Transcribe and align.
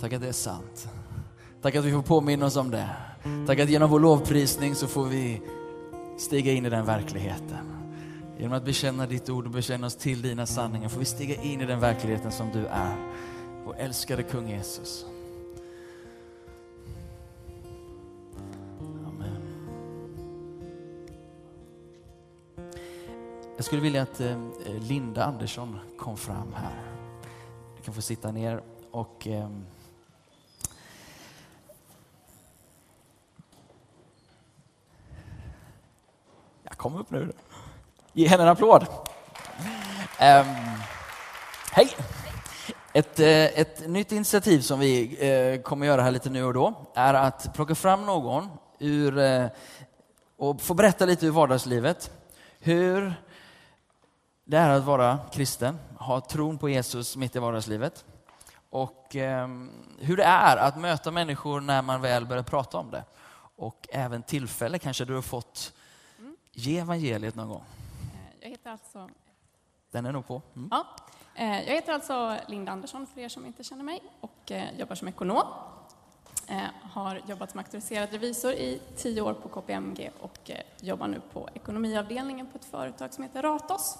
Tack 0.00 0.12
att 0.12 0.20
det 0.20 0.28
är 0.28 0.32
sant. 0.32 0.88
Tack 1.62 1.74
att 1.74 1.84
vi 1.84 1.92
får 1.92 2.02
påminna 2.02 2.46
oss 2.46 2.56
om 2.56 2.70
det. 2.70 2.88
Tack 3.46 3.58
att 3.58 3.68
genom 3.68 3.90
vår 3.90 4.00
lovprisning 4.00 4.74
så 4.74 4.86
får 4.86 5.04
vi 5.04 5.42
stiga 6.18 6.52
in 6.52 6.66
i 6.66 6.70
den 6.70 6.86
verkligheten. 6.86 7.80
Genom 8.38 8.52
att 8.52 8.64
bekänna 8.64 9.06
ditt 9.06 9.28
ord 9.28 9.44
och 9.44 9.50
bekänna 9.50 9.86
oss 9.86 9.96
till 9.96 10.22
dina 10.22 10.46
sanningar 10.46 10.88
får 10.88 10.98
vi 10.98 11.04
stiga 11.04 11.42
in 11.42 11.60
i 11.60 11.66
den 11.66 11.80
verkligheten 11.80 12.32
som 12.32 12.50
du 12.52 12.66
är. 12.66 12.96
Vår 13.64 13.76
älskade 13.78 14.22
kung 14.22 14.48
Jesus. 14.48 15.06
Amen. 19.06 19.42
Jag 23.56 23.64
skulle 23.64 23.82
vilja 23.82 24.02
att 24.02 24.20
eh, 24.20 24.36
Linda 24.80 25.24
Andersson 25.24 25.78
kom 25.98 26.16
fram 26.16 26.52
här. 26.54 26.82
Du 27.76 27.82
kan 27.82 27.94
få 27.94 28.02
sitta 28.02 28.32
ner 28.32 28.62
och 28.90 29.26
eh, 29.28 29.50
kom 36.80 36.96
upp 36.96 37.10
nu. 37.10 37.32
Ge 38.12 38.28
henne 38.28 38.42
en 38.42 38.48
applåd. 38.48 38.86
Um, 40.20 40.46
hej! 41.72 41.90
Ett, 42.92 43.20
eh, 43.20 43.44
ett 43.60 43.88
nytt 43.88 44.12
initiativ 44.12 44.60
som 44.60 44.80
vi 44.80 45.16
eh, 45.28 45.62
kommer 45.62 45.86
göra 45.86 46.02
här 46.02 46.10
lite 46.10 46.30
nu 46.30 46.44
och 46.44 46.54
då 46.54 46.92
är 46.94 47.14
att 47.14 47.54
plocka 47.54 47.74
fram 47.74 48.06
någon 48.06 48.48
ur, 48.78 49.18
eh, 49.18 49.46
och 50.36 50.60
få 50.60 50.74
berätta 50.74 51.06
lite 51.06 51.26
ur 51.26 51.30
vardagslivet. 51.30 52.10
Hur 52.58 53.14
det 54.44 54.56
är 54.56 54.70
att 54.70 54.84
vara 54.84 55.18
kristen, 55.32 55.78
ha 55.98 56.20
tron 56.20 56.58
på 56.58 56.68
Jesus 56.68 57.16
mitt 57.16 57.36
i 57.36 57.38
vardagslivet. 57.38 58.04
Och 58.70 59.16
ehm, 59.16 59.70
hur 59.98 60.16
det 60.16 60.24
är 60.24 60.56
att 60.56 60.76
möta 60.76 61.10
människor 61.10 61.60
när 61.60 61.82
man 61.82 62.00
väl 62.00 62.26
börjar 62.26 62.42
prata 62.42 62.78
om 62.78 62.90
det. 62.90 63.04
Och 63.56 63.88
även 63.90 64.22
tillfälle 64.22 64.78
kanske 64.78 65.04
du 65.04 65.14
har 65.14 65.22
fått 65.22 65.72
ge 66.66 66.78
evangeliet 66.78 67.34
någon 67.34 67.48
gång. 67.48 67.62
Jag 68.40 68.48
heter 68.50 68.70
alltså, 68.70 69.08
Den 69.90 70.06
är 70.06 70.12
nog 70.12 70.26
på. 70.26 70.42
Mm. 70.56 70.68
ja, 70.72 70.86
eh, 71.34 71.62
jag 71.68 71.74
heter 71.74 71.92
alltså 71.92 72.36
Linda 72.48 72.72
Andersson 72.72 73.06
för 73.06 73.20
er 73.20 73.28
som 73.28 73.46
inte 73.46 73.64
känner 73.64 73.84
mig 73.84 74.02
och 74.20 74.50
eh, 74.52 74.78
jobbar 74.78 74.94
som 74.94 75.08
ekonom. 75.08 75.42
Eh, 76.48 76.58
Har 76.82 77.20
jobbat 77.26 77.50
som 77.50 77.58
auktoriserad 77.58 78.12
revisor 78.12 78.52
i 78.52 78.80
tio 78.96 79.22
år 79.22 79.32
på 79.34 79.48
KPMG 79.48 80.10
och 80.20 80.50
eh, 80.50 80.56
jobbar 80.80 81.06
nu 81.08 81.20
på 81.32 81.48
ekonomiavdelningen 81.54 82.46
på 82.46 82.58
ett 82.58 82.64
företag 82.64 83.14
som 83.14 83.24
heter 83.24 83.42
Ratos. 83.42 83.98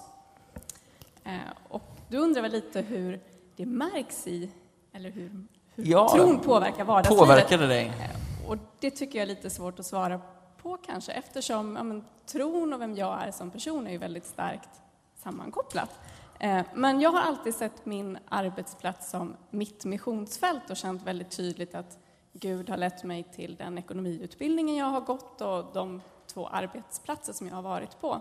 Eh, 1.24 1.38
Och 1.68 1.82
du 2.08 2.18
undrar 2.18 2.42
väl 2.42 2.52
lite 2.52 2.80
hur 2.80 3.20
det 3.56 3.66
märks 3.66 4.26
i, 4.26 4.50
eller 4.92 5.10
hur, 5.10 5.46
hur 5.74 5.84
Ja, 5.86 6.08
tron 6.08 6.40
påverkar 6.40 6.84
vardagslivet? 6.84 7.20
Påverkade 7.28 7.66
dig? 7.66 7.86
Eh, 7.86 8.50
Och 8.50 8.56
det 8.80 8.90
tycker 8.90 9.18
jag 9.18 9.22
är 9.22 9.26
lite 9.34 9.50
svårt 9.50 9.78
att 9.78 9.86
svara 9.86 10.20
på 10.62 10.76
kanske, 10.76 11.12
eftersom 11.12 11.76
ja, 11.76 11.82
men, 11.82 12.04
tron 12.26 12.72
och 12.72 12.80
vem 12.80 12.94
jag 12.94 13.22
är 13.22 13.30
som 13.30 13.50
person 13.50 13.86
är 13.86 13.90
ju 13.90 13.98
väldigt 13.98 14.26
starkt 14.26 14.82
sammankopplat. 15.14 16.00
Eh, 16.38 16.62
men 16.74 17.00
jag 17.00 17.10
har 17.10 17.20
alltid 17.20 17.54
sett 17.54 17.86
min 17.86 18.18
arbetsplats 18.28 19.10
som 19.10 19.36
mitt 19.50 19.84
missionsfält 19.84 20.70
och 20.70 20.76
känt 20.76 21.02
väldigt 21.02 21.30
tydligt 21.30 21.74
att 21.74 21.98
Gud 22.32 22.70
har 22.70 22.76
lett 22.76 23.04
mig 23.04 23.22
till 23.22 23.56
den 23.56 23.78
ekonomiutbildningen 23.78 24.76
jag 24.76 24.86
har 24.86 25.00
gått 25.00 25.40
och 25.40 25.64
de 25.72 26.02
två 26.26 26.48
arbetsplatser 26.48 27.32
som 27.32 27.46
jag 27.46 27.54
har 27.54 27.62
varit 27.62 28.00
på. 28.00 28.20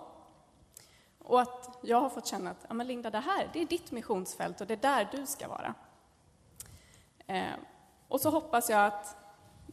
Och 1.24 1.42
att 1.42 1.80
jag 1.82 2.02
har 2.02 2.10
fått 2.10 2.28
känna 2.28 2.52
att 2.52 2.66
ja, 2.68 2.74
men 2.74 2.88
Linda, 2.88 3.10
det 3.10 3.20
här 3.20 3.50
det 3.54 3.62
är 3.62 3.66
ditt 3.66 3.92
missionsfält 3.92 4.62
och 4.62 4.68
det 4.68 4.74
är 4.74 4.78
där 4.78 5.10
du 5.12 5.26
ska 5.26 5.48
vara. 5.48 5.74
Eh, 7.28 7.56
och 8.08 8.22
så 8.22 8.30
hoppas 8.30 8.70
jag 8.70 8.86
att 8.86 9.16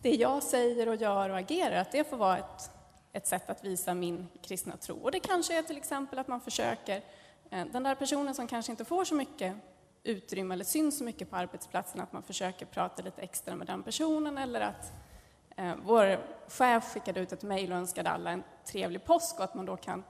det 0.03 0.15
jag 0.15 0.43
säger 0.43 0.89
och 0.89 0.97
gör 0.97 1.31
och 1.31 1.39
agerar, 1.39 1.77
att 1.77 1.93
det 1.93 2.05
får 2.05 2.17
vara 2.17 2.39
ett, 2.39 2.71
ett 3.13 3.27
sätt 3.27 3.51
att 3.51 3.65
visa 3.65 3.95
min 3.95 4.29
kristna 4.43 4.77
tro. 4.77 4.97
Och 4.97 5.11
det 5.11 5.21
kanske 5.21 5.59
är 5.59 5.63
till 5.63 5.77
exempel 5.77 6.19
att 6.19 6.29
man 6.29 6.41
försöker, 6.41 7.03
eh, 7.51 7.67
den 7.73 7.83
där 7.83 7.95
personen 7.95 8.35
som 8.35 8.47
kanske 8.47 8.73
inte 8.73 8.85
får 8.85 9.05
så 9.05 9.15
mycket 9.15 9.57
utrymme 10.03 10.55
eller 10.55 10.65
syns 10.65 10.99
så 10.99 11.05
mycket 11.05 11.31
på 11.31 11.37
arbetsplatsen, 11.37 12.01
att 12.01 12.13
man 12.13 12.23
försöker 12.23 12.67
prata 12.67 13.03
lite 13.03 13.23
extra 13.23 13.57
med 13.57 13.67
den 13.67 13.83
personen 13.83 14.39
eller 14.39 14.61
att 14.61 14.93
eh, 15.57 15.73
vår 15.85 16.19
chef 16.49 16.93
skickade 16.93 17.21
ut 17.21 17.33
ett 17.33 17.43
mejl 17.43 17.73
och 17.73 17.79
önskade 17.79 18.11
alla 18.11 18.31
en 18.31 18.43
trevlig 18.65 19.05
påsk 19.05 19.39
och 19.39 19.45
att 19.45 19.55
man 19.55 19.67
då 19.67 19.77
kan, 19.77 20.05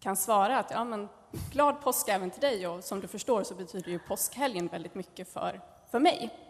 kan 0.00 0.16
svara 0.16 0.58
att 0.58 0.70
ja, 0.70 0.84
men, 0.84 1.08
glad 1.52 1.80
påsk 1.80 2.08
även 2.08 2.30
till 2.30 2.40
dig 2.40 2.66
och 2.66 2.84
som 2.84 3.00
du 3.00 3.08
förstår 3.08 3.42
så 3.42 3.54
betyder 3.54 3.90
ju 3.90 3.98
påskhelgen 3.98 4.66
väldigt 4.66 4.94
mycket 4.94 5.32
för, 5.32 5.60
för 5.90 5.98
mig. 5.98 6.47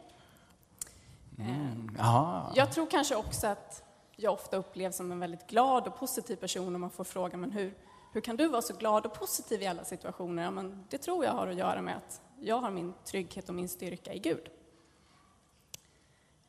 Jaha. 1.98 2.52
Jag 2.54 2.72
tror 2.72 2.86
kanske 2.86 3.16
också 3.16 3.46
att 3.46 3.82
jag 4.16 4.32
ofta 4.32 4.56
upplevs 4.56 4.96
som 4.96 5.12
en 5.12 5.20
väldigt 5.20 5.46
glad 5.46 5.86
och 5.86 5.98
positiv 5.98 6.36
person 6.36 6.74
om 6.74 6.80
man 6.80 6.90
får 6.90 7.04
frågan 7.04 7.40
men 7.40 7.50
hur, 7.52 7.74
hur 8.12 8.20
kan 8.20 8.36
du 8.36 8.48
vara 8.48 8.62
så 8.62 8.74
glad 8.76 9.06
och 9.06 9.14
positiv 9.14 9.62
i 9.62 9.66
alla 9.66 9.84
situationer? 9.84 10.42
Ja, 10.42 10.50
men 10.50 10.84
det 10.88 10.98
tror 10.98 11.24
jag 11.24 11.32
har 11.32 11.46
att 11.46 11.56
göra 11.56 11.82
med 11.82 11.96
att 11.96 12.20
jag 12.40 12.58
har 12.58 12.70
min 12.70 12.94
trygghet 13.04 13.48
och 13.48 13.54
min 13.54 13.68
styrka 13.68 14.14
i 14.14 14.18
Gud. 14.18 14.48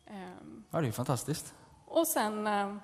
Ehm, 0.05 0.63
Ja, 0.69 0.77
det 0.77 0.83
är 0.83 0.87
ju 0.87 0.91
fantastiskt. 0.91 1.53
och 1.85 2.07
sen 2.07 2.47
eh, 2.47 2.75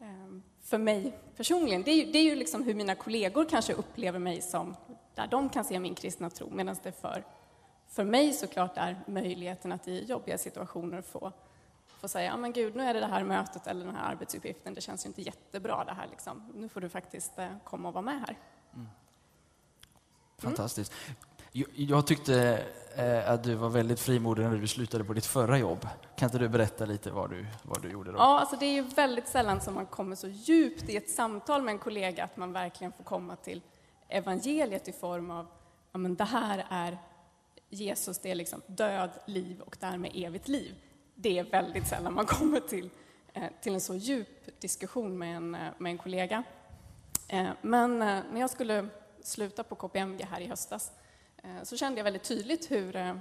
ehm, 0.00 0.42
för 0.62 0.78
mig 0.78 1.18
personligen, 1.36 1.82
det 1.82 1.90
är 1.90 2.06
ju, 2.06 2.12
det 2.12 2.18
är 2.18 2.22
ju 2.24 2.36
liksom 2.36 2.62
hur 2.62 2.74
mina 2.74 2.94
kollegor 2.94 3.44
kanske 3.44 3.72
upplever 3.72 4.18
mig 4.18 4.42
som, 4.42 4.76
där 5.14 5.26
de 5.26 5.48
kan 5.48 5.64
se 5.64 5.80
min 5.80 5.94
kristna 5.94 6.30
tro, 6.30 6.50
medan 6.50 6.76
det 6.82 6.92
för, 6.92 7.24
för 7.98 8.04
mig 8.04 8.32
såklart 8.32 8.76
är 8.76 8.96
möjligheten 9.06 9.72
att 9.72 9.88
i 9.88 10.04
jobbiga 10.04 10.38
situationer 10.38 11.02
få, 11.02 11.32
få 12.00 12.08
säga, 12.08 12.30
ja 12.30 12.36
men 12.36 12.52
gud, 12.52 12.76
nu 12.76 12.82
är 12.82 12.94
det 12.94 13.00
det 13.00 13.06
här 13.06 13.24
mötet 13.24 13.66
eller 13.66 13.84
den 13.84 13.94
här 13.94 14.10
arbetsuppgiften, 14.10 14.74
det 14.74 14.80
känns 14.80 15.04
ju 15.04 15.08
inte 15.08 15.22
jättebra 15.22 15.84
det 15.84 15.92
här 15.92 16.06
liksom. 16.10 16.52
Nu 16.54 16.68
får 16.68 16.80
du 16.80 16.88
faktiskt 16.88 17.38
eh, 17.38 17.48
komma 17.64 17.88
och 17.88 17.94
vara 17.94 18.02
med 18.02 18.20
här. 18.20 18.38
Fantastiskt. 20.38 20.92
Jag, 21.52 21.68
jag 21.74 22.06
tyckte 22.06 22.64
eh, 22.96 23.30
att 23.30 23.44
du 23.44 23.54
var 23.54 23.68
väldigt 23.68 24.00
frimodig 24.00 24.44
när 24.44 24.56
du 24.56 24.68
slutade 24.68 25.04
på 25.04 25.12
ditt 25.12 25.26
förra 25.26 25.58
jobb. 25.58 25.88
Kan 26.16 26.26
inte 26.26 26.38
du 26.38 26.48
berätta 26.48 26.84
lite 26.84 27.10
vad 27.10 27.30
du, 27.30 27.46
vad 27.62 27.82
du 27.82 27.90
gjorde 27.90 28.12
då? 28.12 28.18
Ja, 28.18 28.40
alltså 28.40 28.56
det 28.56 28.66
är 28.66 28.72
ju 28.72 28.82
väldigt 28.82 29.28
sällan 29.28 29.60
som 29.60 29.74
man 29.74 29.86
kommer 29.86 30.16
så 30.16 30.28
djupt 30.28 30.88
i 30.88 30.96
ett 30.96 31.10
samtal 31.10 31.62
med 31.62 31.72
en 31.72 31.78
kollega 31.78 32.24
att 32.24 32.36
man 32.36 32.52
verkligen 32.52 32.92
får 32.92 33.04
komma 33.04 33.36
till 33.36 33.62
evangeliet 34.08 34.88
i 34.88 34.92
form 34.92 35.30
av, 35.30 35.46
ja 35.92 35.98
men 35.98 36.14
det 36.16 36.24
här 36.24 36.66
är 36.70 36.98
Jesus, 37.70 38.18
det 38.18 38.30
är 38.30 38.34
liksom 38.34 38.62
död, 38.66 39.10
liv 39.26 39.60
och 39.60 39.76
därmed 39.80 40.10
evigt 40.14 40.48
liv. 40.48 40.74
Det 41.14 41.38
är 41.38 41.44
väldigt 41.44 41.88
sällan 41.88 42.14
man 42.14 42.26
kommer 42.26 42.60
till, 42.60 42.90
eh, 43.32 43.44
till 43.60 43.74
en 43.74 43.80
så 43.80 43.94
djup 43.94 44.60
diskussion 44.60 45.18
med 45.18 45.36
en, 45.36 45.54
eh, 45.54 45.72
med 45.78 45.90
en 45.90 45.98
kollega. 45.98 46.42
Eh, 47.28 47.50
men 47.62 47.98
när 47.98 48.40
jag 48.40 48.50
skulle 48.50 48.88
sluta 49.22 49.64
på 49.64 49.74
KPMG 49.74 50.24
här 50.24 50.40
i 50.40 50.46
höstas 50.46 50.92
så 51.62 51.76
kände 51.76 51.98
jag 51.98 52.04
väldigt 52.04 52.22
tydligt 52.22 52.70
hur 52.70 53.20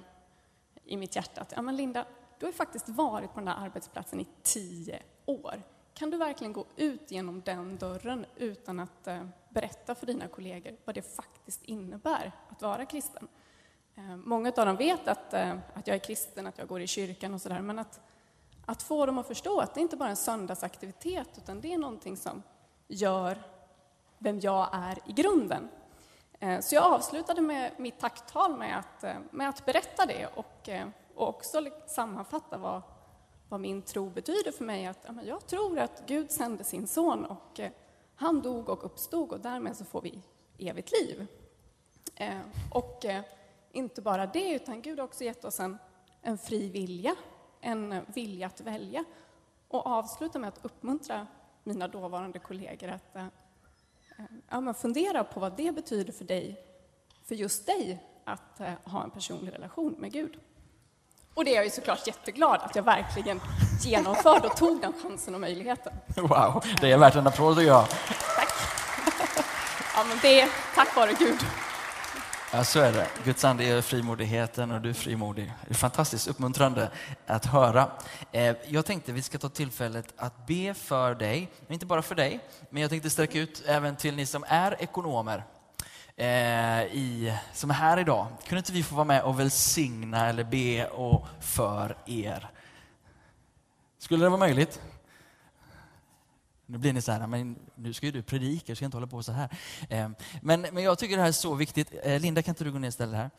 i 0.85 0.97
mitt 0.97 1.15
hjärta 1.15 1.41
att 1.41 1.53
ja, 1.55 1.61
men 1.61 1.75
Linda, 1.75 2.05
du 2.39 2.45
har 2.45 2.53
faktiskt 2.53 2.89
varit 2.89 3.33
på 3.33 3.39
den 3.39 3.45
där 3.45 3.55
arbetsplatsen 3.65 4.19
i 4.19 4.27
tio 4.43 4.99
år. 5.25 5.63
Kan 5.93 6.09
du 6.09 6.17
verkligen 6.17 6.53
gå 6.53 6.65
ut 6.75 7.11
genom 7.11 7.41
den 7.41 7.77
dörren 7.77 8.25
utan 8.35 8.79
att 8.79 9.07
berätta 9.49 9.95
för 9.95 10.05
dina 10.05 10.27
kollegor 10.27 10.77
vad 10.85 10.95
det 10.95 11.15
faktiskt 11.15 11.63
innebär 11.63 12.31
att 12.49 12.61
vara 12.61 12.85
kristen? 12.85 13.27
Eh, 13.97 14.15
många 14.15 14.51
av 14.57 14.65
dem 14.65 14.75
vet 14.75 15.07
att, 15.07 15.33
eh, 15.33 15.57
att 15.73 15.87
jag 15.87 15.95
är 15.95 15.99
kristen, 15.99 16.47
att 16.47 16.57
jag 16.57 16.67
går 16.67 16.81
i 16.81 16.87
kyrkan 16.87 17.33
och 17.33 17.41
sådär, 17.41 17.61
men 17.61 17.79
att, 17.79 17.99
att 18.65 18.83
få 18.83 19.05
dem 19.05 19.17
att 19.17 19.27
förstå 19.27 19.59
att 19.59 19.73
det 19.73 19.81
inte 19.81 19.97
bara 19.97 20.05
är 20.05 20.09
en 20.09 20.15
söndagsaktivitet, 20.15 21.29
utan 21.37 21.61
det 21.61 21.73
är 21.73 21.77
någonting 21.77 22.17
som 22.17 22.43
gör 22.87 23.43
vem 24.17 24.39
jag 24.39 24.69
är 24.71 24.99
i 25.05 25.13
grunden. 25.13 25.69
Eh, 26.39 26.59
så 26.59 26.75
jag 26.75 26.83
avslutade 26.83 27.41
med 27.41 27.71
mitt 27.77 27.99
tacktal 27.99 28.57
med 28.57 28.79
att, 28.79 29.05
med 29.31 29.49
att 29.49 29.65
berätta 29.65 30.05
det 30.05 30.27
och, 30.35 30.69
och 31.15 31.29
också 31.29 31.65
sammanfatta 31.87 32.57
vad, 32.57 32.81
vad 33.49 33.59
min 33.59 33.81
tro 33.81 34.09
betyder 34.09 34.51
för 34.51 34.63
mig. 34.63 34.85
Att 34.85 35.07
jag 35.23 35.47
tror 35.47 35.79
att 35.79 36.03
Gud 36.07 36.31
sände 36.31 36.63
sin 36.63 36.87
son 36.87 37.25
och 37.25 37.59
han 38.15 38.41
dog 38.41 38.69
och 38.69 38.85
uppstod 38.85 39.31
och 39.31 39.39
därmed 39.39 39.77
så 39.77 39.85
får 39.85 40.01
vi 40.01 40.21
evigt 40.57 40.91
liv. 40.91 41.27
Och 42.71 43.05
inte 43.77 44.01
bara 44.01 44.25
det, 44.25 44.51
utan 44.51 44.81
Gud 44.81 44.99
har 44.99 45.05
också 45.05 45.23
gett 45.23 45.45
oss 45.45 45.59
en, 45.59 45.77
en 46.21 46.37
fri 46.37 46.69
vilja, 46.69 47.15
en 47.61 47.91
eh, 47.91 48.01
vilja 48.07 48.47
att 48.47 48.61
välja. 48.61 49.03
Och 49.67 49.87
avsluta 49.87 50.39
med 50.39 50.47
att 50.47 50.59
uppmuntra 50.65 51.27
mina 51.63 51.87
dåvarande 51.87 52.39
kollegor 52.39 52.89
att 52.89 53.15
eh, 53.15 53.25
ja, 54.49 54.61
men 54.61 54.73
fundera 54.73 55.23
på 55.23 55.39
vad 55.39 55.57
det 55.57 55.71
betyder 55.71 56.13
för 56.13 56.25
dig, 56.25 56.57
för 57.25 57.35
just 57.35 57.65
dig, 57.65 58.03
att 58.25 58.59
eh, 58.59 58.73
ha 58.83 59.03
en 59.03 59.11
personlig 59.11 59.53
relation 59.53 59.95
med 59.97 60.11
Gud. 60.11 60.39
Och 61.33 61.45
det 61.45 61.51
är 61.51 61.55
jag 61.55 61.63
ju 61.63 61.71
såklart 61.71 62.07
jätteglad 62.07 62.61
att 62.61 62.75
jag 62.75 62.83
verkligen 62.83 63.41
genomförde 63.83 64.47
och 64.47 64.57
tog 64.57 64.81
den 64.81 64.93
chansen 64.93 65.35
och 65.35 65.41
möjligheten. 65.41 65.93
Wow, 66.15 66.63
det 66.81 66.91
är 66.91 66.97
värt 66.97 67.15
en 67.15 67.27
applåd 67.27 67.55
tycker 67.55 67.67
jag. 67.67 67.89
Tack! 67.89 68.49
Ja, 69.95 70.03
men 70.03 70.17
det 70.21 70.41
är 70.41 70.49
tack 70.75 70.95
vare 70.95 71.13
Gud. 71.13 71.39
Ja, 72.57 72.63
så 72.63 72.79
är 72.79 72.93
det. 72.93 73.07
Guds 73.23 73.45
ande 73.45 73.63
är 73.63 73.81
frimodigheten 73.81 74.71
och 74.71 74.81
du 74.81 74.89
är 74.89 74.93
frimodig. 74.93 75.53
Det 75.65 75.71
är 75.71 75.75
fantastiskt 75.75 76.27
uppmuntrande 76.27 76.91
att 77.25 77.45
höra. 77.45 77.91
Eh, 78.31 78.55
jag 78.67 78.85
tänkte 78.85 79.11
vi 79.11 79.21
ska 79.21 79.37
ta 79.37 79.49
tillfället 79.49 80.13
att 80.17 80.47
be 80.47 80.73
för 80.73 81.15
dig, 81.15 81.51
men 81.67 81.73
inte 81.73 81.85
bara 81.85 82.01
för 82.01 82.15
dig, 82.15 82.39
men 82.69 82.81
jag 82.81 82.91
tänkte 82.91 83.09
sträcka 83.09 83.39
ut 83.39 83.63
även 83.65 83.95
till 83.95 84.15
ni 84.15 84.25
som 84.25 84.45
är 84.47 84.81
ekonomer. 84.81 85.43
Eh, 86.15 86.27
I, 86.83 87.37
som 87.53 87.69
är 87.69 87.73
här 87.73 87.99
idag. 87.99 88.27
Kunde 88.47 88.59
inte 88.59 88.71
vi 88.71 88.83
få 88.83 88.95
vara 88.95 89.05
med 89.05 89.23
och 89.23 89.39
välsigna 89.39 90.29
eller 90.29 90.43
be 90.43 90.87
och 90.87 91.27
för 91.39 91.97
er? 92.05 92.49
Skulle 93.99 94.25
det 94.25 94.29
vara 94.29 94.39
möjligt? 94.39 94.81
Nu 96.69 96.77
blir 96.77 96.93
ni 96.93 97.01
så 97.01 97.11
här, 97.11 97.27
men 97.27 97.59
nu 97.75 97.93
ska 97.93 98.05
ju 98.05 98.11
du 98.11 98.23
predika, 98.23 98.63
jag 98.67 98.77
ska 98.77 98.85
inte 98.85 98.97
hålla 98.97 99.07
på 99.07 99.23
så 99.23 99.31
här. 99.31 99.57
Ehm, 99.89 100.15
men, 100.41 100.61
men 100.61 100.83
jag 100.83 100.99
tycker 100.99 101.15
det 101.15 101.21
här 101.21 101.29
är 101.29 101.33
så 101.33 101.53
viktigt. 101.53 101.93
Eh, 102.03 102.19
Linda, 102.21 102.41
kan 102.41 102.51
inte 102.51 102.63
du 102.63 102.71
gå 102.71 102.79
ner 102.79 102.87
istället 102.87 103.15
här? 103.15 103.29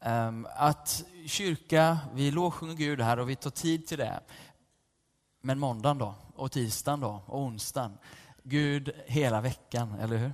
Ehm, 0.00 0.46
att 0.56 1.04
kyrka, 1.26 1.98
vi 2.14 2.30
lovsjunger 2.30 2.74
Gud 2.74 3.00
här 3.00 3.18
och 3.18 3.30
vi 3.30 3.36
tar 3.36 3.50
tid 3.50 3.86
till 3.86 3.98
det. 3.98 4.20
Men 5.42 5.58
måndagen 5.58 5.98
då? 5.98 6.14
Och 6.36 6.52
tisdagen 6.52 7.00
då? 7.00 7.22
Och 7.26 7.40
onsdagen? 7.40 7.98
Gud 8.42 8.90
hela 9.06 9.40
veckan, 9.40 9.94
eller 10.00 10.16
hur? 10.16 10.32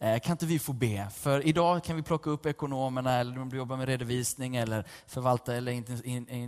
Eh, 0.00 0.18
kan 0.20 0.32
inte 0.32 0.46
vi 0.46 0.58
få 0.58 0.72
be? 0.72 1.06
För 1.14 1.46
idag 1.46 1.84
kan 1.84 1.96
vi 1.96 2.02
plocka 2.02 2.30
upp 2.30 2.46
ekonomerna 2.46 3.14
eller 3.14 3.36
de 3.36 3.48
jobbar 3.48 3.76
med 3.76 3.88
redovisning 3.88 4.56
eller 4.56 4.84
förvalta 5.06 5.54
eller 5.54 5.72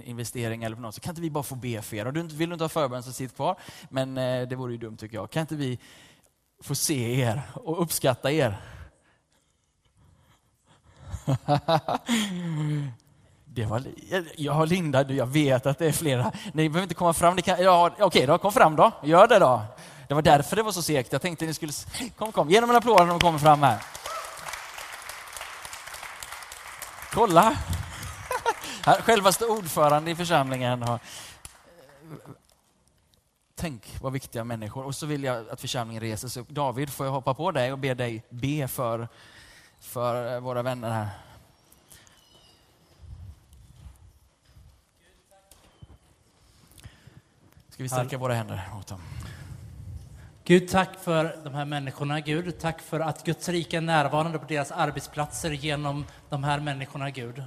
investering 0.08 0.62
eller 0.62 0.76
något. 0.76 0.94
Så 0.94 1.00
kan 1.00 1.10
inte 1.10 1.22
vi 1.22 1.30
bara 1.30 1.44
få 1.44 1.54
be 1.54 1.82
för 1.82 1.96
er? 1.96 2.06
Och 2.06 2.16
vill 2.16 2.48
du 2.48 2.52
inte 2.52 2.64
ha 2.64 2.68
förbön 2.68 3.02
så 3.02 3.12
sitt 3.12 3.36
kvar. 3.36 3.56
Men 3.88 4.18
eh, 4.18 4.48
det 4.48 4.56
vore 4.56 4.72
ju 4.72 4.78
dumt 4.78 4.96
tycker 4.96 5.16
jag. 5.16 5.30
Kan 5.30 5.40
inte 5.40 5.56
vi 5.56 5.78
få 6.62 6.74
se 6.74 7.20
er 7.20 7.42
och 7.54 7.82
uppskatta 7.82 8.32
er? 8.32 8.60
Det 13.52 13.64
var, 13.64 13.82
ja, 14.36 14.64
Linda, 14.64 15.12
jag 15.12 15.26
vet 15.26 15.66
att 15.66 15.78
det 15.78 15.86
är 15.86 15.92
flera. 15.92 16.32
Ni 16.52 16.68
behöver 16.68 16.82
inte 16.82 16.94
komma 16.94 17.12
fram. 17.12 17.36
Ni 17.36 17.42
kan, 17.42 17.62
ja, 17.62 17.90
okej, 17.98 18.26
då, 18.26 18.38
kom 18.38 18.52
fram 18.52 18.76
då. 18.76 18.92
Gör 19.02 19.28
det 19.28 19.38
då. 19.38 19.62
Det 20.10 20.14
var 20.14 20.22
därför 20.22 20.56
det 20.56 20.62
var 20.62 20.72
så 20.72 20.82
segt. 20.82 21.12
Jag 21.12 21.22
tänkte 21.22 21.46
ni 21.46 21.54
skulle... 21.54 21.72
Kom, 22.16 22.32
kom. 22.32 22.50
Ge 22.50 22.60
dem 22.60 22.70
en 22.70 22.76
applåd 22.76 23.00
när 23.00 23.06
de 23.06 23.20
kommer 23.20 23.38
fram 23.38 23.62
här. 23.62 23.82
Kolla! 27.12 27.56
Självaste 29.02 29.46
ordförande 29.46 30.10
i 30.10 30.14
församlingen. 30.14 30.82
Har... 30.82 31.00
Tänk 33.54 33.96
vad 34.00 34.12
viktiga 34.12 34.44
människor. 34.44 34.84
Och 34.84 34.94
så 34.94 35.06
vill 35.06 35.24
jag 35.24 35.48
att 35.48 35.60
församlingen 35.60 36.02
reser 36.02 36.28
sig 36.28 36.42
upp. 36.42 36.48
David, 36.48 36.90
får 36.90 37.06
jag 37.06 37.12
hoppa 37.12 37.34
på 37.34 37.50
dig 37.50 37.72
och 37.72 37.78
be 37.78 37.94
dig 37.94 38.22
be 38.28 38.68
för, 38.68 39.08
för 39.80 40.40
våra 40.40 40.62
vänner 40.62 40.90
här? 40.90 41.08
Ska 47.68 47.82
vi 47.82 47.88
sträcka 47.88 48.18
våra 48.18 48.34
händer 48.34 48.68
mot 48.74 48.86
dem? 48.86 49.00
Gud, 50.50 50.68
tack 50.68 50.88
för 51.00 51.36
de 51.44 51.54
här 51.54 51.64
människorna, 51.64 52.20
Gud. 52.20 52.58
Tack 52.58 52.82
för 52.82 53.00
att 53.00 53.24
Guds 53.24 53.48
rike 53.48 53.76
är 53.76 53.80
närvarande 53.80 54.38
på 54.38 54.44
deras 54.48 54.72
arbetsplatser 54.72 55.50
genom 55.50 56.06
de 56.28 56.44
här 56.44 56.60
människorna, 56.60 57.10
Gud. 57.10 57.42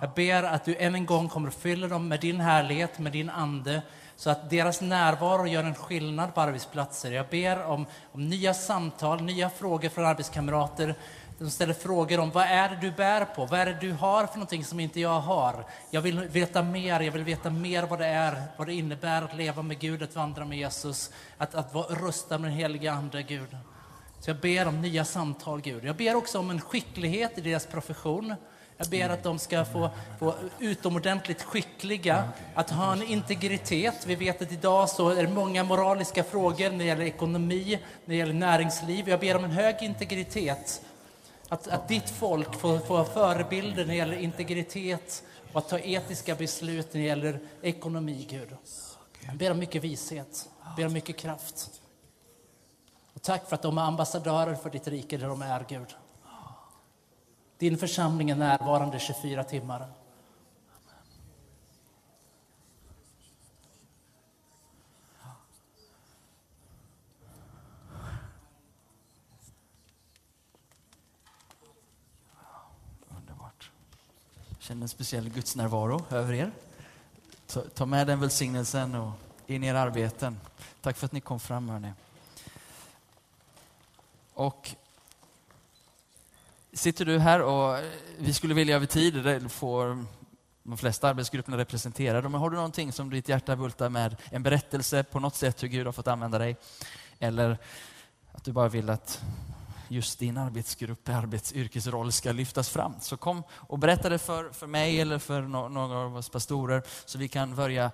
Jag 0.00 0.10
ber 0.14 0.42
att 0.42 0.64
du 0.64 0.76
än 0.76 0.94
en 0.94 1.06
gång 1.06 1.28
kommer 1.28 1.48
att 1.48 1.54
fylla 1.54 1.88
dem 1.88 2.08
med 2.08 2.20
din 2.20 2.40
härlighet, 2.40 2.98
med 2.98 3.12
din 3.12 3.30
ande, 3.30 3.82
så 4.16 4.30
att 4.30 4.50
deras 4.50 4.80
närvaro 4.80 5.46
gör 5.46 5.64
en 5.64 5.74
skillnad 5.74 6.34
på 6.34 6.40
arbetsplatser. 6.40 7.12
Jag 7.12 7.26
ber 7.30 7.64
om, 7.64 7.86
om 8.12 8.28
nya 8.28 8.54
samtal, 8.54 9.22
nya 9.22 9.50
frågor 9.50 9.88
från 9.88 10.04
arbetskamrater, 10.04 10.94
de 11.42 11.50
ställer 11.50 11.74
frågor 11.74 12.20
om 12.20 12.30
vad 12.30 12.44
är 12.44 12.68
det 12.68 12.78
du 12.80 12.90
bär 12.90 13.24
på? 13.24 13.46
Vad 13.46 13.60
är 13.60 13.66
det 13.66 13.76
du 13.80 13.92
har 13.92 14.26
för 14.26 14.34
någonting 14.34 14.64
som 14.64 14.80
inte 14.80 15.00
jag 15.00 15.20
har? 15.20 15.64
Jag 15.90 16.00
vill 16.00 16.20
veta 16.20 16.62
mer, 16.62 17.00
jag 17.00 17.12
vill 17.12 17.24
veta 17.24 17.50
mer 17.50 17.82
vad 17.82 17.98
det 17.98 18.06
är, 18.06 18.42
vad 18.56 18.66
det 18.66 18.74
innebär 18.74 19.22
att 19.22 19.36
leva 19.36 19.62
med 19.62 19.78
Gud, 19.78 20.02
att 20.02 20.14
vandra 20.14 20.44
med 20.44 20.58
Jesus, 20.58 21.10
att, 21.38 21.54
att 21.54 21.74
vara 21.74 22.12
med 22.28 22.40
den 22.40 22.50
heliga 22.50 22.92
Ande, 22.92 23.22
Gud. 23.22 23.56
Så 24.20 24.30
jag 24.30 24.36
ber 24.36 24.68
om 24.68 24.80
nya 24.80 25.04
samtal, 25.04 25.60
Gud. 25.60 25.84
Jag 25.84 25.96
ber 25.96 26.14
också 26.14 26.38
om 26.38 26.50
en 26.50 26.60
skicklighet 26.60 27.38
i 27.38 27.40
deras 27.40 27.66
profession. 27.66 28.34
Jag 28.76 28.88
ber 28.88 29.08
att 29.08 29.22
de 29.22 29.38
ska 29.38 29.64
få, 29.64 29.90
få 30.18 30.34
utomordentligt 30.58 31.42
skickliga, 31.42 32.28
att 32.54 32.70
ha 32.70 32.92
en 32.92 33.02
integritet. 33.02 34.06
Vi 34.06 34.14
vet 34.14 34.42
att 34.42 34.52
idag 34.52 34.88
så 34.88 35.08
är 35.08 35.22
det 35.22 35.32
många 35.32 35.64
moraliska 35.64 36.24
frågor 36.24 36.70
när 36.70 36.78
det 36.78 36.84
gäller 36.84 37.04
ekonomi, 37.04 37.78
när 38.04 38.14
det 38.14 38.18
gäller 38.18 38.34
näringsliv. 38.34 39.08
Jag 39.08 39.20
ber 39.20 39.36
om 39.36 39.44
en 39.44 39.50
hög 39.50 39.76
integritet 39.80 40.82
att, 41.52 41.68
att 41.68 41.88
ditt 41.88 42.10
folk 42.10 42.54
får, 42.54 42.78
får 42.78 43.04
förebilder 43.04 43.84
när 43.84 43.92
det 43.92 43.98
gäller 43.98 44.16
integritet 44.16 45.24
och 45.52 45.58
att 45.58 45.68
ta 45.68 45.78
etiska 45.78 46.34
beslut 46.34 46.94
när 46.94 47.00
det 47.00 47.06
gäller 47.06 47.40
ekonomi, 47.62 48.26
Gud. 48.30 48.56
Jag 49.26 49.36
ber 49.36 49.50
om 49.50 49.58
mycket 49.58 49.84
vishet, 49.84 50.48
jag 50.64 50.76
ber 50.76 50.86
om 50.86 50.92
mycket 50.92 51.16
kraft. 51.16 51.80
Och 53.14 53.22
tack 53.22 53.48
för 53.48 53.54
att 53.54 53.62
de 53.62 53.78
är 53.78 53.82
ambassadörer 53.82 54.54
för 54.54 54.70
ditt 54.70 54.88
rike 54.88 55.16
där 55.16 55.28
de 55.28 55.42
är, 55.42 55.64
Gud. 55.68 55.96
Din 57.58 57.78
församling 57.78 58.30
är 58.30 58.36
närvarande 58.36 58.98
24 58.98 59.44
timmar. 59.44 59.88
Känner 74.62 74.82
en 74.82 74.88
speciell 74.88 75.28
gudsnärvaro 75.28 76.04
över 76.10 76.34
er. 76.34 76.50
Ta, 77.46 77.60
ta 77.60 77.86
med 77.86 78.06
den 78.06 78.20
välsignelsen 78.20 78.94
och 78.94 79.12
in 79.46 79.64
i 79.64 79.66
era 79.66 79.80
arbeten. 79.80 80.40
Tack 80.80 80.96
för 80.96 81.06
att 81.06 81.12
ni 81.12 81.20
kom 81.20 81.40
fram, 81.40 81.68
hörni. 81.68 81.92
Och 84.34 84.70
sitter 86.72 87.04
du 87.04 87.18
här 87.18 87.42
och 87.42 87.78
vi 88.18 88.32
skulle 88.32 88.54
vilja 88.54 88.76
över 88.76 88.86
tid 88.86 89.50
få 89.50 90.04
de 90.62 90.78
flesta 90.78 91.08
arbetsgrupperna 91.08 91.56
representerade. 91.56 92.28
Men 92.28 92.40
har 92.40 92.50
du 92.50 92.56
någonting 92.56 92.92
som 92.92 93.10
ditt 93.10 93.28
hjärta 93.28 93.56
bultar 93.56 93.88
med, 93.88 94.16
en 94.30 94.42
berättelse 94.42 95.02
på 95.02 95.20
något 95.20 95.34
sätt 95.34 95.62
hur 95.62 95.68
Gud 95.68 95.86
har 95.86 95.92
fått 95.92 96.08
använda 96.08 96.38
dig, 96.38 96.56
eller 97.18 97.58
att 98.32 98.44
du 98.44 98.52
bara 98.52 98.68
vill 98.68 98.90
att 98.90 99.22
just 99.92 100.18
din 100.18 100.36
arbetsgrupp, 100.36 101.08
arbetsyrkesroll 101.08 102.12
ska 102.12 102.32
lyftas 102.32 102.68
fram. 102.68 102.94
Så 103.00 103.16
kom 103.16 103.42
och 103.50 103.78
berätta 103.78 104.08
det 104.08 104.18
för, 104.18 104.50
för 104.50 104.66
mig 104.66 105.00
eller 105.00 105.18
för 105.18 105.42
no 105.42 105.68
några 105.68 105.98
av 105.98 106.16
oss 106.16 106.28
pastorer 106.28 106.82
så 107.04 107.18
vi 107.18 107.28
kan 107.28 107.54
börja, 107.54 107.90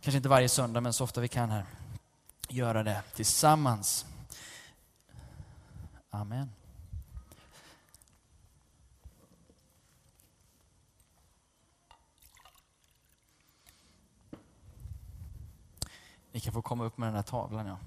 kanske 0.00 0.16
inte 0.16 0.28
varje 0.28 0.48
söndag, 0.48 0.80
men 0.80 0.92
så 0.92 1.04
ofta 1.04 1.20
vi 1.20 1.28
kan 1.28 1.50
här, 1.50 1.64
göra 2.48 2.82
det 2.82 3.02
tillsammans. 3.14 4.06
Amen. 6.10 6.50
Ni 16.32 16.40
kan 16.40 16.52
få 16.52 16.62
komma 16.62 16.84
upp 16.84 16.98
med 16.98 17.08
den 17.08 17.14
här 17.14 17.22
tavlan. 17.22 17.66
Ja. 17.66 17.78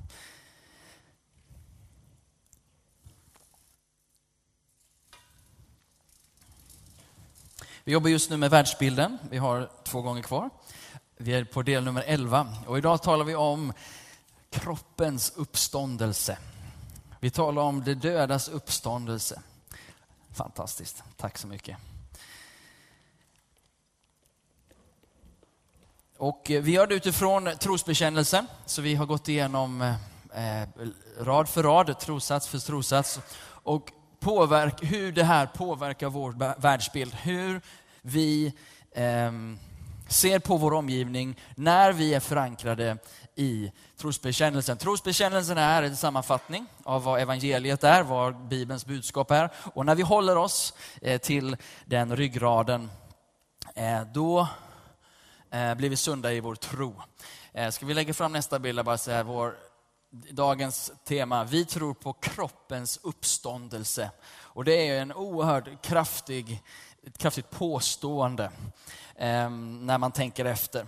Vi 7.86 7.92
jobbar 7.92 8.10
just 8.10 8.30
nu 8.30 8.38
med 8.38 8.50
världsbilden. 8.50 9.18
Vi 9.30 9.38
har 9.38 9.70
två 9.84 10.02
gånger 10.02 10.22
kvar. 10.22 10.50
Vi 11.18 11.34
är 11.34 11.44
på 11.44 11.62
del 11.62 11.84
nummer 11.84 12.04
11 12.08 12.48
och 12.68 12.78
idag 12.78 13.02
talar 13.02 13.26
vi 13.26 13.36
om 13.36 13.74
kroppens 14.50 15.34
uppståndelse. 15.36 16.38
Vi 17.20 17.30
talar 17.30 17.62
om 17.62 17.84
det 17.84 17.96
dödas 17.96 18.50
uppståndelse. 18.50 19.42
Fantastiskt. 20.32 21.04
Tack 21.18 21.38
så 21.38 21.48
mycket. 21.48 21.78
Och 26.18 26.52
eh, 26.52 26.62
vi 26.62 26.72
gör 26.72 26.88
det 26.88 26.96
utifrån 26.96 27.50
trosbekännelsen, 27.60 28.48
så 28.66 28.82
vi 28.82 28.96
har 28.96 29.06
gått 29.06 29.28
igenom 29.28 29.82
eh, 30.34 30.62
eh 30.62 30.68
rad 31.20 31.50
för 31.50 31.64
rad, 31.64 32.00
trossats 32.00 32.48
för 32.48 32.60
trossats. 32.60 33.20
Och 33.46 33.92
påverk, 34.24 34.84
hur 34.84 35.12
det 35.12 35.24
här 35.24 35.46
påverkar 35.46 36.10
vår 36.10 36.62
världsbild. 36.62 37.14
Hur 37.14 37.62
vi 38.02 38.54
eh, 38.92 39.32
ser 40.08 40.40
på 40.40 40.58
vår 40.58 40.74
omgivning 40.74 41.40
när 41.56 41.92
vi 41.92 42.14
är 42.14 42.20
förankrade 42.20 42.98
i 43.36 43.72
trosbekännelsen. 43.98 44.78
Trosbekännelsen 44.78 45.58
är 45.58 45.84
en 45.84 45.98
sammanfattning 45.98 46.66
av 46.84 47.04
vad 47.04 47.22
evangeliet 47.22 47.84
är, 47.84 48.04
vad 48.04 48.48
Bibelns 48.48 48.86
budskap 48.86 49.32
är. 49.32 49.50
Och 49.74 49.86
när 49.86 49.96
vi 49.96 50.04
håller 50.04 50.38
oss 50.38 50.74
eh, 51.02 51.22
till 51.22 51.58
den 51.86 52.16
ryggraden, 52.16 52.92
eh, 53.76 54.02
då 54.14 54.48
eh, 55.52 55.76
blir 55.76 55.90
vi 55.90 55.96
sunda 55.96 56.34
i 56.34 56.40
vår 56.40 56.56
tro. 56.56 57.02
Eh, 57.54 57.70
ska 57.70 57.86
vi 57.86 57.94
lägga 57.94 58.14
fram 58.14 58.32
nästa 58.32 58.60
bild, 58.60 58.86
bara 58.86 58.98
säga 58.98 59.24
vår 59.24 59.56
dagens 60.32 60.92
tema. 61.04 61.44
Vi 61.44 61.66
tror 61.66 61.94
på 61.94 62.14
kroppens 62.14 63.00
uppståndelse. 63.04 64.12
Och 64.32 64.64
det 64.64 64.88
är 64.88 65.02
en 65.02 65.14
oerhört 65.14 65.82
kraftig 65.82 66.64
ett 67.08 67.18
kraftigt 67.18 67.50
påstående 67.50 68.52
eh, 69.16 69.50
när 69.50 69.98
man 69.98 70.12
tänker 70.12 70.46
efter. 70.46 70.88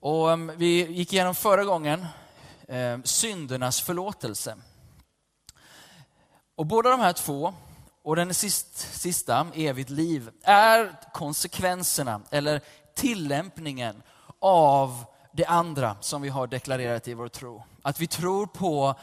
Och 0.00 0.30
eh, 0.30 0.36
vi 0.36 0.86
gick 0.86 1.12
igenom 1.12 1.34
förra 1.34 1.64
gången 1.64 2.06
eh, 2.68 2.98
syndernas 3.04 3.80
förlåtelse. 3.80 4.56
Och 6.54 6.66
båda 6.66 6.90
de 6.90 7.00
här 7.00 7.12
två, 7.12 7.54
och 8.02 8.16
den 8.16 8.34
sist, 8.34 8.76
sista, 8.76 9.46
evigt 9.54 9.90
liv, 9.90 10.30
är 10.42 11.00
konsekvenserna 11.12 12.20
eller 12.30 12.60
tillämpningen 12.94 14.02
av 14.40 15.04
det 15.32 15.44
andra 15.44 15.96
som 16.00 16.22
vi 16.22 16.28
har 16.28 16.46
deklarerat 16.46 17.08
i 17.08 17.14
vår 17.14 17.28
tro. 17.28 17.64
Att 17.86 18.00
vi 18.00 18.06
tror 18.06 18.46
på 18.46 18.94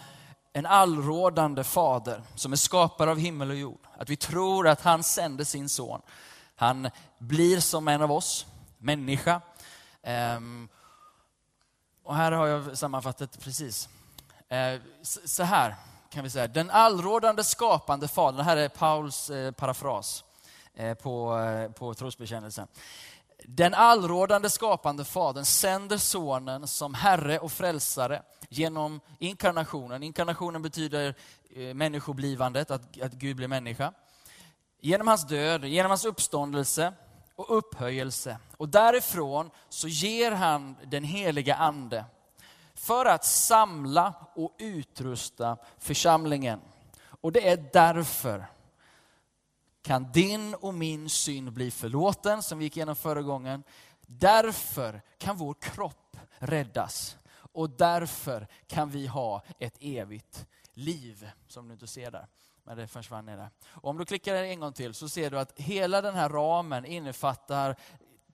en 0.53 0.65
allrådande 0.65 1.63
fader 1.63 2.21
som 2.35 2.51
är 2.51 2.55
skapare 2.55 3.11
av 3.11 3.17
himmel 3.17 3.49
och 3.49 3.55
jord. 3.55 3.87
Att 3.97 4.09
vi 4.09 4.15
tror 4.15 4.67
att 4.67 4.81
han 4.81 5.03
sände 5.03 5.45
sin 5.45 5.69
son. 5.69 6.01
Han 6.55 6.89
blir 7.19 7.59
som 7.59 7.87
en 7.87 8.01
av 8.01 8.11
oss, 8.11 8.45
människa. 8.77 9.41
Ehm, 10.01 10.69
och 12.03 12.15
här 12.15 12.31
har 12.31 12.47
jag 12.47 12.77
sammanfattat 12.77 13.39
precis. 13.39 13.89
Ehm, 14.49 14.79
så 15.03 15.43
här 15.43 15.75
kan 16.09 16.23
vi 16.23 16.29
säga, 16.29 16.47
den 16.47 16.69
allrådande 16.69 17.43
skapande 17.43 18.07
fadern, 18.07 18.37
det 18.37 18.43
här 18.43 18.57
är 18.57 18.69
Pauls 18.69 19.29
eh, 19.29 19.51
parafras 19.51 20.23
eh, 20.75 20.93
på, 20.93 21.39
eh, 21.39 21.71
på 21.71 21.93
trosbekännelsen. 21.93 22.67
Den 23.45 23.73
allrådande 23.73 24.49
skapande 24.49 25.05
fadern 25.05 25.45
sänder 25.45 25.97
sonen 25.97 26.67
som 26.67 26.93
herre 26.93 27.39
och 27.39 27.51
frälsare 27.51 28.21
genom 28.57 28.99
inkarnationen. 29.19 30.03
Inkarnationen 30.03 30.61
betyder 30.61 31.15
eh, 31.55 31.73
människoblivandet, 31.73 32.71
att, 32.71 33.01
att 33.01 33.13
Gud 33.13 33.35
blir 33.35 33.47
människa. 33.47 33.93
Genom 34.81 35.07
hans 35.07 35.27
död, 35.27 35.65
genom 35.65 35.89
hans 35.89 36.05
uppståndelse 36.05 36.93
och 37.35 37.57
upphöjelse. 37.57 38.37
Och 38.57 38.69
därifrån 38.69 39.49
så 39.69 39.87
ger 39.87 40.31
han 40.31 40.75
den 40.85 41.03
heliga 41.03 41.55
ande 41.55 42.05
för 42.73 43.05
att 43.05 43.25
samla 43.25 44.13
och 44.35 44.55
utrusta 44.59 45.57
församlingen. 45.77 46.59
Och 47.21 47.31
det 47.31 47.49
är 47.49 47.69
därför 47.73 48.45
kan 49.81 50.11
din 50.11 50.53
och 50.53 50.73
min 50.73 51.09
synd 51.09 51.53
bli 51.53 51.71
förlåten, 51.71 52.43
som 52.43 52.57
vi 52.57 52.63
gick 52.65 52.77
igenom 52.77 52.95
förra 52.95 53.21
gången. 53.21 53.63
Därför 54.01 55.01
kan 55.17 55.37
vår 55.37 55.53
kropp 55.53 56.17
räddas. 56.37 57.17
Och 57.53 57.69
därför 57.69 58.47
kan 58.67 58.89
vi 58.89 59.07
ha 59.07 59.41
ett 59.59 59.77
evigt 59.79 60.45
liv, 60.73 61.29
som 61.47 61.67
du 61.67 61.73
inte 61.73 61.87
ser 61.87 62.11
där. 62.11 62.27
Men 62.63 62.77
det 62.77 62.87
försvann 62.87 63.25
ner 63.25 63.37
där. 63.37 63.49
Och 63.65 63.89
om 63.89 63.97
du 63.97 64.05
klickar 64.05 64.35
en 64.35 64.59
gång 64.59 64.73
till 64.73 64.93
så 64.93 65.09
ser 65.09 65.31
du 65.31 65.39
att 65.39 65.59
hela 65.59 66.01
den 66.01 66.15
här 66.15 66.29
ramen 66.29 66.85
innefattar 66.85 67.75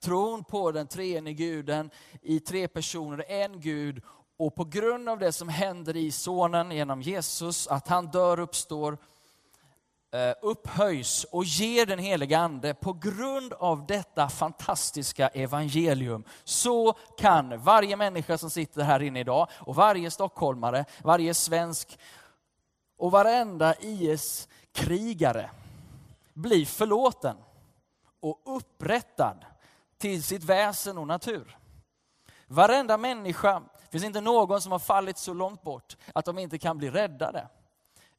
tron 0.00 0.44
på 0.44 0.72
den 0.72 0.86
treenige 0.86 1.34
guden 1.34 1.90
i 2.22 2.40
tre 2.40 2.68
personer, 2.68 3.24
en 3.28 3.60
Gud. 3.60 4.02
Och 4.36 4.54
på 4.54 4.64
grund 4.64 5.08
av 5.08 5.18
det 5.18 5.32
som 5.32 5.48
händer 5.48 5.96
i 5.96 6.10
sonen 6.10 6.70
genom 6.70 7.02
Jesus, 7.02 7.66
att 7.66 7.88
han 7.88 8.06
dör 8.06 8.40
och 8.40 8.44
uppstår, 8.44 8.98
Eh, 10.12 10.34
upphöjs 10.42 11.24
och 11.24 11.44
ger 11.44 11.86
den 11.86 11.98
heliga 11.98 12.38
ande 12.38 12.74
på 12.74 12.92
grund 12.92 13.52
av 13.52 13.86
detta 13.86 14.28
fantastiska 14.28 15.28
evangelium 15.28 16.24
så 16.44 16.92
kan 17.18 17.58
varje 17.58 17.96
människa 17.96 18.38
som 18.38 18.50
sitter 18.50 18.82
här 18.82 19.02
inne 19.02 19.20
idag 19.20 19.48
och 19.52 19.74
varje 19.74 20.10
stockholmare, 20.10 20.84
varje 21.02 21.34
svensk 21.34 21.98
och 22.96 23.10
varenda 23.10 23.74
IS-krigare 23.74 25.50
bli 26.34 26.66
förlåten 26.66 27.36
och 28.20 28.42
upprättad 28.44 29.44
till 29.98 30.22
sitt 30.22 30.44
väsen 30.44 30.98
och 30.98 31.06
natur. 31.06 31.58
Varenda 32.46 32.98
människa, 32.98 33.60
det 33.60 33.90
finns 33.90 34.04
inte 34.04 34.20
någon 34.20 34.60
som 34.60 34.72
har 34.72 34.78
fallit 34.78 35.18
så 35.18 35.34
långt 35.34 35.62
bort 35.62 35.96
att 36.14 36.24
de 36.24 36.38
inte 36.38 36.58
kan 36.58 36.78
bli 36.78 36.90
räddade. 36.90 37.48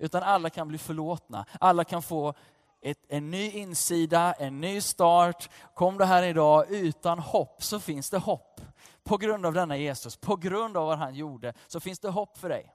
Utan 0.01 0.23
alla 0.23 0.49
kan 0.49 0.67
bli 0.67 0.77
förlåtna. 0.77 1.45
Alla 1.59 1.83
kan 1.83 2.01
få 2.01 2.33
ett, 2.81 3.05
en 3.07 3.31
ny 3.31 3.51
insida, 3.51 4.33
en 4.33 4.61
ny 4.61 4.81
start. 4.81 5.49
Kom 5.73 5.97
du 5.97 6.05
här 6.05 6.23
idag 6.23 6.65
utan 6.69 7.19
hopp 7.19 7.63
så 7.63 7.79
finns 7.79 8.09
det 8.09 8.17
hopp. 8.17 8.61
På 9.03 9.17
grund 9.17 9.45
av 9.45 9.53
denna 9.53 9.77
Jesus, 9.77 10.15
på 10.15 10.35
grund 10.35 10.77
av 10.77 10.87
vad 10.87 10.97
han 10.97 11.15
gjorde, 11.15 11.53
så 11.67 11.79
finns 11.79 11.99
det 11.99 12.09
hopp 12.09 12.37
för 12.37 12.49
dig. 12.49 12.73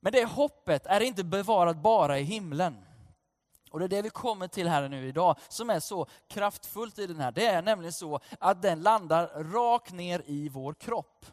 Men 0.00 0.12
det 0.12 0.24
hoppet 0.24 0.86
är 0.86 1.00
inte 1.00 1.24
bevarat 1.24 1.76
bara 1.76 2.18
i 2.18 2.22
himlen. 2.22 2.84
Och 3.70 3.78
det 3.78 3.84
är 3.84 3.88
det 3.88 4.02
vi 4.02 4.10
kommer 4.10 4.48
till 4.48 4.68
här 4.68 4.88
nu 4.88 5.08
idag, 5.08 5.36
som 5.48 5.70
är 5.70 5.80
så 5.80 6.06
kraftfullt 6.28 6.98
i 6.98 7.06
den 7.06 7.20
här. 7.20 7.32
Det 7.32 7.46
är 7.46 7.62
nämligen 7.62 7.92
så 7.92 8.20
att 8.38 8.62
den 8.62 8.82
landar 8.82 9.26
rakt 9.52 9.92
ner 9.92 10.22
i 10.26 10.48
vår 10.48 10.74
kropp 10.74 11.26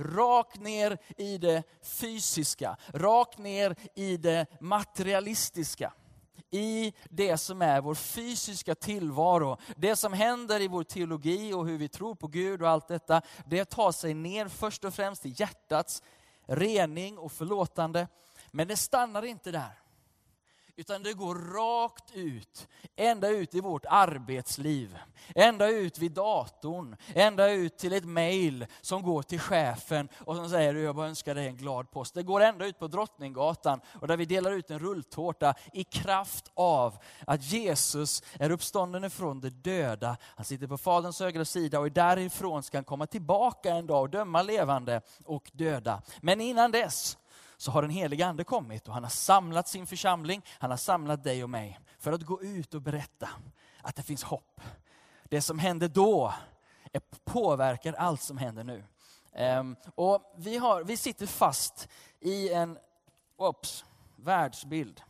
rakt 0.00 0.60
ner 0.60 0.98
i 1.16 1.38
det 1.38 1.62
fysiska, 1.82 2.76
rakt 2.94 3.38
ner 3.38 3.76
i 3.94 4.16
det 4.16 4.46
materialistiska. 4.60 5.92
I 6.50 6.92
det 7.10 7.38
som 7.38 7.62
är 7.62 7.80
vår 7.80 7.94
fysiska 7.94 8.74
tillvaro. 8.74 9.56
Det 9.76 9.96
som 9.96 10.12
händer 10.12 10.60
i 10.60 10.68
vår 10.68 10.84
teologi 10.84 11.52
och 11.52 11.66
hur 11.66 11.78
vi 11.78 11.88
tror 11.88 12.14
på 12.14 12.26
Gud 12.26 12.62
och 12.62 12.68
allt 12.68 12.88
detta, 12.88 13.22
det 13.46 13.64
tar 13.64 13.92
sig 13.92 14.14
ner 14.14 14.48
först 14.48 14.84
och 14.84 14.94
främst 14.94 15.26
i 15.26 15.34
hjärtats 15.36 16.02
rening 16.46 17.18
och 17.18 17.32
förlåtande. 17.32 18.08
Men 18.50 18.68
det 18.68 18.76
stannar 18.76 19.24
inte 19.24 19.50
där. 19.50 19.79
Utan 20.76 21.02
det 21.02 21.12
går 21.12 21.34
rakt 21.34 22.10
ut, 22.14 22.68
ända 22.96 23.28
ut 23.28 23.54
i 23.54 23.60
vårt 23.60 23.84
arbetsliv. 23.88 24.98
Ända 25.34 25.68
ut 25.68 25.98
vid 25.98 26.12
datorn, 26.12 26.96
ända 27.14 27.50
ut 27.50 27.78
till 27.78 27.92
ett 27.92 28.04
mail 28.04 28.66
som 28.80 29.02
går 29.02 29.22
till 29.22 29.40
chefen 29.40 30.08
och 30.18 30.36
som 30.36 30.48
säger 30.48 30.74
jag 30.74 30.96
bara 30.96 31.08
önskar 31.08 31.34
dig 31.34 31.46
en 31.46 31.56
glad 31.56 31.90
post. 31.90 32.14
Det 32.14 32.22
går 32.22 32.40
ända 32.40 32.66
ut 32.66 32.78
på 32.78 32.86
Drottninggatan 32.86 33.80
och 34.00 34.08
där 34.08 34.16
vi 34.16 34.24
delar 34.24 34.52
ut 34.52 34.70
en 34.70 34.78
rulltårta 34.78 35.54
i 35.72 35.84
kraft 35.84 36.50
av 36.54 36.98
att 37.26 37.42
Jesus 37.42 38.22
är 38.38 38.50
uppstånden 38.50 39.04
ifrån 39.04 39.40
de 39.40 39.50
döda. 39.50 40.16
Han 40.22 40.44
sitter 40.44 40.66
på 40.66 40.78
Faderns 40.78 41.20
högra 41.20 41.44
sida 41.44 41.80
och 41.80 41.92
därifrån 41.92 42.62
ska 42.62 42.76
han 42.76 42.84
komma 42.84 43.06
tillbaka 43.06 43.70
en 43.70 43.86
dag 43.86 44.02
och 44.02 44.10
döma 44.10 44.42
levande 44.42 45.00
och 45.24 45.50
döda. 45.52 46.02
Men 46.20 46.40
innan 46.40 46.70
dess 46.70 47.16
så 47.60 47.70
har 47.70 47.82
den 47.82 47.90
heliga 47.90 48.26
ande 48.26 48.44
kommit 48.44 48.88
och 48.88 48.94
han 48.94 49.02
har 49.02 49.10
samlat 49.10 49.68
sin 49.68 49.86
församling, 49.86 50.42
han 50.58 50.70
har 50.70 50.76
samlat 50.76 51.24
dig 51.24 51.44
och 51.44 51.50
mig 51.50 51.80
för 51.98 52.12
att 52.12 52.22
gå 52.22 52.42
ut 52.42 52.74
och 52.74 52.82
berätta 52.82 53.28
att 53.82 53.96
det 53.96 54.02
finns 54.02 54.22
hopp. 54.22 54.60
Det 55.24 55.42
som 55.42 55.58
hände 55.58 55.88
då 55.88 56.34
påverkar 57.24 57.92
allt 57.92 58.22
som 58.22 58.38
händer 58.38 58.64
nu. 58.64 58.84
Um, 59.32 59.76
och 59.94 60.34
vi, 60.36 60.56
har, 60.56 60.84
vi 60.84 60.96
sitter 60.96 61.26
fast 61.26 61.88
i 62.20 62.52
en 62.52 62.78
ops, 63.36 63.84
världsbild 64.16 65.02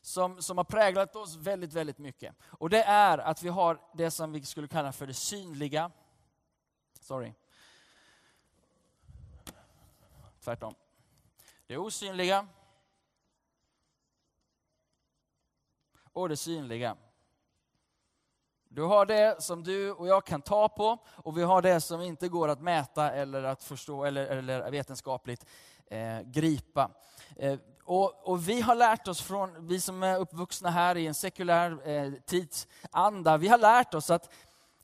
som, 0.00 0.42
som 0.42 0.56
har 0.56 0.64
präglat 0.64 1.16
oss 1.16 1.36
väldigt, 1.36 1.72
väldigt 1.72 1.98
mycket. 1.98 2.34
Och 2.42 2.70
det 2.70 2.82
är 2.82 3.18
att 3.18 3.42
vi 3.42 3.48
har 3.48 3.80
det 3.94 4.10
som 4.10 4.32
vi 4.32 4.44
skulle 4.44 4.68
kalla 4.68 4.92
för 4.92 5.06
det 5.06 5.14
synliga. 5.14 5.90
Sorry. 7.00 7.32
Tvärtom. 10.44 10.74
Det 11.66 11.78
osynliga 11.78 12.46
och 16.12 16.28
det 16.28 16.36
synliga. 16.36 16.96
Du 18.68 18.82
har 18.82 19.06
det 19.06 19.42
som 19.42 19.64
du 19.64 19.92
och 19.92 20.08
jag 20.08 20.24
kan 20.26 20.42
ta 20.42 20.68
på 20.68 20.98
och 21.06 21.38
vi 21.38 21.42
har 21.42 21.62
det 21.62 21.80
som 21.80 22.00
inte 22.00 22.28
går 22.28 22.48
att 22.48 22.60
mäta 22.60 23.10
eller 23.12 23.42
att 23.42 23.62
förstå 23.62 24.04
eller, 24.04 24.26
eller 24.26 24.70
vetenskapligt 24.70 25.46
eh, 25.86 26.20
gripa. 26.20 26.90
Eh, 27.36 27.58
och, 27.84 28.28
och, 28.28 28.48
vi 28.48 28.60
har 28.60 28.74
lärt 28.74 29.08
oss 29.08 29.22
från, 29.22 29.66
vi 29.66 29.80
som 29.80 30.02
är 30.02 30.18
uppvuxna 30.18 30.70
här 30.70 30.96
i 30.96 31.06
en 31.06 31.14
sekulär 31.14 31.88
eh, 31.88 32.12
tidsanda, 32.12 33.36
vi 33.36 33.48
har 33.48 33.58
lärt 33.58 33.94
oss 33.94 34.10
att 34.10 34.32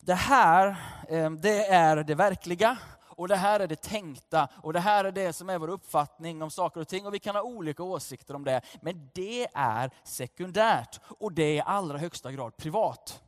det 0.01 0.15
här, 0.15 0.77
eh, 1.09 1.31
det 1.31 1.67
är 1.67 1.97
det 1.97 2.15
verkliga 2.15 2.79
och 3.21 3.29
det 3.29 3.37
här 3.37 3.61
är 3.61 3.67
det 3.67 3.83
tänkta 3.83 4.49
och 4.63 4.73
det 4.73 4.81
här 4.81 5.05
är 5.05 5.13
det 5.13 5.33
som 5.33 5.51
är 5.51 5.59
vår 5.59 5.69
uppfattning 5.69 6.43
om 6.43 6.51
saker 6.51 6.81
och 6.81 6.89
ting 6.89 7.07
och 7.07 7.15
vi 7.15 7.19
kan 7.19 7.35
ha 7.35 7.43
olika 7.43 7.83
åsikter 7.83 8.35
om 8.35 8.45
det. 8.45 8.61
Men 8.81 9.11
det 9.15 9.49
är 9.55 9.91
sekundärt 10.05 11.01
och 11.05 11.33
det 11.33 11.43
är 11.43 11.55
i 11.55 11.61
allra 11.61 11.99
högsta 11.99 12.33
grad 12.33 12.57
privat. 12.57 13.23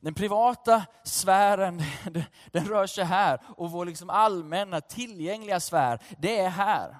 Den 0.00 0.14
privata 0.14 0.86
sfären, 1.04 1.82
den 2.52 2.64
rör 2.64 2.86
sig 2.86 3.04
här 3.04 3.40
och 3.56 3.70
vår 3.70 3.84
liksom 3.84 4.10
allmänna 4.10 4.80
tillgängliga 4.80 5.60
sfär, 5.60 6.02
det 6.18 6.38
är 6.38 6.50
här. 6.50 6.96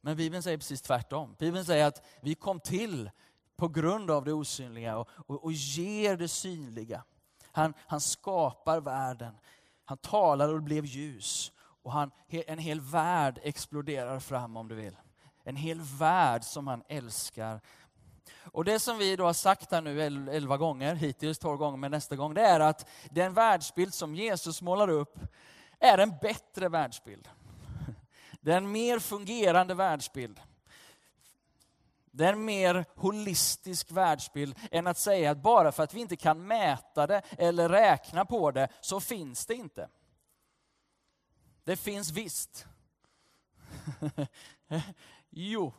Men 0.00 0.16
Bibeln 0.16 0.42
säger 0.42 0.58
precis 0.58 0.82
tvärtom. 0.82 1.36
Bibeln 1.38 1.64
säger 1.64 1.86
att 1.86 2.06
vi 2.20 2.34
kom 2.34 2.60
till 2.60 3.10
på 3.56 3.68
grund 3.68 4.10
av 4.10 4.24
det 4.24 4.32
osynliga 4.32 4.98
och, 4.98 5.08
och, 5.26 5.44
och 5.44 5.52
ger 5.52 6.16
det 6.16 6.28
synliga. 6.28 7.04
Han, 7.52 7.74
han 7.86 8.00
skapar 8.00 8.80
världen. 8.80 9.34
Han 9.84 9.98
talar 9.98 10.48
och 10.48 10.54
det 10.54 10.64
blev 10.64 10.84
ljus. 10.84 11.52
Och 11.82 11.92
han, 11.92 12.10
en 12.28 12.58
hel 12.58 12.80
värld 12.80 13.40
exploderar 13.42 14.20
fram 14.20 14.56
om 14.56 14.68
du 14.68 14.74
vill. 14.74 14.96
En 15.44 15.56
hel 15.56 15.80
värld 15.80 16.44
som 16.44 16.66
han 16.66 16.82
älskar. 16.88 17.60
Och 18.44 18.64
det 18.64 18.78
som 18.78 18.98
vi 18.98 19.16
då 19.16 19.24
har 19.24 19.32
sagt 19.32 19.72
här 19.72 19.80
nu 19.80 20.02
elva 20.30 20.56
gånger, 20.56 20.94
hittills 20.94 21.38
tolv 21.38 21.58
gånger, 21.58 21.76
men 21.76 21.90
nästa 21.90 22.16
gång, 22.16 22.34
det 22.34 22.40
är 22.40 22.60
att 22.60 22.88
den 23.10 23.34
världsbild 23.34 23.94
som 23.94 24.14
Jesus 24.14 24.62
målar 24.62 24.88
upp 24.88 25.18
är 25.78 25.98
en 25.98 26.14
bättre 26.22 26.68
världsbild. 26.68 27.28
Det 28.40 28.52
är 28.52 28.56
en 28.56 28.72
mer 28.72 28.98
fungerande 28.98 29.74
världsbild. 29.74 30.40
Det 32.16 32.24
är 32.24 32.32
en 32.32 32.44
mer 32.44 32.84
holistisk 32.94 33.90
världsbild 33.90 34.58
än 34.70 34.86
att 34.86 34.98
säga 34.98 35.30
att 35.30 35.42
bara 35.42 35.72
för 35.72 35.82
att 35.82 35.94
vi 35.94 36.00
inte 36.00 36.16
kan 36.16 36.46
mäta 36.46 37.06
det 37.06 37.22
eller 37.38 37.68
räkna 37.68 38.24
på 38.24 38.50
det 38.50 38.68
så 38.80 39.00
finns 39.00 39.46
det 39.46 39.54
inte. 39.54 39.88
Det 41.64 41.76
finns 41.76 42.10
visst. 42.10 42.66
jo. 45.30 45.72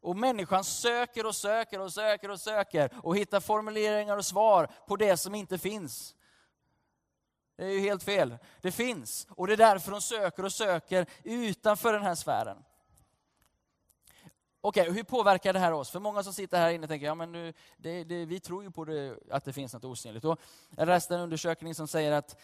Och 0.00 0.16
människan 0.16 0.64
söker 0.64 1.26
och 1.26 1.36
söker 1.36 1.80
och 1.80 1.92
söker 1.92 2.30
och 2.30 2.40
söker 2.40 2.90
och 3.02 3.16
hittar 3.16 3.40
formuleringar 3.40 4.16
och 4.16 4.24
svar 4.24 4.68
på 4.86 4.96
det 4.96 5.16
som 5.16 5.34
inte 5.34 5.58
finns. 5.58 6.14
Det 7.56 7.64
är 7.64 7.70
ju 7.70 7.80
helt 7.80 8.02
fel. 8.02 8.38
Det 8.60 8.72
finns. 8.72 9.26
Och 9.30 9.46
det 9.46 9.52
är 9.52 9.56
därför 9.56 9.92
hon 9.92 10.02
söker 10.02 10.44
och 10.44 10.52
söker 10.52 11.06
utanför 11.22 11.92
den 11.92 12.02
här 12.02 12.14
sfären. 12.14 12.64
Okej, 14.66 14.82
okay, 14.82 14.94
hur 14.94 15.02
påverkar 15.02 15.52
det 15.52 15.58
här 15.58 15.72
oss? 15.72 15.90
För 15.90 16.00
många 16.00 16.22
som 16.22 16.32
sitter 16.32 16.58
här 16.58 16.70
inne 16.70 16.86
tänker, 16.86 17.06
ja 17.06 17.14
men 17.14 17.32
nu, 17.32 17.52
det, 17.76 18.04
det, 18.04 18.24
vi 18.24 18.40
tror 18.40 18.62
ju 18.62 18.70
på 18.70 18.84
det, 18.84 19.18
att 19.30 19.44
det 19.44 19.52
finns 19.52 19.72
något 19.72 19.84
osynligt. 19.84 20.24
Och 20.24 20.40
jag 20.76 20.88
läste 20.88 21.14
en 21.14 21.20
undersökning 21.20 21.74
som 21.74 21.88
säger 21.88 22.12
att 22.12 22.36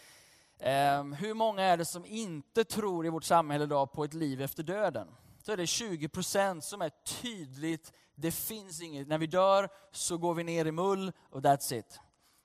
eh, 0.57 1.03
hur 1.03 1.33
många 1.33 1.63
är 1.63 1.77
det 1.77 1.85
som 1.85 2.05
inte 2.05 2.63
tror 2.63 3.05
i 3.05 3.09
vårt 3.09 3.23
samhälle 3.23 3.63
idag 3.63 3.91
på 3.91 4.03
ett 4.03 4.13
liv 4.13 4.41
efter 4.41 4.63
döden? 4.63 5.07
Så 5.43 5.51
är 5.51 5.57
det 5.57 5.67
20 5.67 6.09
procent 6.09 6.63
som 6.63 6.81
är 6.81 6.91
tydligt, 7.21 7.93
det 8.15 8.31
finns 8.31 8.81
inget, 8.81 9.07
när 9.07 9.17
vi 9.17 9.27
dör 9.27 9.69
så 9.91 10.17
går 10.17 10.33
vi 10.33 10.43
ner 10.43 10.65
i 10.65 10.71
mull 10.71 11.11
och 11.29 11.41
that's 11.41 11.73
it. 11.73 11.99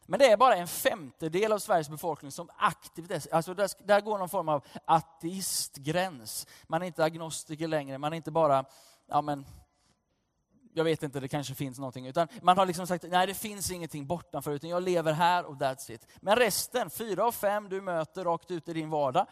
Men 0.06 0.18
det 0.18 0.26
är 0.26 0.37
bara 0.37 0.56
en 0.56 0.68
femtedel 0.68 1.52
av 1.52 1.59
Sveriges 1.59 1.88
befolkning 1.88 2.30
som 2.30 2.50
aktivt 2.56 3.11
är, 3.11 3.35
alltså 3.35 3.54
där, 3.54 3.71
där 3.87 4.00
går 4.00 4.18
någon 4.18 4.28
form 4.28 4.49
av 4.49 4.64
ateistgräns. 4.85 6.47
Man 6.66 6.83
är 6.83 6.87
inte 6.87 7.04
agnostiker 7.04 7.68
längre, 7.68 7.99
man 7.99 8.12
är 8.12 8.16
inte 8.16 8.30
bara, 8.30 8.64
ja 9.06 9.23
men, 9.23 9.47
jag 10.76 10.85
vet 10.85 11.02
inte, 11.02 11.21
det 11.21 11.28
kanske 11.28 11.54
finns 11.54 11.78
någonting. 11.78 12.06
Utan 12.06 12.28
man 12.42 12.59
har 12.59 12.66
liksom 12.66 12.87
sagt, 12.87 13.04
nej 13.09 13.26
det 13.26 13.35
finns 13.35 13.71
ingenting 13.71 14.06
bortanför, 14.06 14.50
utan 14.50 14.71
jag 14.71 14.83
lever 14.83 15.12
här 15.12 15.45
och 15.45 15.54
that's 15.54 15.92
it. 15.92 16.06
Men 16.16 16.37
resten, 16.37 16.90
fyra 16.90 17.25
av 17.25 17.33
fem 17.33 17.68
du 17.68 17.80
möter 17.80 18.25
rakt 18.25 18.50
ut 18.50 18.68
i 18.68 18.73
din 18.73 18.90
vardag, 18.90 19.26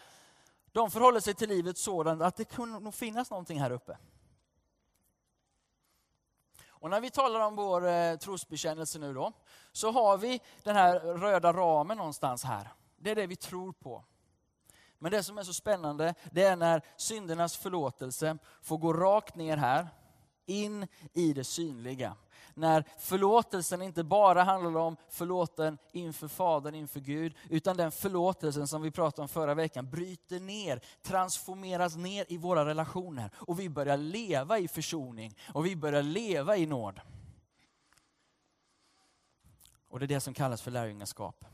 de 0.73 0.91
förhåller 0.91 1.21
sig 1.21 1.35
till 1.35 1.49
livet 1.49 1.79
sådant 1.79 2.23
att 2.23 2.37
det 2.37 2.45
kunde 2.45 2.79
nog 2.81 2.95
finnas 2.95 3.31
någonting 3.31 3.61
här 3.61 3.71
uppe. 3.71 3.99
Och 6.69 6.91
när 6.91 7.01
vi 7.01 7.11
talar 7.11 7.41
om 7.41 7.57
vår 7.57 7.89
eh, 7.89 8.17
trosbekännelse 8.17 8.99
nu 8.99 9.15
då, 9.15 9.33
så 9.73 9.91
har 9.91 10.19
vi 10.19 10.41
den 10.63 10.77
här 10.77 11.01
röda 11.01 11.53
ramen 11.53 11.97
någonstans 11.97 12.45
här. 12.45 12.69
Det 12.97 13.11
är 13.11 13.15
det 13.15 13.27
vi 13.27 13.37
tror 13.37 13.73
på. 13.73 14.05
Men 14.99 15.11
det 15.11 15.23
som 15.23 15.39
är 15.39 15.43
så 15.43 15.55
spännande, 15.55 16.15
det 16.31 16.43
är 16.43 16.57
när 16.57 16.83
syndernas 16.97 17.57
förlåtelse 17.57 18.39
får 18.63 18.79
gå 18.79 18.93
rakt 18.93 19.35
ner 19.35 19.57
här, 19.57 19.89
in 20.47 20.87
i 21.13 21.33
det 21.33 21.45
synliga. 21.45 22.17
När 22.55 22.85
förlåtelsen 22.99 23.83
inte 23.83 24.05
bara 24.05 24.43
handlar 24.43 24.81
om 24.81 24.97
förlåten 25.09 25.79
inför 25.93 26.29
Fadern, 26.29 26.75
inför 26.75 27.01
Gud, 27.01 27.35
utan 27.51 27.77
den 27.77 27.93
förlåtelsen 27.93 28.69
som 28.69 28.83
vi 28.83 28.91
pratade 28.91 29.23
om 29.23 29.29
förra 29.29 29.55
veckan 29.55 29.91
bryter 29.91 30.41
ner, 30.41 30.81
transformeras 31.03 31.97
ner 31.97 32.25
i 32.29 32.37
våra 32.37 32.67
relationer. 32.67 33.31
Och 33.37 33.61
vi 33.61 33.69
börjar 33.69 33.97
leva 33.97 34.59
i 34.59 34.69
försoning 34.69 35.37
och 35.53 35.67
vi 35.67 35.77
börjar 35.77 36.03
leva 36.03 36.57
i 36.57 36.67
nåd. 36.67 37.01
Och 39.89 39.99
det 39.99 40.05
är 40.05 40.09
det 40.09 40.21
som 40.21 40.35
kallas 40.35 40.63
för 40.63 40.71
lärjungaskap. 40.71 41.45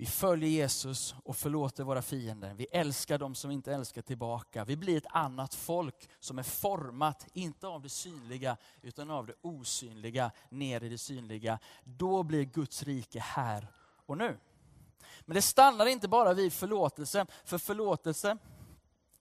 Vi 0.00 0.06
följer 0.06 0.50
Jesus 0.50 1.14
och 1.24 1.36
förlåter 1.36 1.84
våra 1.84 2.02
fiender. 2.02 2.54
Vi 2.54 2.64
älskar 2.64 3.18
dem 3.18 3.34
som 3.34 3.50
inte 3.50 3.74
älskar 3.74 4.02
tillbaka. 4.02 4.64
Vi 4.64 4.76
blir 4.76 4.96
ett 4.96 5.06
annat 5.10 5.54
folk 5.54 6.08
som 6.18 6.38
är 6.38 6.42
format, 6.42 7.26
inte 7.32 7.66
av 7.66 7.82
det 7.82 7.88
synliga, 7.88 8.56
utan 8.82 9.10
av 9.10 9.26
det 9.26 9.34
osynliga, 9.42 10.30
ner 10.48 10.82
i 10.84 10.88
det 10.88 10.98
synliga. 10.98 11.58
Då 11.84 12.22
blir 12.22 12.44
Guds 12.44 12.82
rike 12.82 13.20
här 13.20 13.66
och 14.06 14.18
nu. 14.18 14.38
Men 15.20 15.34
det 15.34 15.42
stannar 15.42 15.86
inte 15.86 16.08
bara 16.08 16.34
vid 16.34 16.52
förlåtelse, 16.52 17.26
för 17.44 17.58
förlåtelse 17.58 18.38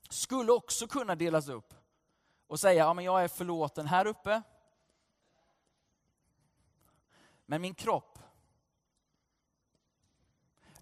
skulle 0.10 0.52
också 0.52 0.88
kunna 0.88 1.16
delas 1.16 1.48
upp 1.50 1.74
och 2.48 2.60
säga, 2.60 2.84
ja 2.84 2.94
men 2.94 3.06
jag 3.06 3.24
är 3.24 3.28
förlåten 3.28 3.88
här 3.88 4.08
uppe, 4.08 4.42
men 7.46 7.62
min 7.62 7.76
kropp 7.76 8.20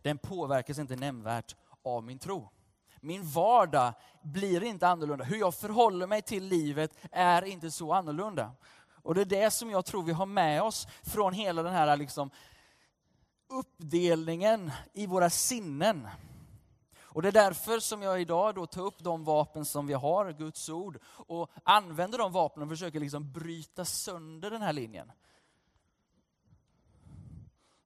den 0.08 0.18
påverkas 0.18 0.80
inte 0.80 0.96
nämnvärt 0.96 1.56
av 1.84 2.04
min 2.04 2.20
tro. 2.20 2.50
Min 3.02 3.24
vardag 3.24 3.94
blir 4.22 4.64
inte 4.64 4.88
annorlunda. 4.88 5.24
Hur 5.24 5.38
jag 5.38 5.56
förhåller 5.56 6.08
mig 6.08 6.22
till 6.22 6.44
livet 6.44 6.92
är 7.12 7.44
inte 7.44 7.72
så 7.72 7.94
annorlunda. 7.94 8.52
Och 9.04 9.16
det 9.16 9.22
är 9.22 9.26
det 9.26 9.52
som 9.52 9.70
jag 9.70 9.86
tror 9.86 10.04
vi 10.04 10.12
har 10.12 10.26
med 10.26 10.62
oss 10.62 10.88
från 11.04 11.34
hela 11.34 11.64
den 11.64 11.74
här 11.74 11.98
liksom 11.98 12.30
uppdelningen 13.50 14.72
i 14.94 15.08
våra 15.08 15.30
sinnen. 15.30 16.08
Och 17.00 17.22
det 17.22 17.28
är 17.28 17.32
därför 17.32 17.80
som 17.80 18.02
jag 18.02 18.22
idag 18.22 18.56
då 18.56 18.66
tar 18.66 18.82
upp 18.82 19.00
de 19.00 19.24
vapen 19.24 19.66
som 19.66 19.88
vi 19.88 19.94
har, 19.94 20.32
Guds 20.32 20.70
ord, 20.70 21.00
och 21.06 21.52
använder 21.64 22.18
de 22.18 22.32
vapnen 22.32 22.64
och 22.64 22.70
försöker 22.70 23.00
liksom 23.00 23.32
bryta 23.32 23.86
sönder 23.86 24.52
den 24.52 24.62
här 24.62 24.74
linjen 24.74 25.12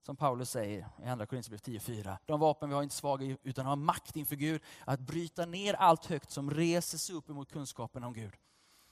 som 0.01 0.15
Paulus 0.15 0.49
säger 0.49 0.87
i 1.03 1.07
Andra 1.07 1.25
Korinthierbrevet 1.25 1.87
10.4. 1.87 2.17
De 2.25 2.39
vapen 2.39 2.69
vi 2.69 2.75
har 2.75 2.81
är 2.81 2.83
inte 2.83 2.95
svaga 2.95 3.37
utan 3.43 3.65
har 3.65 3.75
makt 3.75 4.15
inför 4.15 4.35
Gud 4.35 4.61
att 4.85 4.99
bryta 4.99 5.45
ner 5.45 5.73
allt 5.73 6.05
högt 6.05 6.31
som 6.31 6.51
reser 6.51 6.97
sig 6.97 7.15
upp 7.15 7.29
emot 7.29 7.51
kunskapen 7.51 8.03
om 8.03 8.13
Gud. 8.13 8.33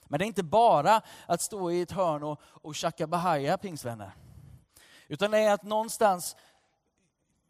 Men 0.08 0.18
det 0.18 0.24
är 0.24 0.26
inte 0.26 0.42
bara 0.42 1.02
att 1.26 1.42
stå 1.42 1.70
i 1.70 1.80
ett 1.80 1.90
hörn 1.90 2.22
och, 2.22 2.40
och 2.42 2.74
tjacka 2.74 3.06
bahaya, 3.06 3.58
pingsvänner. 3.58 4.12
Utan 5.08 5.30
det 5.30 5.38
är 5.38 5.52
att 5.52 5.62
någonstans 5.62 6.36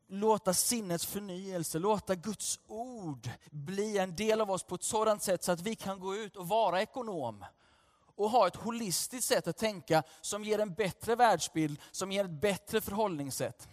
låta 0.08 0.54
sinnets 0.54 1.06
förnyelse, 1.06 1.78
låta 1.78 2.14
Guds 2.14 2.60
ord 2.66 3.28
bli 3.50 3.98
en 3.98 4.16
del 4.16 4.40
av 4.40 4.50
oss 4.50 4.62
på 4.62 4.74
ett 4.74 4.82
sådant 4.82 5.22
sätt 5.22 5.42
så 5.42 5.52
att 5.52 5.60
vi 5.60 5.74
kan 5.74 6.00
gå 6.00 6.16
ut 6.16 6.36
och 6.36 6.48
vara 6.48 6.82
ekonom 6.82 7.44
och 8.20 8.30
ha 8.30 8.46
ett 8.46 8.56
holistiskt 8.56 9.28
sätt 9.28 9.46
att 9.46 9.56
tänka 9.56 10.02
som 10.20 10.44
ger 10.44 10.58
en 10.58 10.74
bättre 10.74 11.16
världsbild, 11.16 11.80
som 11.90 12.12
ger 12.12 12.24
ett 12.24 12.40
bättre 12.40 12.80
förhållningssätt. 12.80 13.68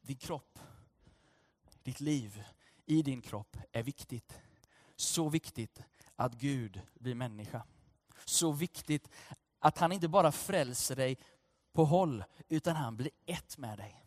Din 0.00 0.16
kropp, 0.16 0.58
ditt 1.82 2.00
liv 2.00 2.44
i 2.86 3.02
din 3.02 3.22
kropp 3.22 3.56
är 3.72 3.82
viktigt. 3.82 4.38
Så 4.96 5.28
viktigt 5.28 5.82
att 6.16 6.34
Gud 6.34 6.80
blir 6.94 7.14
människa. 7.14 7.62
Så 8.24 8.52
viktigt 8.52 9.08
att 9.58 9.78
han 9.78 9.92
inte 9.92 10.08
bara 10.08 10.32
frälser 10.32 10.96
dig 10.96 11.18
på 11.72 11.84
håll, 11.84 12.24
utan 12.48 12.76
han 12.76 12.96
blir 12.96 13.10
ett 13.26 13.58
med 13.58 13.78
dig. 13.78 14.04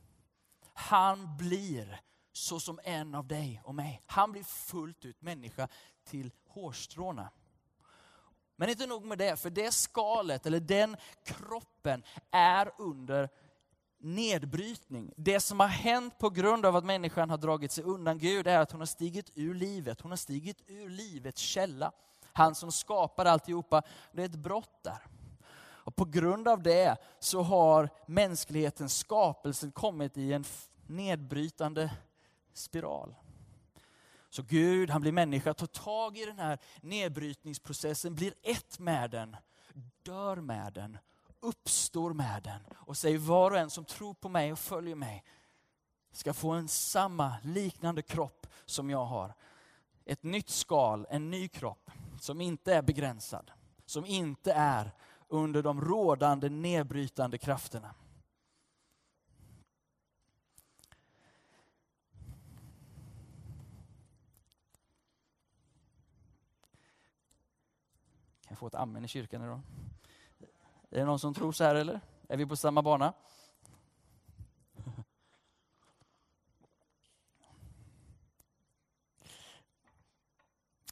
Han 0.74 1.38
blir 1.38 2.02
så 2.32 2.60
som 2.60 2.80
en 2.84 3.16
av 3.16 3.28
dig 3.28 3.62
och 3.64 3.76
mig. 3.76 4.02
Han 4.06 4.32
blir 4.32 4.44
fullt 4.44 5.06
ut 5.06 5.22
människa 5.22 5.68
till 6.04 6.32
hårstråna. 6.48 7.30
Men 8.56 8.70
inte 8.70 8.88
nog 8.88 9.06
med 9.06 9.18
det, 9.18 9.40
för 9.40 9.50
det 9.50 9.72
skalet, 9.72 10.46
eller 10.46 10.60
den 10.60 10.98
kroppen, 11.24 12.04
är 12.32 12.72
under 12.78 13.30
nedbrytning. 14.00 15.14
Det 15.18 15.40
som 15.40 15.60
har 15.60 15.68
hänt 15.68 16.18
på 16.18 16.30
grund 16.30 16.66
av 16.66 16.76
att 16.76 16.86
människan 16.86 17.30
har 17.30 17.38
dragit 17.38 17.72
sig 17.72 17.84
undan 17.84 18.18
Gud 18.18 18.48
är 18.48 18.60
att 18.60 18.72
hon 18.72 18.82
har 18.82 18.86
stigit 18.86 19.32
ur 19.36 19.54
livet. 19.54 20.02
Hon 20.02 20.12
har 20.12 20.18
stigit 20.18 20.64
ur 20.68 20.90
livets 20.90 21.42
källa. 21.42 21.92
Han 22.34 22.56
som 22.56 22.72
skapar 22.72 23.26
alltihopa, 23.26 23.82
det 24.12 24.22
är 24.22 24.26
ett 24.26 24.36
brott 24.36 24.84
där. 24.84 25.06
Och 25.62 25.96
på 25.96 26.06
grund 26.06 26.48
av 26.48 26.64
det 26.64 26.98
så 27.20 27.42
har 27.42 27.90
mänsklighetens 28.06 28.98
skapelse 28.98 29.72
kommit 29.72 30.18
i 30.18 30.34
en 30.34 30.44
nedbrytande 30.88 31.92
spiral. 32.54 33.16
Så 34.30 34.44
Gud, 34.44 34.90
han 34.90 35.02
blir 35.02 35.12
människa, 35.12 35.54
tar 35.54 35.68
tag 35.68 36.18
i 36.18 36.26
den 36.26 36.40
här 36.40 36.60
nedbrytningsprocessen, 36.82 38.16
blir 38.16 38.34
ett 38.44 38.80
med 38.80 39.12
den, 39.12 39.36
dör 40.04 40.36
med 40.36 40.74
den, 40.74 40.98
uppstår 41.40 42.14
med 42.14 42.44
den 42.44 42.62
och 42.76 42.98
säger 42.98 43.18
var 43.18 43.52
och 43.52 43.58
en 43.58 43.70
som 43.70 43.86
tror 43.86 44.14
på 44.14 44.30
mig 44.30 44.52
och 44.52 44.60
följer 44.60 44.96
mig 44.96 45.24
ska 46.12 46.34
få 46.34 46.52
en 46.52 46.68
samma 46.68 47.36
liknande 47.44 48.02
kropp 48.02 48.48
som 48.66 48.90
jag 48.90 49.06
har. 49.06 49.34
Ett 50.06 50.24
nytt 50.24 50.50
skal, 50.50 51.08
en 51.10 51.30
ny 51.30 51.48
kropp 51.48 51.92
som 52.20 52.42
inte 52.42 52.74
är 52.74 52.82
begränsad, 52.82 53.52
som 53.86 54.06
inte 54.06 54.54
är 54.54 54.92
under 55.28 55.64
de 55.64 55.82
rådande 55.82 56.50
nedbrytande 56.50 57.38
krafterna. 57.38 57.96
Få 68.60 68.68
ett 68.68 68.76
amen 68.76 69.06
i 69.06 69.08
kyrkan 69.08 69.44
idag. 69.44 69.62
Är 70.90 71.00
det 71.00 71.06
någon 71.06 71.20
som 71.20 71.34
tror 71.34 71.52
så 71.52 71.64
här 71.64 71.76
eller? 71.76 72.02
Är 72.28 72.38
vi 72.38 72.46
på 72.46 72.56
samma 72.56 72.82
bana? 72.82 73.14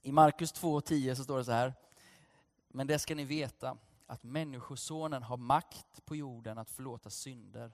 I 0.01 0.12
Markus 0.12 0.53
2.10 0.53 1.15
så 1.15 1.23
står 1.23 1.38
det 1.38 1.45
så 1.45 1.51
här. 1.51 1.73
Men 2.67 2.88
det 2.88 2.99
ska 2.99 3.15
ni 3.15 3.25
veta 3.25 3.77
att 4.06 4.23
Människosonen 4.23 5.23
har 5.23 5.38
makt 5.38 6.06
på 6.06 6.15
jorden 6.15 6.58
att 6.58 6.69
förlåta 6.69 7.10
synder. 7.10 7.73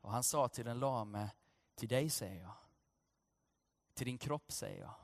Och 0.00 0.12
han 0.12 0.22
sa 0.22 0.48
till 0.48 0.64
den 0.64 0.78
lame, 0.78 1.30
till 1.74 1.88
dig 1.88 2.10
säger 2.10 2.42
jag, 2.42 2.54
till 3.94 4.06
din 4.06 4.18
kropp 4.18 4.52
säger 4.52 4.80
jag, 4.80 4.94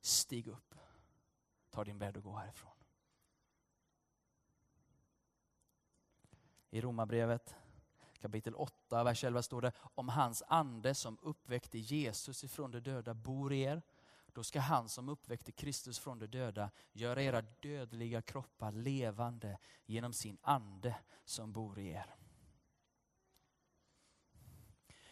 stig 0.00 0.46
upp, 0.46 0.74
ta 1.70 1.84
din 1.84 1.98
bädd 1.98 2.16
och 2.16 2.22
gå 2.22 2.36
härifrån. 2.36 2.77
I 6.70 6.80
Romarbrevet 6.80 7.54
kapitel 8.20 8.54
8, 8.54 9.04
vers 9.04 9.24
11 9.24 9.42
står 9.42 9.60
det 9.60 9.72
om 9.94 10.08
hans 10.08 10.42
ande 10.46 10.94
som 10.94 11.18
uppväckte 11.22 11.78
Jesus 11.78 12.44
ifrån 12.44 12.70
de 12.70 12.80
döda 12.80 13.14
bor 13.14 13.52
i 13.52 13.60
er. 13.60 13.82
Då 14.32 14.44
ska 14.44 14.60
han 14.60 14.88
som 14.88 15.08
uppväckte 15.08 15.52
Kristus 15.52 15.98
från 15.98 16.18
de 16.18 16.26
döda 16.26 16.70
göra 16.92 17.22
era 17.22 17.42
dödliga 17.42 18.22
kroppar 18.22 18.72
levande 18.72 19.58
genom 19.86 20.12
sin 20.12 20.38
ande 20.42 20.94
som 21.24 21.52
bor 21.52 21.78
i 21.78 21.88
er. 21.88 22.14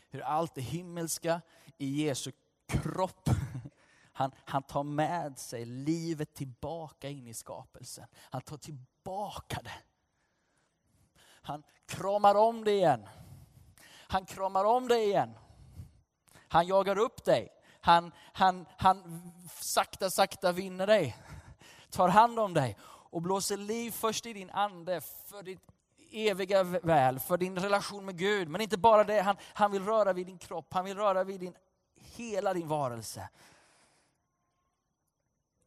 Hur 0.08 0.20
allt 0.20 0.54
det 0.54 0.60
himmelska 0.60 1.40
i 1.78 2.04
Jesu 2.04 2.32
kropp 2.66 3.28
han, 4.12 4.30
han 4.44 4.62
tar 4.62 4.82
med 4.82 5.38
sig 5.38 5.64
livet 5.64 6.34
tillbaka 6.34 7.08
in 7.08 7.26
i 7.26 7.34
skapelsen. 7.34 8.06
Han 8.14 8.42
tar 8.42 8.56
tillbaka 8.56 9.62
det. 9.62 9.82
Han 11.46 11.62
kramar 11.86 12.34
om 12.34 12.64
dig 12.64 12.74
igen. 12.74 13.08
Han 14.08 14.26
kramar 14.26 14.64
om 14.64 14.88
dig 14.88 15.04
igen. 15.04 15.38
Han 16.48 16.66
jagar 16.66 16.98
upp 16.98 17.24
dig. 17.24 17.48
Han, 17.80 18.12
han, 18.32 18.66
han 18.76 19.22
sakta, 19.60 20.10
sakta 20.10 20.52
vinner 20.52 20.86
dig. 20.86 21.16
Tar 21.90 22.08
hand 22.08 22.38
om 22.38 22.54
dig 22.54 22.76
och 22.84 23.22
blåser 23.22 23.56
liv 23.56 23.90
först 23.90 24.26
i 24.26 24.32
din 24.32 24.50
ande 24.50 25.00
för 25.00 25.42
ditt 25.42 25.72
eviga 26.10 26.62
väl, 26.62 27.20
för 27.20 27.36
din 27.36 27.58
relation 27.58 28.04
med 28.04 28.18
Gud. 28.18 28.48
Men 28.48 28.60
inte 28.60 28.78
bara 28.78 29.04
det, 29.04 29.20
han, 29.20 29.36
han 29.42 29.72
vill 29.72 29.84
röra 29.84 30.12
vid 30.12 30.26
din 30.26 30.38
kropp, 30.38 30.74
han 30.74 30.84
vill 30.84 30.96
röra 30.96 31.24
vid 31.24 31.40
din, 31.40 31.56
hela 31.94 32.54
din 32.54 32.68
varelse. 32.68 33.28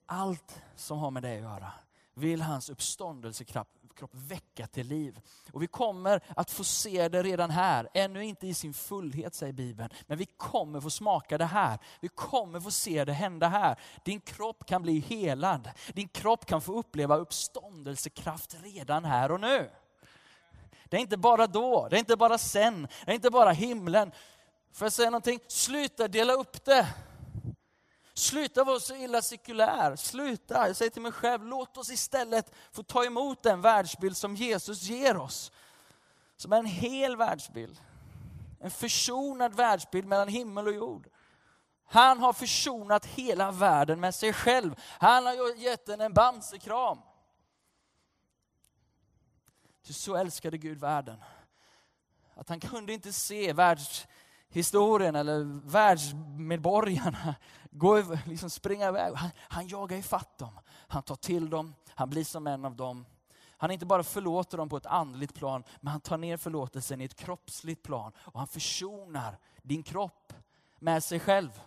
Allt 0.05 0.61
som 0.75 0.97
har 0.97 1.11
med 1.11 1.23
dig 1.23 1.35
att 1.37 1.43
göra 1.43 1.71
vill 2.13 2.41
hans 2.41 2.69
uppståndelsekraft 2.69 3.78
kropp 3.99 4.11
väcka 4.13 4.67
till 4.67 4.87
liv. 4.87 5.19
Och 5.51 5.63
vi 5.63 5.67
kommer 5.67 6.21
att 6.35 6.51
få 6.51 6.63
se 6.63 7.09
det 7.09 7.23
redan 7.23 7.49
här, 7.49 7.89
ännu 7.93 8.25
inte 8.25 8.47
i 8.47 8.53
sin 8.53 8.73
fullhet 8.73 9.35
säger 9.35 9.53
Bibeln, 9.53 9.89
men 10.07 10.17
vi 10.17 10.25
kommer 10.25 10.81
få 10.81 10.89
smaka 10.89 11.37
det 11.37 11.45
här. 11.45 11.79
Vi 11.99 12.07
kommer 12.07 12.59
få 12.59 12.71
se 12.71 13.05
det 13.05 13.13
hända 13.13 13.47
här. 13.47 13.79
Din 14.03 14.21
kropp 14.21 14.65
kan 14.65 14.81
bli 14.81 14.99
helad, 14.99 15.71
din 15.93 16.07
kropp 16.07 16.45
kan 16.45 16.61
få 16.61 16.79
uppleva 16.79 17.17
uppståndelsekraft 17.17 18.55
redan 18.63 19.05
här 19.05 19.31
och 19.31 19.39
nu. 19.39 19.69
Det 20.85 20.97
är 20.97 21.01
inte 21.01 21.17
bara 21.17 21.47
då, 21.47 21.87
det 21.89 21.95
är 21.95 21.99
inte 21.99 22.17
bara 22.17 22.37
sen, 22.37 22.87
det 23.05 23.11
är 23.11 23.15
inte 23.15 23.29
bara 23.29 23.51
himlen. 23.51 24.11
Får 24.73 24.85
jag 24.85 24.93
säga 24.93 25.09
någonting? 25.09 25.39
Sluta 25.47 26.07
dela 26.07 26.33
upp 26.33 26.65
det. 26.65 26.87
Sluta 28.19 28.63
vara 28.63 28.79
så 28.79 28.95
illa 28.95 29.21
sekulär. 29.21 29.95
Sluta, 29.95 30.67
jag 30.67 30.75
säger 30.75 30.91
till 30.91 31.01
mig 31.01 31.11
själv, 31.11 31.45
låt 31.45 31.77
oss 31.77 31.89
istället 31.89 32.53
få 32.71 32.83
ta 32.83 33.05
emot 33.05 33.43
den 33.43 33.61
världsbild 33.61 34.17
som 34.17 34.35
Jesus 34.35 34.83
ger 34.83 35.17
oss. 35.17 35.51
Som 36.35 36.53
är 36.53 36.57
en 36.57 36.65
hel 36.65 37.15
världsbild. 37.15 37.81
En 38.59 38.71
försonad 38.71 39.53
världsbild 39.53 40.07
mellan 40.07 40.27
himmel 40.27 40.67
och 40.67 40.73
jord. 40.73 41.07
Han 41.85 42.19
har 42.19 42.33
försonat 42.33 43.05
hela 43.05 43.51
världen 43.51 43.99
med 43.99 44.15
sig 44.15 44.33
själv. 44.33 44.75
Han 44.99 45.25
har 45.25 45.55
gett 45.55 45.85
den 45.85 46.01
en 46.01 46.13
bamsekram. 46.13 46.99
Ty 49.83 49.93
Så 49.93 50.15
älskade 50.15 50.57
Gud 50.57 50.79
världen. 50.79 51.23
Att 52.35 52.49
han 52.49 52.59
kunde 52.59 52.93
inte 52.93 53.13
se 53.13 53.53
historien 54.49 55.15
eller 55.15 55.43
världsmedborgarna 55.69 57.35
går, 57.71 58.29
liksom 58.29 58.49
springa 58.49 58.87
iväg. 58.87 59.13
Han, 59.15 59.29
han 59.37 59.67
jagar 59.67 59.97
ifatt 59.97 60.37
dem. 60.37 60.59
Han 60.87 61.03
tar 61.03 61.15
till 61.15 61.49
dem, 61.49 61.75
han 61.95 62.09
blir 62.09 62.23
som 62.23 62.47
en 62.47 62.65
av 62.65 62.75
dem. 62.75 63.05
Han 63.57 63.71
inte 63.71 63.85
bara 63.85 64.03
förlåter 64.03 64.57
dem 64.57 64.69
på 64.69 64.77
ett 64.77 64.85
andligt 64.85 65.33
plan, 65.33 65.63
men 65.81 65.91
han 65.91 66.01
tar 66.01 66.17
ner 66.17 66.37
förlåtelsen 66.37 67.01
i 67.01 67.05
ett 67.05 67.15
kroppsligt 67.15 67.83
plan. 67.83 68.11
Och 68.17 68.39
han 68.39 68.47
försonar 68.47 69.37
din 69.61 69.83
kropp 69.83 70.33
med 70.79 71.03
sig 71.03 71.19
själv. 71.19 71.61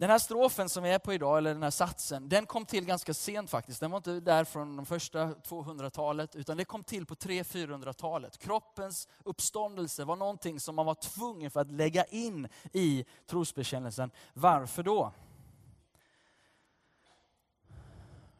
Den 0.00 0.10
här 0.10 0.18
strofen 0.18 0.68
som 0.68 0.82
vi 0.82 0.90
är 0.90 0.98
på 0.98 1.12
idag, 1.12 1.38
eller 1.38 1.54
den 1.54 1.62
här 1.62 1.70
satsen, 1.70 2.28
den 2.28 2.46
kom 2.46 2.66
till 2.66 2.84
ganska 2.84 3.14
sent 3.14 3.50
faktiskt. 3.50 3.80
Den 3.80 3.90
var 3.90 3.96
inte 3.96 4.20
där 4.20 4.44
från 4.44 4.76
de 4.76 4.86
första 4.86 5.26
200-talet, 5.26 6.36
utan 6.36 6.56
det 6.56 6.64
kom 6.64 6.84
till 6.84 7.06
på 7.06 7.14
300-400-talet. 7.14 8.38
Kroppens 8.38 9.08
uppståndelse 9.24 10.04
var 10.04 10.16
någonting 10.16 10.60
som 10.60 10.74
man 10.74 10.86
var 10.86 10.94
tvungen 10.94 11.50
för 11.50 11.60
att 11.60 11.72
lägga 11.72 12.04
in 12.04 12.48
i 12.72 13.04
trosbekännelsen. 13.26 14.10
Varför 14.34 14.82
då? 14.82 15.12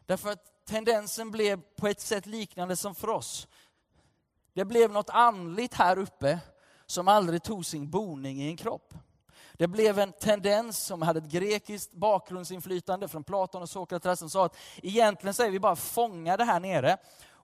Därför 0.07 0.33
att 0.33 0.65
tendensen 0.65 1.31
blev 1.31 1.61
på 1.77 1.87
ett 1.87 2.01
sätt 2.01 2.27
liknande 2.27 2.77
som 2.77 2.95
för 2.95 3.09
oss. 3.09 3.49
Det 4.53 4.65
blev 4.65 4.93
något 4.93 5.11
andligt 5.11 5.75
här 5.75 5.99
uppe 5.99 6.41
som 6.87 7.09
aldrig 7.09 7.43
tog 7.43 7.67
sin 7.67 7.91
boning 7.91 8.43
i 8.43 8.49
en 8.49 8.57
kropp. 8.57 8.95
Det 9.53 9.69
blev 9.69 9.99
en 9.99 10.13
tendens 10.13 10.79
som 10.79 11.03
hade 11.03 11.19
ett 11.19 11.31
grekiskt 11.31 11.93
bakgrundsinflytande 11.93 13.09
från 13.09 13.25
Platon 13.25 13.63
och 13.63 13.71
Sokrates 13.71 14.19
som 14.19 14.31
sa 14.31 14.47
att 14.47 14.57
egentligen 14.83 15.35
så 15.35 15.43
är 15.43 15.51
vi 15.51 15.61
bara 15.61 15.77
fångade 15.77 16.45
här 16.45 16.61
nere 16.61 16.97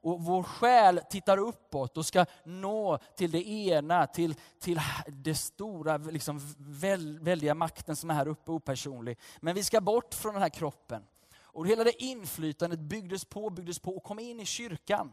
och 0.07 0.21
vår 0.21 0.43
själ 0.43 1.01
tittar 1.11 1.39
uppåt 1.39 1.97
och 1.97 2.07
ska 2.07 2.27
nå 2.45 2.99
till 3.17 3.31
det 3.31 3.49
ena, 3.49 4.07
till, 4.07 4.35
till 4.61 4.81
det 5.07 5.35
stora, 5.35 5.97
liksom 5.97 6.41
väl, 6.59 7.19
väldiga 7.19 7.55
makten 7.55 7.97
som 7.97 8.11
är 8.11 8.15
här 8.15 8.29
uppe, 8.29 8.51
opersonlig. 8.51 9.19
Men 9.41 9.55
vi 9.55 9.65
ska 9.65 9.81
bort 9.81 10.15
från 10.15 10.33
den 10.35 10.43
här 10.43 10.49
kroppen. 10.49 11.03
Och 11.41 11.67
hela 11.67 11.85
det 11.85 12.03
inflytandet 12.03 12.81
byggdes 12.81 13.25
på, 13.25 13.51
byggdes 13.51 13.79
på 13.79 13.97
och 13.97 14.03
kom 14.03 14.19
in 14.19 14.41
i 14.41 14.47
kyrkan. 14.47 15.13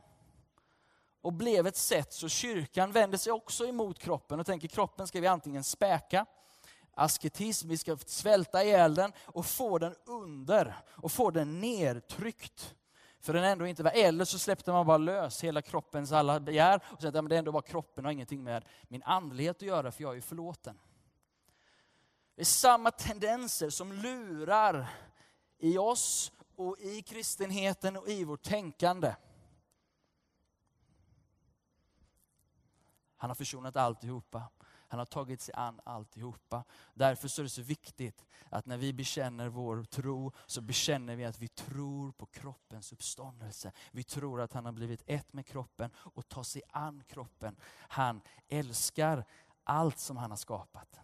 Och 1.21 1.33
blev 1.33 1.67
ett 1.67 1.77
sätt 1.77 2.13
så 2.13 2.29
kyrkan 2.29 2.91
vände 2.91 3.17
sig 3.17 3.33
också 3.33 3.65
emot 3.65 3.99
kroppen 3.99 4.39
och 4.39 4.45
tänker 4.45 4.67
kroppen 4.67 5.07
ska 5.07 5.21
vi 5.21 5.27
antingen 5.27 5.63
späka 5.63 6.25
asketism, 6.93 7.67
vi 7.67 7.77
ska 7.77 7.97
svälta 7.97 8.63
ihjäl 8.63 8.95
den 8.95 9.13
och 9.25 9.45
få 9.45 9.77
den 9.77 9.95
under 10.05 10.75
och 10.89 11.11
få 11.11 11.31
den 11.31 11.59
nedtryckt. 11.59 12.75
För 13.19 13.33
den 13.33 13.43
ändå 13.43 13.67
inte 13.67 13.83
var, 13.83 13.91
eller 13.91 14.25
så 14.25 14.39
släppte 14.39 14.71
man 14.71 14.85
bara 14.85 14.97
lös 14.97 15.43
hela 15.43 15.61
kroppens 15.61 16.11
alla 16.11 16.39
begär 16.39 16.75
och 16.83 17.01
sa 17.01 17.07
att 17.07 17.15
ja, 17.15 17.21
det 17.21 17.37
ändå 17.37 17.51
bara 17.51 17.61
kroppen 17.61 18.05
har 18.05 18.11
ingenting 18.11 18.43
med 18.43 18.65
min 18.87 19.03
andlighet 19.03 19.55
att 19.55 19.61
göra 19.61 19.91
för 19.91 20.01
jag 20.01 20.11
är 20.11 20.15
ju 20.15 20.21
förlåten. 20.21 20.79
Det 22.35 22.41
är 22.41 22.45
samma 22.45 22.91
tendenser 22.91 23.69
som 23.69 23.93
lurar 23.93 24.87
i 25.57 25.77
oss 25.77 26.31
och 26.55 26.79
i 26.79 27.01
kristenheten 27.01 27.97
och 27.97 28.07
i 28.07 28.23
vårt 28.23 28.43
tänkande. 28.43 29.15
Han 33.17 33.29
har 33.29 33.35
försonat 33.35 33.75
alltihopa. 33.75 34.43
Han 34.93 34.99
har 34.99 35.05
tagit 35.05 35.41
sig 35.41 35.55
an 35.55 35.79
alltihopa. 35.83 36.63
Därför 36.93 37.27
så 37.27 37.41
är 37.41 37.43
det 37.43 37.49
så 37.49 37.61
viktigt 37.61 38.25
att 38.49 38.65
när 38.65 38.77
vi 38.77 38.93
bekänner 38.93 39.47
vår 39.49 39.83
tro 39.83 40.31
så 40.45 40.61
bekänner 40.61 41.15
vi 41.15 41.25
att 41.25 41.39
vi 41.39 41.47
tror 41.47 42.11
på 42.11 42.25
kroppens 42.25 42.93
uppståndelse. 42.93 43.71
Vi 43.91 44.03
tror 44.03 44.41
att 44.41 44.53
han 44.53 44.65
har 44.65 44.71
blivit 44.71 45.03
ett 45.05 45.33
med 45.33 45.45
kroppen 45.45 45.91
och 45.95 46.29
tar 46.29 46.43
sig 46.43 46.61
an 46.69 47.03
kroppen. 47.07 47.55
Han 47.77 48.21
älskar 48.47 49.25
allt 49.63 49.99
som 49.99 50.17
han 50.17 50.29
har 50.29 50.37
skapat. 50.37 50.99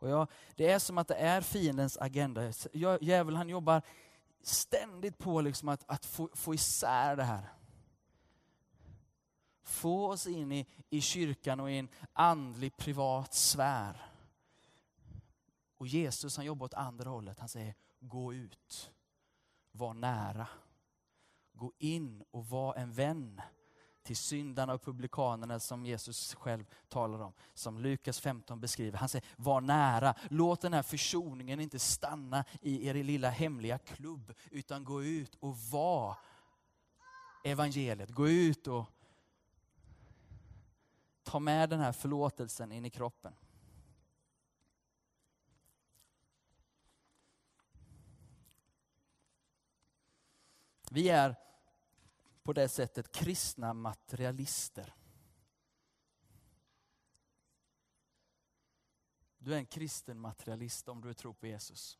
Och 0.00 0.08
jag, 0.08 0.28
det 0.56 0.70
är 0.70 0.78
som 0.78 0.98
att 0.98 1.08
det 1.08 1.14
är 1.14 1.40
fiendens 1.40 1.96
agenda. 1.96 2.52
Djävulen 3.00 3.36
han 3.36 3.48
jobbar 3.48 3.82
ständigt 4.42 5.18
på 5.18 5.40
liksom 5.40 5.68
att, 5.68 5.84
att 5.86 6.06
få, 6.06 6.28
få 6.34 6.54
isär 6.54 7.16
det 7.16 7.24
här. 7.24 7.52
Få 9.62 10.08
oss 10.08 10.26
in 10.26 10.52
i, 10.52 10.66
i 10.90 11.00
kyrkan 11.00 11.60
och 11.60 11.70
i 11.70 11.78
en 11.78 11.88
andlig 12.12 12.76
privat 12.76 13.34
sfär. 13.34 14.06
Och 15.78 15.86
Jesus 15.86 16.36
han 16.36 16.46
jobbar 16.46 16.66
åt 16.66 16.74
andra 16.74 17.10
hållet. 17.10 17.38
Han 17.38 17.48
säger 17.48 17.74
gå 18.00 18.34
ut, 18.34 18.92
var 19.72 19.94
nära. 19.94 20.48
gå 21.52 21.72
in 21.78 22.24
och 22.30 22.46
var 22.46 22.74
en 22.74 22.92
vän 22.92 23.40
till 24.02 24.16
syndarna 24.16 24.74
och 24.74 24.82
publikanerna 24.82 25.60
som 25.60 25.86
Jesus 25.86 26.34
själv 26.34 26.64
talar 26.88 27.20
om. 27.20 27.32
Som 27.54 27.78
Lukas 27.78 28.20
15 28.20 28.60
beskriver. 28.60 28.98
Han 28.98 29.08
säger, 29.08 29.26
var 29.36 29.60
nära. 29.60 30.14
Låt 30.30 30.60
den 30.60 30.72
här 30.72 30.82
försoningen 30.82 31.60
inte 31.60 31.78
stanna 31.78 32.44
i 32.60 32.88
er 32.88 32.94
lilla 32.94 33.30
hemliga 33.30 33.78
klubb, 33.78 34.34
utan 34.50 34.84
gå 34.84 35.02
ut 35.02 35.34
och 35.34 35.56
var 35.58 36.16
evangeliet. 37.44 38.10
Gå 38.10 38.28
ut 38.28 38.66
och 38.66 38.84
ta 41.22 41.38
med 41.38 41.70
den 41.70 41.80
här 41.80 41.92
förlåtelsen 41.92 42.72
in 42.72 42.84
i 42.84 42.90
kroppen. 42.90 43.34
Vi 50.90 51.08
är 51.08 51.36
på 52.50 52.54
det 52.54 52.68
sättet 52.68 53.12
kristna 53.12 53.74
materialister. 53.74 54.94
Du 59.38 59.54
är 59.54 59.56
en 59.56 59.66
kristen 59.66 60.20
materialist 60.20 60.88
om 60.88 61.00
du 61.00 61.14
tror 61.14 61.32
på 61.32 61.46
Jesus. 61.46 61.98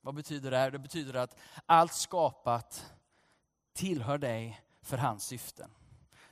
Vad 0.00 0.14
betyder 0.14 0.50
det 0.50 0.56
här? 0.56 0.70
Det 0.70 0.78
betyder 0.78 1.14
att 1.14 1.38
allt 1.66 1.92
skapat 1.92 2.94
tillhör 3.72 4.18
dig 4.18 4.64
för 4.82 4.96
hans 4.96 5.24
syften. 5.24 5.70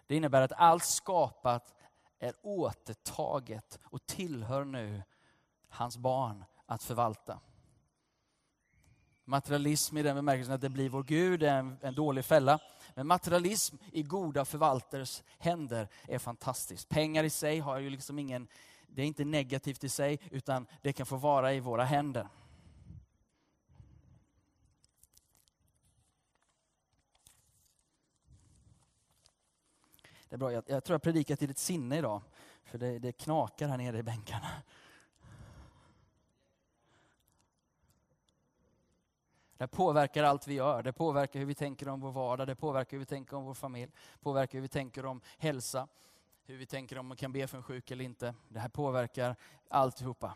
Det 0.07 0.17
innebär 0.17 0.43
att 0.43 0.53
allt 0.53 0.85
skapat 0.85 1.75
är 2.19 2.35
återtaget 2.43 3.79
och 3.83 4.07
tillhör 4.07 4.65
nu 4.65 5.03
hans 5.69 5.97
barn 5.97 6.45
att 6.67 6.83
förvalta. 6.83 7.41
Materialism 9.29 9.97
i 9.97 10.03
den 10.03 10.17
bemärkelsen 10.17 10.55
att 10.55 10.61
det 10.61 10.69
blir 10.69 10.89
vår 10.89 11.03
Gud 11.03 11.43
är 11.43 11.59
en, 11.59 11.77
en 11.83 11.95
dålig 11.95 12.25
fälla. 12.25 12.59
Men 12.95 13.07
materialism 13.07 13.77
i 13.93 14.03
goda 14.03 14.45
förvaltares 14.45 15.25
händer 15.39 15.89
är 16.09 16.19
fantastiskt. 16.19 16.89
Pengar 16.89 17.25
i 17.25 17.31
sig 17.31 17.59
har 17.59 17.79
ju 17.79 17.91
liksom 17.91 18.19
ingen, 18.19 18.49
det 18.87 19.03
är 19.03 19.07
inte 19.07 19.25
negativt 19.25 19.85
i 19.85 19.89
sig, 19.89 20.19
utan 20.31 20.67
det 20.83 20.93
kan 20.93 21.07
få 21.07 21.17
vara 21.17 21.55
i 21.55 21.61
våra 21.61 21.85
händer. 21.85 22.29
Det 30.29 30.35
är 30.35 30.39
bra, 30.39 30.53
jag, 30.53 30.65
jag 30.67 30.85
tror 30.85 30.95
jag 30.95 31.03
predikar 31.03 31.37
till 31.37 31.49
ditt 31.49 31.59
sinne 31.59 31.99
idag, 31.99 32.23
för 32.65 32.79
det, 32.79 32.99
det 32.99 33.13
knakar 33.13 33.69
här 33.69 33.79
nere 33.79 33.99
i 33.99 34.03
bänkarna. 34.03 34.49
Det 39.59 39.67
påverkar 39.67 40.25
allt 40.25 40.49
vi 40.49 40.55
gör. 40.55 40.83
Det 40.83 40.93
påverkar 40.93 41.41
hur 41.41 41.47
vi 41.47 41.55
tänker 41.55 41.89
om 41.89 42.01
vår 42.01 42.13
vardag, 42.13 42.47
det 42.47 42.55
påverkar 42.55 42.91
hur 42.91 42.99
vi 42.99 43.05
tänker 43.07 43.37
om 43.37 43.45
vår 43.45 43.55
familj, 43.55 43.93
påverkar 44.21 44.53
hur 44.53 44.63
vi 44.63 44.69
tänker 44.69 45.07
om 45.07 45.21
hälsa, 45.39 45.89
hur 46.45 46.57
vi 46.57 46.67
tänker 46.67 46.99
om 46.99 47.07
man 47.07 47.17
kan 47.17 47.33
be 47.33 47.47
för 47.47 47.57
en 47.57 47.63
sjuk 47.63 47.91
eller 47.91 48.05
inte. 48.05 48.35
Det 48.49 48.61
här 48.61 48.69
påverkar 48.69 49.37
alltihopa. 49.69 50.35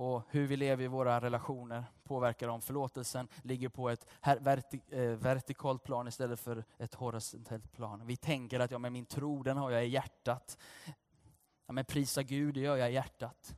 Och 0.00 0.22
hur 0.30 0.46
vi 0.46 0.56
lever 0.56 0.84
i 0.84 0.86
våra 0.86 1.20
relationer 1.20 1.84
påverkar 2.04 2.48
om 2.48 2.60
förlåtelsen 2.60 3.28
ligger 3.42 3.68
på 3.68 3.88
ett 3.88 4.06
verti 4.40 4.80
eh, 4.88 5.02
vertikalt 5.02 5.84
plan 5.84 6.08
istället 6.08 6.40
för 6.40 6.64
ett 6.78 6.94
horisontellt 6.94 7.72
plan. 7.72 8.06
Vi 8.06 8.16
tänker 8.16 8.60
att 8.60 8.70
ja, 8.70 8.78
men 8.78 8.92
min 8.92 9.06
tro 9.06 9.42
den 9.42 9.56
har 9.56 9.70
jag 9.70 9.86
i 9.86 9.88
hjärtat. 9.88 10.58
Ja, 11.66 11.72
men 11.72 11.84
prisa 11.84 12.22
Gud, 12.22 12.54
det 12.54 12.60
gör 12.60 12.76
jag 12.76 12.90
i 12.90 12.94
hjärtat. 12.94 13.56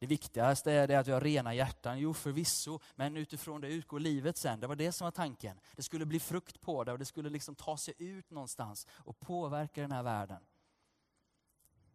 Det 0.00 0.06
viktigaste 0.06 0.72
är 0.72 0.88
det 0.88 0.94
att 0.94 1.08
vi 1.08 1.12
har 1.12 1.20
rena 1.20 1.54
hjärtan. 1.54 1.98
Jo, 1.98 2.14
förvisso, 2.14 2.80
men 2.94 3.16
utifrån 3.16 3.60
det 3.60 3.68
utgår 3.68 4.00
livet 4.00 4.36
sen. 4.36 4.60
Det 4.60 4.66
var 4.66 4.76
det 4.76 4.92
som 4.92 5.04
var 5.04 5.10
tanken. 5.10 5.60
Det 5.76 5.82
skulle 5.82 6.06
bli 6.06 6.20
frukt 6.20 6.60
på 6.60 6.84
det 6.84 6.92
och 6.92 6.98
det 6.98 7.04
skulle 7.04 7.30
liksom 7.30 7.54
ta 7.54 7.76
sig 7.76 7.94
ut 7.98 8.30
någonstans 8.30 8.86
och 8.90 9.20
påverka 9.20 9.80
den 9.80 9.92
här 9.92 10.02
världen. 10.02 10.42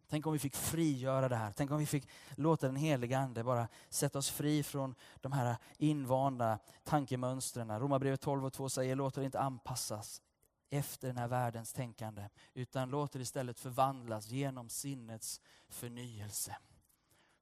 Tänk 0.08 0.26
om 0.26 0.32
vi 0.32 0.38
fick 0.38 0.56
frigöra 0.56 1.28
det 1.28 1.36
här. 1.36 1.52
Tänk 1.52 1.70
om 1.70 1.78
vi 1.78 1.86
fick 1.86 2.08
låta 2.36 2.66
den 2.66 2.76
heliga 2.76 3.18
Ande 3.18 3.44
bara 3.44 3.68
sätta 3.88 4.18
oss 4.18 4.30
fri 4.30 4.62
från 4.62 4.94
de 5.20 5.32
här 5.32 5.56
invanda 5.78 6.58
tankemönstren. 6.84 7.80
Romarbrevet 7.80 8.20
12 8.20 8.46
och 8.46 8.52
2 8.52 8.68
säger, 8.68 8.96
låt 8.96 9.14
det 9.14 9.24
inte 9.24 9.40
anpassas 9.40 10.22
efter 10.70 11.08
den 11.08 11.16
här 11.16 11.28
världens 11.28 11.72
tänkande, 11.72 12.28
utan 12.54 12.90
låt 12.90 13.12
det 13.12 13.20
istället 13.20 13.58
förvandlas 13.58 14.28
genom 14.28 14.68
sinnets 14.68 15.40
förnyelse 15.68 16.56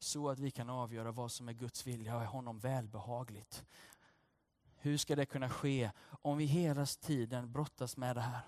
så 0.05 0.29
att 0.29 0.39
vi 0.39 0.51
kan 0.51 0.71
avgöra 0.71 1.13
vad 1.13 1.33
som 1.33 1.49
är 1.49 1.53
Guds 1.53 1.87
vilja 1.87 2.17
och 2.17 2.23
är 2.23 2.27
honom 2.27 2.59
välbehagligt. 2.59 3.65
Hur 4.77 4.97
ska 4.97 5.17
det 5.17 5.27
kunna 5.27 5.49
ske 5.49 5.91
om 6.07 6.37
vi 6.37 6.45
hela 6.45 6.87
tiden 6.87 7.53
brottas 7.53 7.97
med 7.97 8.17
det 8.17 8.21
här? 8.21 8.41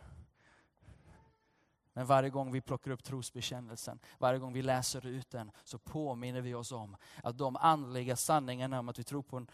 Men 1.92 2.06
varje 2.06 2.30
gång 2.30 2.52
vi 2.52 2.60
plockar 2.60 2.90
upp 2.90 3.04
trosbekännelsen, 3.04 3.98
varje 4.18 4.38
gång 4.38 4.52
vi 4.52 4.62
läser 4.62 5.06
ut 5.06 5.30
den, 5.30 5.50
så 5.64 5.78
påminner 5.78 6.40
vi 6.40 6.54
oss 6.54 6.72
om 6.72 6.96
att 7.22 7.38
de 7.38 7.56
andliga 7.56 8.16
sanningarna 8.16 8.78
om 8.78 8.88
att 8.88 8.98
vi 8.98 9.04
tror 9.04 9.22
på 9.22 9.36
en 9.36 9.50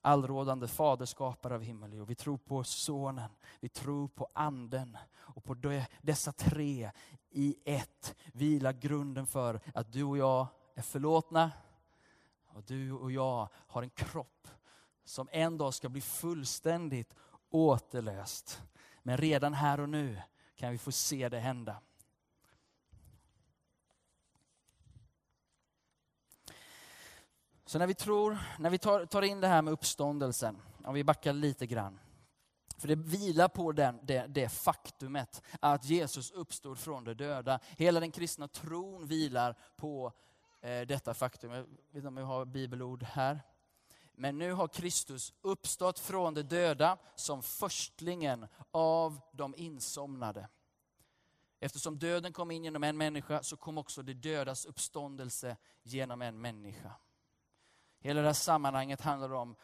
allrådande 0.00 0.68
faderskapare 0.68 1.54
av 1.54 1.62
himmel 1.62 2.00
och 2.00 2.10
vi 2.10 2.14
tror 2.14 2.36
på 2.38 2.64
sonen, 2.64 3.30
vi 3.60 3.68
tror 3.68 4.08
på 4.08 4.28
anden. 4.32 4.96
Och 5.16 5.44
på 5.44 5.56
dessa 6.02 6.32
tre 6.32 6.90
i 7.30 7.56
ett 7.64 8.14
vilar 8.32 8.72
grunden 8.72 9.26
för 9.26 9.60
att 9.74 9.92
du 9.92 10.04
och 10.04 10.18
jag 10.18 10.46
är 10.74 10.82
förlåtna 10.82 11.52
och 12.46 12.62
du 12.62 12.92
och 12.92 13.12
jag 13.12 13.48
har 13.54 13.82
en 13.82 13.90
kropp 13.90 14.48
som 15.04 15.28
en 15.32 15.58
dag 15.58 15.74
ska 15.74 15.88
bli 15.88 16.00
fullständigt 16.00 17.14
återlöst. 17.50 18.62
Men 19.02 19.16
redan 19.16 19.54
här 19.54 19.80
och 19.80 19.88
nu 19.88 20.22
kan 20.54 20.72
vi 20.72 20.78
få 20.78 20.92
se 20.92 21.28
det 21.28 21.40
hända. 21.40 21.80
Så 27.66 27.78
när 27.78 27.86
vi 27.86 27.94
tror, 27.94 28.38
när 28.58 28.70
vi 28.70 28.78
tar, 28.78 29.06
tar 29.06 29.22
in 29.22 29.40
det 29.40 29.48
här 29.48 29.62
med 29.62 29.72
uppståndelsen, 29.72 30.62
om 30.84 30.94
vi 30.94 31.04
backar 31.04 31.32
lite 31.32 31.66
grann. 31.66 32.00
För 32.76 32.88
det 32.88 32.94
vilar 32.94 33.48
på 33.48 33.72
den, 33.72 34.00
det, 34.02 34.26
det 34.26 34.48
faktumet 34.48 35.42
att 35.60 35.84
Jesus 35.84 36.30
uppstod 36.30 36.78
från 36.78 37.04
de 37.04 37.14
döda. 37.14 37.60
Hela 37.76 38.00
den 38.00 38.10
kristna 38.10 38.48
tron 38.48 39.06
vilar 39.06 39.56
på 39.76 40.12
Eh, 40.64 40.86
detta 40.86 41.14
faktum. 41.14 41.50
Jag 41.50 41.62
vet 41.62 41.94
inte 41.94 42.08
om 42.08 42.16
jag 42.16 42.24
har 42.24 42.44
bibelord 42.44 43.02
här. 43.02 43.40
Men 44.12 44.38
nu 44.38 44.52
har 44.52 44.68
Kristus 44.68 45.32
uppstått 45.40 45.98
från 45.98 46.34
de 46.34 46.42
döda 46.42 46.98
som 47.14 47.42
förstlingen 47.42 48.46
av 48.70 49.20
de 49.32 49.54
insomnade. 49.56 50.48
Eftersom 51.60 51.98
döden 51.98 52.32
kom 52.32 52.50
in 52.50 52.64
genom 52.64 52.84
en 52.84 52.96
människa 52.96 53.42
så 53.42 53.56
kom 53.56 53.78
också 53.78 54.02
de 54.02 54.14
dödas 54.14 54.66
uppståndelse 54.66 55.56
genom 55.82 56.22
en 56.22 56.40
människa. 56.40 56.92
Hela 57.98 58.20
det 58.20 58.26
här 58.26 58.32
sammanhanget 58.32 59.00
handlar 59.00 59.32
om 59.32 59.56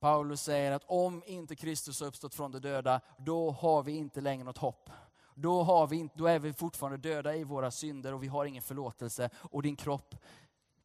Paulus 0.00 0.42
säger 0.42 0.72
att 0.72 0.84
om 0.86 1.22
inte 1.26 1.56
Kristus 1.56 2.00
har 2.00 2.06
uppstått 2.06 2.34
från 2.34 2.50
de 2.50 2.58
döda, 2.58 3.00
då 3.18 3.50
har 3.50 3.82
vi 3.82 3.92
inte 3.92 4.20
längre 4.20 4.44
något 4.44 4.58
hopp 4.58 4.90
då, 5.34 5.62
har 5.62 5.86
vi, 5.86 6.08
då 6.14 6.26
är 6.26 6.38
vi 6.38 6.52
fortfarande 6.52 7.08
döda 7.08 7.36
i 7.36 7.44
våra 7.44 7.70
synder 7.70 8.14
och 8.14 8.22
vi 8.22 8.28
har 8.28 8.44
ingen 8.44 8.62
förlåtelse 8.62 9.30
och 9.34 9.62
din 9.62 9.76
kropp 9.76 10.14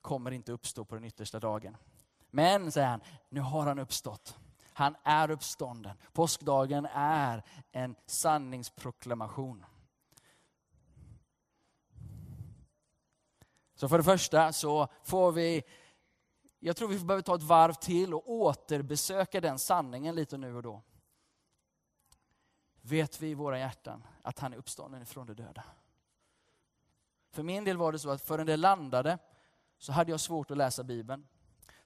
kommer 0.01 0.31
inte 0.31 0.51
uppstå 0.51 0.85
på 0.85 0.95
den 0.95 1.03
yttersta 1.03 1.39
dagen. 1.39 1.77
Men, 2.29 2.71
säger 2.71 2.87
han, 2.87 3.01
nu 3.29 3.41
har 3.41 3.65
han 3.65 3.79
uppstått. 3.79 4.37
Han 4.73 4.95
är 5.03 5.31
uppstånden. 5.31 5.97
Påskdagen 6.13 6.87
är 6.93 7.43
en 7.71 7.95
sanningsproklamation. 8.05 9.65
Så 13.75 13.89
för 13.89 13.97
det 13.97 14.03
första 14.03 14.53
så 14.53 14.87
får 15.03 15.31
vi, 15.31 15.63
jag 16.59 16.77
tror 16.77 16.87
vi 16.87 16.99
behöver 16.99 17.21
ta 17.21 17.35
ett 17.35 17.43
varv 17.43 17.73
till 17.73 18.13
och 18.13 18.31
återbesöka 18.31 19.41
den 19.41 19.59
sanningen 19.59 20.15
lite 20.15 20.37
nu 20.37 20.55
och 20.55 20.63
då 20.63 20.81
vet 22.87 23.21
vi 23.21 23.27
i 23.27 23.33
våra 23.33 23.59
hjärtan 23.59 24.03
att 24.21 24.39
han 24.39 24.53
är 24.53 24.57
uppstånden 24.57 25.01
ifrån 25.01 25.27
de 25.27 25.33
döda. 25.33 25.63
För 27.31 27.43
min 27.43 27.63
del 27.63 27.77
var 27.77 27.91
det 27.91 27.99
så 27.99 28.09
att 28.09 28.21
förrän 28.21 28.47
det 28.47 28.57
landade 28.57 29.17
så 29.77 29.91
hade 29.91 30.11
jag 30.11 30.19
svårt 30.19 30.51
att 30.51 30.57
läsa 30.57 30.83
Bibeln. 30.83 31.27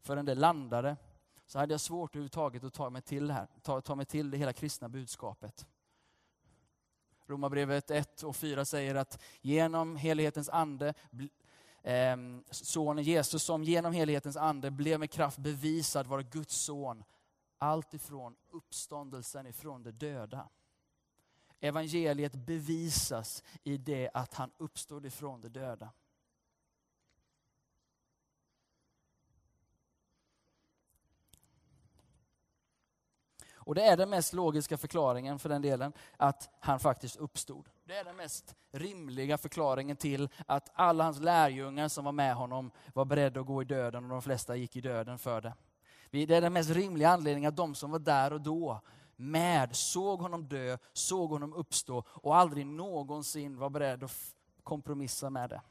Förrän 0.01 0.25
det 0.25 0.35
landade 0.35 0.97
så 1.45 1.59
hade 1.59 1.73
jag 1.73 1.81
svårt 1.81 2.15
överhuvudtaget 2.15 2.63
att 2.63 2.73
ta 2.73 2.89
mig 2.89 3.01
till 3.01 3.27
det 3.27 3.33
här, 3.33 3.47
ta, 3.61 3.81
ta 3.81 3.95
mig 3.95 4.05
till 4.05 4.31
det 4.31 4.37
hela 4.37 4.53
kristna 4.53 4.89
budskapet. 4.89 5.67
Romarbrevet 7.25 7.91
1 7.91 8.23
och 8.23 8.35
4 8.35 8.65
säger 8.65 8.95
att 8.95 9.21
genom 9.41 9.95
helighetens 9.95 10.49
ande, 10.49 10.93
eh, 11.83 12.17
sonen 12.51 13.03
Jesus 13.03 13.43
som 13.43 13.63
genom 13.63 13.93
helighetens 13.93 14.37
ande 14.37 14.71
blev 14.71 14.99
med 14.99 15.11
kraft 15.11 15.37
bevisad 15.37 16.07
vara 16.07 16.21
Guds 16.21 16.55
son. 16.55 17.03
Allt 17.57 17.93
ifrån 17.93 18.35
uppståndelsen 18.51 19.47
ifrån 19.47 19.83
de 19.83 19.91
döda. 19.91 20.49
Evangeliet 21.61 22.35
bevisas 22.35 23.43
i 23.63 23.77
det 23.77 24.09
att 24.13 24.33
han 24.33 24.51
uppstod 24.57 25.05
ifrån 25.05 25.41
de 25.41 25.49
döda. 25.49 25.89
Och 33.63 33.75
det 33.75 33.83
är 33.83 33.97
den 33.97 34.09
mest 34.09 34.33
logiska 34.33 34.77
förklaringen 34.77 35.39
för 35.39 35.49
den 35.49 35.61
delen, 35.61 35.93
att 36.17 36.49
han 36.59 36.79
faktiskt 36.79 37.15
uppstod. 37.15 37.69
Det 37.83 37.95
är 37.95 38.03
den 38.03 38.15
mest 38.15 38.55
rimliga 38.71 39.37
förklaringen 39.37 39.97
till 39.97 40.29
att 40.45 40.69
alla 40.73 41.03
hans 41.03 41.19
lärjungar 41.19 41.87
som 41.87 42.05
var 42.05 42.11
med 42.11 42.35
honom 42.35 42.71
var 42.93 43.05
beredda 43.05 43.39
att 43.39 43.45
gå 43.45 43.61
i 43.61 43.65
döden 43.65 44.03
och 44.03 44.09
de 44.09 44.21
flesta 44.21 44.55
gick 44.55 44.75
i 44.75 44.81
döden 44.81 45.19
för 45.19 45.41
det. 45.41 45.53
Det 46.09 46.35
är 46.35 46.41
den 46.41 46.53
mest 46.53 46.69
rimliga 46.69 47.09
anledningen 47.09 47.49
att 47.49 47.55
de 47.55 47.75
som 47.75 47.91
var 47.91 47.99
där 47.99 48.33
och 48.33 48.41
då 48.41 48.81
med 49.21 49.75
såg 49.75 50.21
honom 50.21 50.47
dö, 50.47 50.77
såg 50.93 51.29
honom 51.29 51.53
uppstå 51.53 52.03
och 52.07 52.35
aldrig 52.35 52.65
någonsin 52.65 53.57
var 53.57 53.69
beredd 53.69 54.03
att 54.03 54.35
kompromissa 54.63 55.29
med 55.29 55.49
det. 55.49 55.61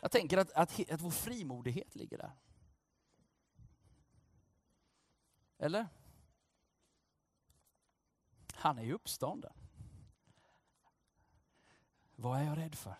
Jag 0.00 0.10
tänker 0.10 0.38
att, 0.38 0.52
att, 0.52 0.90
att 0.90 1.00
vår 1.00 1.10
frimodighet 1.10 1.94
ligger 1.94 2.18
där. 2.18 2.32
Eller? 5.58 5.86
Han 8.54 8.78
är 8.78 8.82
ju 8.82 8.92
uppstånden. 8.92 9.52
Vad 12.20 12.40
är 12.40 12.44
jag 12.44 12.58
rädd 12.58 12.74
för? 12.74 12.94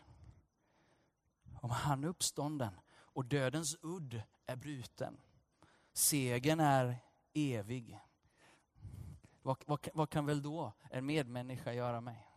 Om 1.61 1.71
han 1.71 2.05
är 2.05 2.09
uppstånden 2.09 2.81
och 2.91 3.25
dödens 3.25 3.77
udd 3.83 4.23
är 4.47 4.57
bruten. 4.57 5.21
Segern 5.93 6.61
är 6.61 6.97
evig. 7.35 8.01
Vad, 9.43 9.65
vad, 9.67 9.89
vad 9.95 10.11
kan 10.11 10.27
väl 10.27 10.43
då 10.43 10.73
en 10.91 11.07
medmänniska 11.07 11.73
göra 11.73 12.01
mig? 12.01 12.29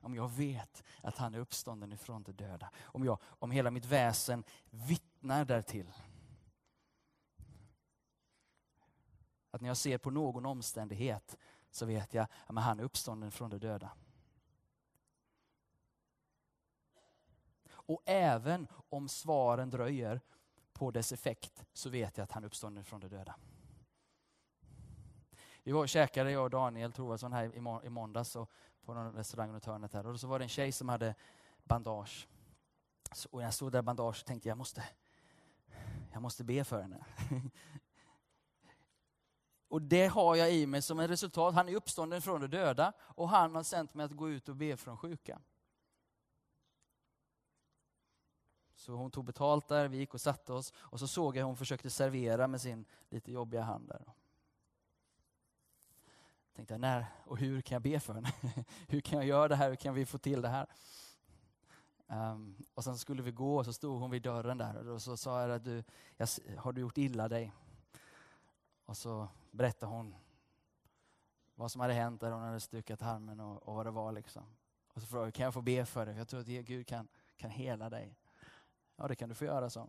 Om 0.00 0.14
jag 0.14 0.28
vet 0.28 0.82
att 1.02 1.18
han 1.18 1.34
är 1.34 1.38
uppstånden 1.38 1.92
ifrån 1.92 2.22
de 2.22 2.32
döda. 2.32 2.70
Om, 2.82 3.04
jag, 3.04 3.18
om 3.22 3.50
hela 3.50 3.70
mitt 3.70 3.84
väsen 3.84 4.44
vittnar 4.70 5.44
därtill. 5.44 5.92
Att 9.50 9.60
när 9.60 9.68
jag 9.68 9.76
ser 9.76 9.98
på 9.98 10.10
någon 10.10 10.46
omständighet 10.46 11.36
så 11.70 11.86
vet 11.86 12.14
jag 12.14 12.26
att 12.46 12.64
han 12.64 12.80
är 12.80 12.84
uppstånden 12.84 13.30
från 13.30 13.50
de 13.50 13.58
döda. 13.58 13.90
Och 17.92 18.02
även 18.04 18.66
om 18.88 19.08
svaren 19.08 19.70
dröjer 19.70 20.20
på 20.72 20.90
dess 20.90 21.12
effekt 21.12 21.64
så 21.72 21.90
vet 21.90 22.16
jag 22.16 22.24
att 22.24 22.32
han 22.32 22.42
är 22.42 22.46
uppstånden 22.46 22.84
från 22.84 23.00
de 23.00 23.08
döda. 23.08 23.34
Vi 25.62 25.72
var 25.72 25.80
och 25.80 25.88
käkade, 25.88 26.30
jag 26.30 26.44
och 26.44 26.50
Daniel 26.50 26.92
Trovarsson 26.92 27.32
här 27.32 27.56
i 27.84 27.90
måndags 27.90 28.36
och 28.36 28.50
på 28.84 28.94
någon 28.94 29.14
restaurang 29.14 29.52
runt 29.52 29.64
hörnet 29.64 29.92
här. 29.92 30.06
Och 30.06 30.20
så 30.20 30.26
var 30.26 30.38
det 30.38 30.44
en 30.44 30.48
tjej 30.48 30.72
som 30.72 30.88
hade 30.88 31.14
bandage. 31.64 32.28
Så, 33.12 33.28
och 33.32 33.38
när 33.38 33.46
jag 33.46 33.54
stod 33.54 33.72
där 33.72 33.82
bandage 33.82 34.24
tänkte 34.24 34.48
jag, 34.48 34.52
jag 34.52 34.58
måste, 34.58 34.84
jag 36.12 36.22
måste 36.22 36.44
be 36.44 36.64
för 36.64 36.82
henne. 36.82 37.04
och 39.68 39.82
det 39.82 40.06
har 40.06 40.36
jag 40.36 40.52
i 40.52 40.66
mig 40.66 40.82
som 40.82 41.00
ett 41.00 41.10
resultat. 41.10 41.54
Han 41.54 41.68
är 41.68 41.74
uppstånden 41.74 42.22
från 42.22 42.40
de 42.40 42.46
döda 42.46 42.92
och 42.98 43.28
han 43.28 43.54
har 43.54 43.62
sänt 43.62 43.94
mig 43.94 44.06
att 44.06 44.12
gå 44.12 44.30
ut 44.30 44.48
och 44.48 44.56
be 44.56 44.76
för 44.76 44.86
de 44.86 44.96
sjuka. 44.96 45.40
Så 48.82 48.92
hon 48.92 49.10
tog 49.10 49.24
betalt 49.24 49.68
där, 49.68 49.88
vi 49.88 49.96
gick 49.96 50.14
och 50.14 50.20
satte 50.20 50.52
oss 50.52 50.72
och 50.76 50.98
så 50.98 51.08
såg 51.08 51.36
jag 51.36 51.44
hon 51.44 51.56
försökte 51.56 51.90
servera 51.90 52.46
med 52.46 52.60
sin 52.60 52.84
lite 53.10 53.32
jobbiga 53.32 53.62
hand 53.62 53.88
där 53.88 54.12
tänkte 56.54 56.74
jag, 56.74 56.80
när 56.80 57.06
och 57.24 57.38
hur 57.38 57.60
kan 57.60 57.74
jag 57.74 57.82
be 57.82 58.00
för 58.00 58.14
henne? 58.14 58.32
hur 58.88 59.00
kan 59.00 59.18
jag 59.18 59.28
göra 59.28 59.48
det 59.48 59.56
här? 59.56 59.68
Hur 59.68 59.76
kan 59.76 59.94
vi 59.94 60.06
få 60.06 60.18
till 60.18 60.42
det 60.42 60.48
här? 60.48 60.66
Um, 62.06 62.66
och 62.74 62.84
sen 62.84 62.98
skulle 62.98 63.22
vi 63.22 63.30
gå 63.30 63.56
och 63.56 63.64
så 63.64 63.72
stod 63.72 64.00
hon 64.00 64.10
vid 64.10 64.22
dörren 64.22 64.58
där 64.58 64.88
och 64.88 65.02
så 65.02 65.16
sa 65.16 65.40
jag 65.40 65.50
att 65.50 65.64
du, 65.64 65.84
jag, 66.16 66.28
har 66.58 66.72
du 66.72 66.80
gjort 66.80 66.98
illa 66.98 67.28
dig? 67.28 67.52
Och 68.84 68.96
så 68.96 69.28
berättade 69.50 69.92
hon 69.92 70.14
vad 71.54 71.70
som 71.70 71.80
hade 71.80 71.92
hänt 71.92 72.20
där 72.20 72.30
hon 72.30 72.42
hade 72.42 72.60
stukat 72.60 73.02
armen 73.02 73.40
och, 73.40 73.62
och 73.62 73.74
vad 73.74 73.86
det 73.86 73.90
var. 73.90 74.12
Liksom. 74.12 74.42
Och 74.88 75.00
så 75.00 75.06
frågade 75.06 75.26
jag, 75.26 75.34
kan 75.34 75.44
jag 75.44 75.54
få 75.54 75.62
be 75.62 75.86
för 75.86 76.06
dig? 76.06 76.16
Jag 76.16 76.28
tror 76.28 76.40
att 76.40 76.46
Gud 76.46 76.86
kan, 76.86 77.08
kan 77.36 77.50
hela 77.50 77.90
dig. 77.90 78.16
Ja, 78.96 79.08
det 79.08 79.16
kan 79.16 79.28
du 79.28 79.34
få 79.34 79.44
göra, 79.44 79.70
så. 79.70 79.88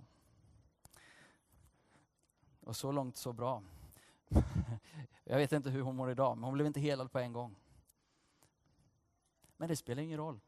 Och 2.59 2.75
så 2.75 2.91
långt 2.91 3.17
så 3.17 3.33
bra. 3.33 3.63
Jag 5.23 5.37
vet 5.37 5.51
inte 5.51 5.69
hur 5.69 5.81
hon 5.81 5.95
mår 5.95 6.11
idag, 6.11 6.37
men 6.37 6.43
hon 6.43 6.53
blev 6.53 6.67
inte 6.67 6.79
helad 6.79 7.11
på 7.11 7.19
en 7.19 7.33
gång. 7.33 7.55
Men 9.57 9.69
det 9.69 9.75
spelar 9.75 10.03
ingen 10.03 10.17
roll 10.17 10.39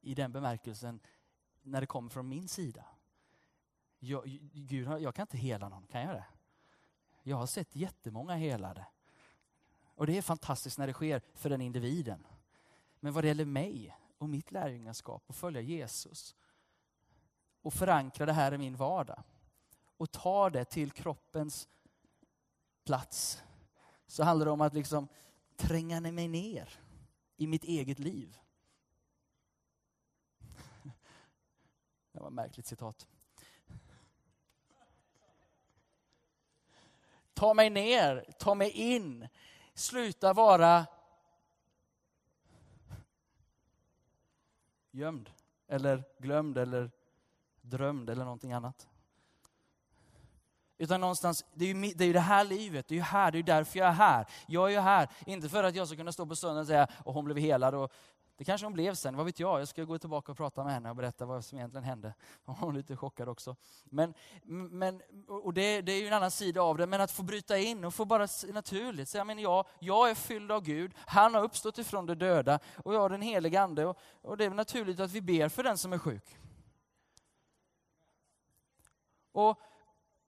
i 0.00 0.14
den 0.14 0.32
bemärkelsen 0.32 1.00
när 1.62 1.80
det 1.80 1.86
kommer 1.86 2.10
från 2.10 2.28
min 2.28 2.48
sida. 2.48 2.84
Jag, 3.98 4.24
Gud, 4.52 4.88
jag 4.88 5.14
kan 5.14 5.22
inte 5.22 5.38
hela 5.38 5.68
någon, 5.68 5.86
kan 5.86 6.00
jag 6.00 6.14
det? 6.14 6.24
Jag 7.22 7.36
har 7.36 7.46
sett 7.46 7.76
jättemånga 7.76 8.34
helade. 8.34 8.86
Och 9.94 10.06
det 10.06 10.18
är 10.18 10.22
fantastiskt 10.22 10.78
när 10.78 10.86
det 10.86 10.92
sker 10.92 11.22
för 11.34 11.50
den 11.50 11.60
individen. 11.60 12.26
Men 13.00 13.12
vad 13.12 13.24
det 13.24 13.28
gäller 13.28 13.44
mig 13.44 13.96
och 14.18 14.28
mitt 14.28 14.52
lärjungaskap 14.52 15.22
och 15.26 15.36
följa 15.36 15.60
Jesus 15.60 16.34
och 17.62 17.74
förankra 17.74 18.26
det 18.26 18.32
här 18.32 18.54
i 18.54 18.58
min 18.58 18.76
vardag 18.76 19.22
och 19.96 20.10
ta 20.10 20.50
det 20.50 20.64
till 20.64 20.90
kroppens 20.90 21.68
plats 22.84 23.42
så 24.06 24.24
handlar 24.24 24.46
det 24.46 24.52
om 24.52 24.60
att 24.60 24.74
liksom 24.74 25.08
tränga 25.56 26.00
mig 26.00 26.28
ner 26.28 26.68
i 27.36 27.46
mitt 27.46 27.64
eget 27.64 27.98
liv. 27.98 28.38
Det 32.12 32.20
var 32.20 32.26
ett 32.26 32.34
märkligt 32.34 32.66
citat. 32.66 33.06
Ta 37.34 37.54
mig 37.54 37.70
ner, 37.70 38.24
ta 38.38 38.54
mig 38.54 38.70
in. 38.70 39.28
Sluta 39.74 40.32
vara 40.32 40.86
gömd 44.90 45.30
eller 45.66 46.04
glömd 46.18 46.58
eller 46.58 46.90
drömd 47.62 48.10
eller 48.10 48.24
någonting 48.24 48.52
annat. 48.52 48.88
Utan 50.78 51.00
någonstans, 51.00 51.44
det 51.54 51.64
är, 51.64 51.74
ju, 51.74 51.92
det 51.94 52.04
är 52.04 52.06
ju 52.06 52.12
det 52.12 52.20
här 52.20 52.44
livet, 52.44 52.88
det 52.88 52.94
är 52.94 52.96
ju 52.96 53.02
här, 53.02 53.30
det 53.30 53.38
är 53.38 53.42
därför 53.42 53.78
jag 53.78 53.88
är 53.88 53.92
här. 53.92 54.26
Jag 54.46 54.68
är 54.68 54.72
ju 54.72 54.78
här, 54.78 55.08
inte 55.26 55.48
för 55.48 55.64
att 55.64 55.74
jag 55.74 55.86
ska 55.86 55.96
kunna 55.96 56.12
stå 56.12 56.26
på 56.26 56.36
söndagen 56.36 56.60
och 56.60 56.66
säga, 56.66 56.88
och 57.04 57.14
hon 57.14 57.24
blev 57.24 57.36
helad. 57.36 57.74
Och 57.74 57.92
det 58.36 58.44
kanske 58.44 58.66
hon 58.66 58.72
blev 58.72 58.94
sen, 58.94 59.16
vad 59.16 59.26
vet 59.26 59.40
jag? 59.40 59.60
Jag 59.60 59.68
ska 59.68 59.84
gå 59.84 59.98
tillbaka 59.98 60.32
och 60.32 60.38
prata 60.38 60.64
med 60.64 60.72
henne 60.72 60.90
och 60.90 60.96
berätta 60.96 61.26
vad 61.26 61.44
som 61.44 61.58
egentligen 61.58 61.84
hände. 61.84 62.14
Hon 62.44 62.56
var 62.60 62.72
lite 62.72 62.96
chockad 62.96 63.28
också. 63.28 63.56
Men, 63.84 64.14
men, 64.70 65.02
och 65.28 65.54
det, 65.54 65.82
det 65.82 65.92
är 65.92 66.00
ju 66.00 66.06
en 66.06 66.12
annan 66.12 66.30
sida 66.30 66.62
av 66.62 66.76
det, 66.76 66.86
men 66.86 67.00
att 67.00 67.10
få 67.10 67.22
bryta 67.22 67.58
in 67.58 67.84
och 67.84 67.94
få 67.94 68.04
bara 68.04 68.28
naturligt 68.52 69.08
säga, 69.08 69.24
men 69.24 69.38
jag, 69.38 69.66
jag 69.78 70.10
är 70.10 70.14
fylld 70.14 70.52
av 70.52 70.62
Gud, 70.62 70.92
han 70.96 71.34
har 71.34 71.42
uppstått 71.42 71.78
ifrån 71.78 72.06
de 72.06 72.14
döda 72.14 72.58
och 72.84 72.94
jag 72.94 73.00
har 73.00 73.08
den 73.08 73.22
helige 73.22 73.60
Ande. 73.60 73.86
Och, 73.86 73.98
och 74.22 74.36
det 74.36 74.44
är 74.44 74.50
naturligt 74.50 75.00
att 75.00 75.10
vi 75.10 75.20
ber 75.20 75.48
för 75.48 75.62
den 75.62 75.78
som 75.78 75.92
är 75.92 75.98
sjuk. 75.98 76.38
Och 79.32 79.58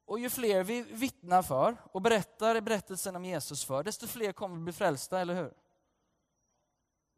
och 0.06 0.18
ju 0.18 0.30
fler 0.30 0.64
vi 0.64 0.82
vittnar 0.82 1.42
för 1.42 1.76
och 1.92 2.02
berättar 2.02 2.60
berättelsen 2.60 3.16
om 3.16 3.24
Jesus 3.24 3.64
för, 3.64 3.82
desto 3.82 4.06
fler 4.06 4.32
kommer 4.32 4.56
bli 4.56 4.72
frälsta, 4.72 5.20
eller 5.20 5.34
hur? 5.34 5.52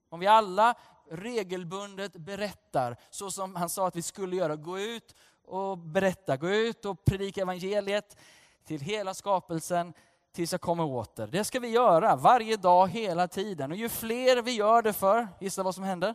Om 0.08 0.20
vi 0.20 0.26
alla 0.26 0.74
regelbundet 1.10 2.16
berättar, 2.16 2.96
så 3.10 3.30
som 3.30 3.56
han 3.56 3.68
sa 3.68 3.86
att 3.86 3.96
vi 3.96 4.02
skulle 4.02 4.36
göra, 4.36 4.56
gå 4.56 4.78
ut 4.78 5.14
och 5.42 5.78
berätta, 5.78 6.36
gå 6.36 6.48
ut 6.48 6.84
och 6.84 7.04
predika 7.04 7.40
evangeliet 7.40 8.16
till 8.64 8.80
hela 8.80 9.14
skapelsen 9.14 9.92
tills 10.32 10.52
jag 10.52 10.60
kommer 10.60 10.84
åter. 10.84 11.26
Det 11.26 11.44
ska 11.44 11.60
vi 11.60 11.68
göra 11.68 12.16
varje 12.16 12.56
dag, 12.56 12.88
hela 12.88 13.28
tiden. 13.28 13.70
Och 13.70 13.76
ju 13.76 13.88
fler 13.88 14.42
vi 14.42 14.50
gör 14.50 14.82
det 14.82 14.92
för, 14.92 15.28
gissa 15.40 15.62
vad 15.62 15.74
som 15.74 15.84
händer? 15.84 16.14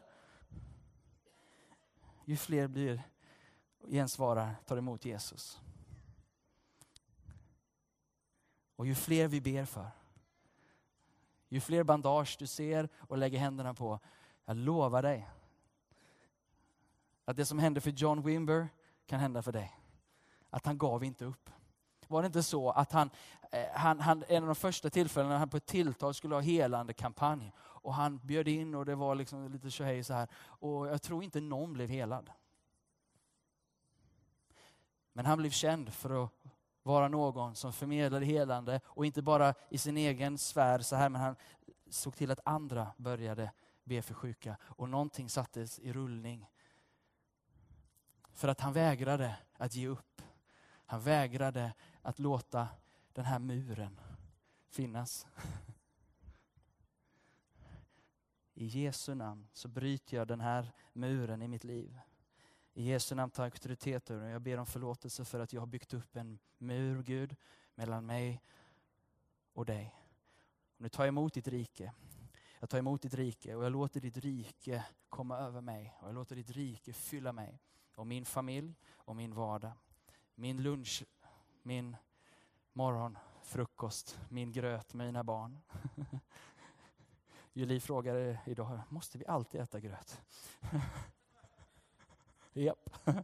Ju 2.26 2.38
fler 2.38 2.68
blir 2.68 3.02
gensvarar, 3.88 4.56
tar 4.66 4.78
emot 4.78 5.06
Jesus. 5.06 5.62
Och 8.76 8.88
ju 8.88 8.96
fler 8.96 9.28
vi 9.28 9.42
ber 9.42 9.66
för, 9.66 9.92
ju 11.50 11.60
fler 11.60 11.84
bandage 11.84 12.36
du 12.40 12.48
ser 12.48 12.90
och 12.98 13.18
lägger 13.18 13.40
händerna 13.40 13.74
på, 13.74 14.00
jag 14.46 14.58
lovar 14.58 15.02
dig 15.02 15.30
att 17.26 17.38
det 17.38 17.46
som 17.46 17.60
hände 17.60 17.82
för 17.82 17.92
John 17.92 18.22
Wimber 18.22 18.70
kan 19.06 19.20
hända 19.20 19.42
för 19.42 19.52
dig. 19.52 19.78
Att 20.50 20.66
han 20.66 20.78
gav 20.78 21.04
inte 21.04 21.26
upp. 21.26 21.50
Var 22.08 22.22
det 22.22 22.26
inte 22.26 22.44
så 22.44 22.70
att 22.70 22.92
han, 22.92 23.10
eh, 23.52 23.66
han, 23.74 24.00
han 24.00 24.24
en 24.28 24.44
av 24.44 24.48
de 24.48 24.56
första 24.56 24.90
tillfällena 24.90 25.38
han 25.38 25.50
på 25.50 25.58
ett 25.58 25.66
tilltal 25.66 26.14
skulle 26.14 26.36
ha 26.36 26.42
helande 26.42 26.94
kampanj 26.94 27.54
och 27.60 27.94
han 27.94 28.18
bjöd 28.24 28.48
in 28.48 28.76
och 28.76 28.86
det 28.86 28.96
var 28.96 29.16
liksom 29.16 29.52
lite 29.52 29.72
tjohej 29.72 30.04
så 30.04 30.14
här 30.14 30.28
och 30.46 30.88
jag 30.88 31.02
tror 31.02 31.24
inte 31.24 31.42
någon 31.42 31.74
blev 31.74 31.90
helad. 31.90 32.30
Men 35.14 35.26
han 35.26 35.38
blev 35.38 35.50
känd 35.50 35.94
för 35.94 36.24
att 36.24 36.32
vara 36.84 37.08
någon 37.08 37.56
som 37.56 37.74
förmedlade 37.74 38.26
helande 38.26 38.82
och 38.86 39.06
inte 39.06 39.22
bara 39.22 39.54
i 39.70 39.78
sin 39.78 39.98
egen 39.98 40.38
sfär 40.38 40.80
så 40.80 40.96
här, 40.96 41.10
men 41.10 41.22
han 41.22 41.36
såg 41.90 42.16
till 42.16 42.32
att 42.32 42.40
andra 42.46 42.94
började 42.98 43.52
be 43.84 44.02
för 44.02 44.14
sjuka. 44.14 44.58
Och 44.62 44.90
någonting 44.90 45.30
sattes 45.30 45.80
i 45.80 45.94
rullning. 45.94 46.50
För 48.34 48.48
att 48.48 48.60
han 48.60 48.74
vägrade 48.74 49.38
att 49.54 49.76
ge 49.76 49.88
upp. 49.88 50.22
Han 50.86 51.02
vägrade 51.02 51.74
att 52.02 52.20
låta 52.20 52.68
den 53.14 53.26
här 53.26 53.40
muren 53.40 54.00
finnas. 54.70 55.28
I 58.54 58.66
Jesu 58.66 59.16
namn 59.16 59.48
så 59.54 59.68
bryter 59.68 60.18
jag 60.18 60.28
den 60.28 60.42
här 60.42 60.72
muren 60.94 61.42
i 61.42 61.48
mitt 61.48 61.64
liv. 61.64 62.00
I 62.82 62.84
Jesu 62.84 63.16
namn 63.16 63.32
tar 63.32 63.44
jag 63.44 63.48
auktoritet 63.48 64.10
över 64.10 64.30
Jag 64.30 64.42
ber 64.42 64.58
om 64.58 64.66
förlåtelse 64.66 65.26
för 65.26 65.40
att 65.40 65.54
jag 65.54 65.62
har 65.62 65.68
byggt 65.68 65.94
upp 65.94 66.16
en 66.16 66.40
mur, 66.58 67.04
Gud, 67.04 67.36
mellan 67.76 68.06
mig 68.06 68.42
och 69.54 69.66
dig. 69.66 69.96
Och 70.76 70.82
nu 70.82 70.90
tar 70.90 71.04
jag 71.04 71.08
emot 71.08 71.34
ditt 71.34 71.48
rike. 71.48 71.94
Jag 72.60 72.70
tar 72.70 72.78
emot 72.78 73.02
ditt 73.02 73.14
rike 73.14 73.56
och 73.56 73.66
jag 73.66 73.72
låter 73.72 74.02
ditt 74.02 74.18
rike 74.18 74.86
komma 75.10 75.38
över 75.38 75.62
mig. 75.62 75.98
Och 76.02 76.08
jag 76.08 76.16
låter 76.16 76.36
ditt 76.36 76.50
rike 76.50 76.94
fylla 76.94 77.34
mig 77.34 77.60
och 77.96 78.08
min 78.08 78.26
familj 78.26 78.76
och 78.90 79.16
min 79.16 79.34
vardag. 79.34 79.72
Min 80.36 80.64
lunch, 80.64 81.04
min 81.64 81.98
morgon, 82.74 83.18
frukost, 83.44 84.20
min 84.30 84.52
gröt 84.52 84.94
med 84.94 85.08
mina 85.08 85.24
barn. 85.24 85.60
Julie 87.54 87.80
frågade 87.80 88.40
idag, 88.46 88.80
måste 88.90 89.18
vi 89.18 89.26
alltid 89.26 89.62
äta 89.62 89.80
gröt? 89.80 90.22
Japp. 92.54 92.90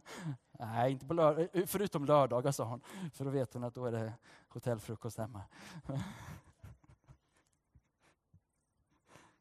Nej, 0.52 0.92
inte 0.92 1.06
på 1.06 1.14
lördag, 1.14 1.48
förutom 1.66 2.04
lördagar 2.04 2.52
sa 2.52 2.64
hon. 2.64 2.80
För 3.14 3.24
då 3.24 3.30
vet 3.30 3.54
hon 3.54 3.64
att 3.64 3.74
då 3.74 3.86
är 3.86 3.92
det 3.92 4.12
hotellfrukost 4.48 5.18
hemma. 5.18 5.42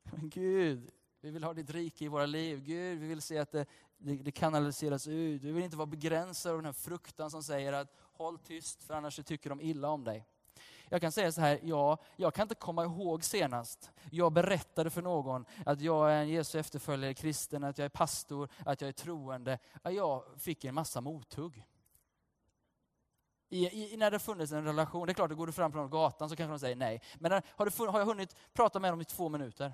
Men 0.04 0.30
Gud, 0.30 0.92
vi 1.22 1.32
vill 1.32 1.44
ha 1.44 1.54
ditt 1.54 1.70
rike 1.70 2.06
i 2.06 2.08
våra 2.08 2.26
liv. 2.26 2.64
Gud, 2.64 3.00
vi 3.00 3.08
vill 3.08 3.22
se 3.22 3.38
att 3.38 3.52
det, 3.52 3.66
det, 3.98 4.16
det 4.16 4.32
kanaliseras 4.32 5.08
ut. 5.08 5.44
Vi 5.44 5.52
vill 5.52 5.64
inte 5.64 5.78
vara 5.78 5.86
begränsade 5.86 6.54
av 6.54 6.58
den 6.58 6.66
här 6.66 6.74
fruktan 6.74 7.32
som 7.32 7.44
säger 7.44 7.74
att 7.74 7.94
håll 8.00 8.38
tyst 8.38 8.84
för 8.84 8.94
annars 8.94 9.16
tycker 9.26 9.50
de 9.50 9.62
illa 9.62 9.90
om 9.90 10.04
dig. 10.04 10.26
Jag 10.90 11.02
kan 11.02 11.12
säga 11.12 11.32
så 11.32 11.42
här, 11.42 11.60
ja, 11.64 11.98
jag 12.16 12.34
kan 12.34 12.44
inte 12.44 12.56
komma 12.56 12.84
ihåg 12.84 13.24
senast 13.24 13.92
jag 14.12 14.34
berättade 14.34 14.90
för 14.90 15.02
någon 15.02 15.46
att 15.66 15.82
jag 15.82 16.14
är 16.14 16.22
en 16.22 16.30
Jesu 16.30 16.60
efterföljare, 16.60 17.14
kristen, 17.14 17.64
att 17.64 17.78
jag 17.78 17.86
är 17.86 17.90
pastor, 17.90 18.50
att 18.66 18.82
jag 18.82 18.88
är 18.88 18.92
troende. 18.92 19.60
Att 19.82 19.94
jag 19.94 20.24
fick 20.38 20.66
en 20.66 20.76
massa 20.76 21.02
mothugg. 21.02 21.66
I, 23.50 23.94
i, 23.94 23.98
när 23.98 24.12
det 24.12 24.20
funnits 24.20 24.52
en 24.52 24.66
relation, 24.66 25.08
det 25.08 25.12
är 25.12 25.14
klart, 25.14 25.32
går 25.32 25.48
du 25.48 25.54
fram 25.54 25.72
på 25.72 25.88
gatan 25.88 26.30
så 26.30 26.36
kanske 26.36 26.54
de 26.54 26.60
säger 26.60 26.76
nej. 26.76 27.02
Men 27.16 27.32
när, 27.32 27.44
har, 27.50 27.66
du, 27.66 27.92
har 27.92 28.00
jag 28.00 28.06
hunnit 28.06 28.36
prata 28.54 28.80
med 28.80 28.94
dem 28.94 29.02
i 29.02 29.06
två 29.06 29.30
minuter? 29.30 29.74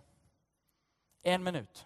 En 1.21 1.43
minut. 1.43 1.85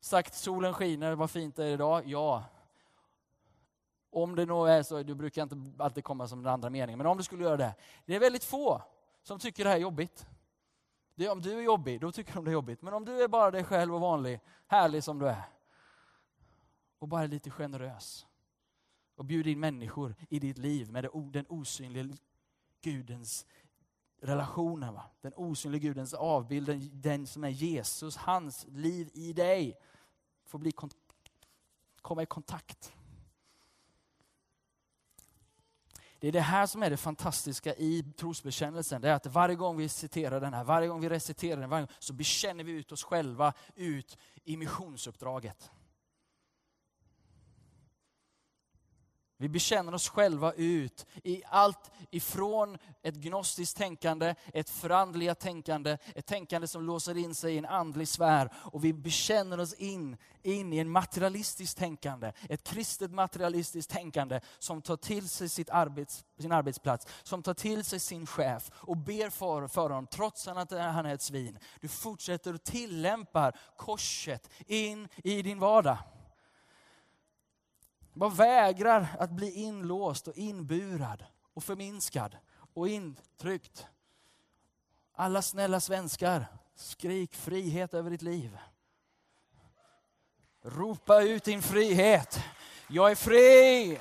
Sagt 0.00 0.34
solen 0.34 0.74
skiner, 0.74 1.14
vad 1.14 1.30
fint 1.30 1.56
det 1.56 1.64
är 1.64 1.70
idag. 1.70 2.06
Ja. 2.06 2.44
Om 4.10 4.36
det 4.36 4.46
nog 4.46 4.68
är 4.68 4.82
så, 4.82 5.02
du 5.02 5.14
brukar 5.14 5.42
inte 5.42 5.56
alltid 5.78 6.04
komma 6.04 6.28
som 6.28 6.42
den 6.42 6.52
andra 6.52 6.70
meningen, 6.70 6.98
men 6.98 7.06
om 7.06 7.16
du 7.16 7.22
skulle 7.22 7.44
göra 7.44 7.56
det. 7.56 7.74
Det 8.06 8.16
är 8.16 8.20
väldigt 8.20 8.44
få 8.44 8.82
som 9.22 9.38
tycker 9.38 9.64
det 9.64 9.70
här 9.70 9.76
är 9.76 9.80
jobbigt. 9.80 10.26
Det 11.14 11.26
är, 11.26 11.32
om 11.32 11.42
du 11.42 11.58
är 11.58 11.62
jobbig, 11.62 12.00
då 12.00 12.12
tycker 12.12 12.34
de 12.34 12.44
det 12.44 12.50
är 12.50 12.52
jobbigt. 12.52 12.82
Men 12.82 12.94
om 12.94 13.04
du 13.04 13.22
är 13.22 13.28
bara 13.28 13.50
dig 13.50 13.64
själv 13.64 13.94
och 13.94 14.00
vanlig, 14.00 14.40
härlig 14.66 15.04
som 15.04 15.18
du 15.18 15.28
är, 15.28 15.42
och 16.98 17.08
bara 17.08 17.26
lite 17.26 17.50
generös, 17.50 18.26
och 19.14 19.24
bjuder 19.24 19.50
in 19.50 19.60
människor 19.60 20.14
i 20.28 20.38
ditt 20.38 20.58
liv 20.58 20.90
med 20.90 21.08
den 21.32 21.46
osynliga 21.48 22.16
Gudens 22.80 23.46
relationen. 24.20 24.94
Va? 24.94 25.02
Den 25.20 25.32
osynliga 25.36 25.82
Gudens 25.82 26.14
avbild, 26.14 26.66
den, 26.66 26.90
den, 26.92 27.26
som 27.26 27.44
är 27.44 27.48
Jesus, 27.48 28.16
hans 28.16 28.66
liv 28.68 29.10
i 29.14 29.32
dig. 29.32 29.78
Får 30.44 30.58
bli, 30.58 30.72
komma 32.02 32.22
i 32.22 32.26
kontakt. 32.26 32.92
Det 36.20 36.28
är 36.28 36.32
det 36.32 36.40
här 36.40 36.66
som 36.66 36.82
är 36.82 36.90
det 36.90 36.96
fantastiska 36.96 37.74
i 37.74 38.04
trosbekännelsen. 38.16 39.00
Det 39.02 39.08
är 39.08 39.14
att 39.14 39.26
varje 39.26 39.54
gång 39.54 39.76
vi 39.76 39.88
citerar 39.88 40.40
den 40.40 40.54
här, 40.54 40.64
varje 40.64 40.88
gång 40.88 41.00
vi 41.00 41.08
reciterar 41.08 41.60
den, 41.60 41.70
varje 41.70 41.86
gång, 41.86 41.94
så 41.98 42.12
bekänner 42.12 42.64
vi 42.64 42.72
ut 42.72 42.92
oss 42.92 43.04
själva 43.04 43.52
ut 43.74 44.18
i 44.44 44.56
missionsuppdraget. 44.56 45.70
Vi 49.40 49.48
bekänner 49.48 49.94
oss 49.94 50.08
själva 50.08 50.52
ut 50.52 51.06
i 51.24 51.42
allt 51.46 51.90
ifrån 52.10 52.78
ett 53.02 53.14
gnostiskt 53.14 53.76
tänkande, 53.76 54.34
ett 54.52 54.70
förandliga 54.70 55.34
tänkande, 55.34 55.98
ett 56.14 56.26
tänkande 56.26 56.66
som 56.66 56.82
låser 56.82 57.16
in 57.16 57.34
sig 57.34 57.54
i 57.54 57.58
en 57.58 57.66
andlig 57.66 58.08
sfär. 58.08 58.52
Och 58.54 58.84
vi 58.84 58.92
bekänner 58.92 59.60
oss 59.60 59.74
in, 59.74 60.16
in 60.42 60.72
i 60.72 60.78
en 60.78 60.90
materialistiskt 60.90 61.78
tänkande, 61.78 62.32
ett 62.48 62.64
kristet 62.64 63.12
materialistiskt 63.12 63.92
tänkande 63.92 64.40
som 64.58 64.82
tar 64.82 64.96
till 64.96 65.28
sig 65.28 65.48
sitt 65.48 65.70
arbets, 65.70 66.24
sin 66.38 66.52
arbetsplats, 66.52 67.06
som 67.22 67.42
tar 67.42 67.54
till 67.54 67.84
sig 67.84 68.00
sin 68.00 68.26
chef 68.26 68.70
och 68.74 68.96
ber 68.96 69.30
för, 69.30 69.68
för 69.68 69.82
honom 69.82 70.06
trots 70.06 70.48
att 70.48 70.70
han 70.70 71.06
är 71.06 71.14
ett 71.14 71.22
svin. 71.22 71.58
Du 71.80 71.88
fortsätter 71.88 72.54
och 72.54 72.64
tillämpar 72.64 73.56
korset 73.76 74.50
in 74.66 75.08
i 75.16 75.42
din 75.42 75.58
vardag. 75.58 75.98
Man 78.12 78.34
vägrar 78.34 79.06
att 79.18 79.30
bli 79.30 79.52
inlåst 79.52 80.28
och 80.28 80.36
inburad 80.36 81.24
och 81.54 81.64
förminskad 81.64 82.36
och 82.74 82.88
intryckt. 82.88 83.86
Alla 85.14 85.42
snälla 85.42 85.80
svenskar, 85.80 86.46
skrik 86.74 87.34
frihet 87.34 87.94
över 87.94 88.10
ditt 88.10 88.22
liv. 88.22 88.58
Ropa 90.62 91.22
ut 91.22 91.44
din 91.44 91.62
frihet. 91.62 92.40
Jag 92.88 93.10
är 93.10 93.14
fri! 93.14 93.98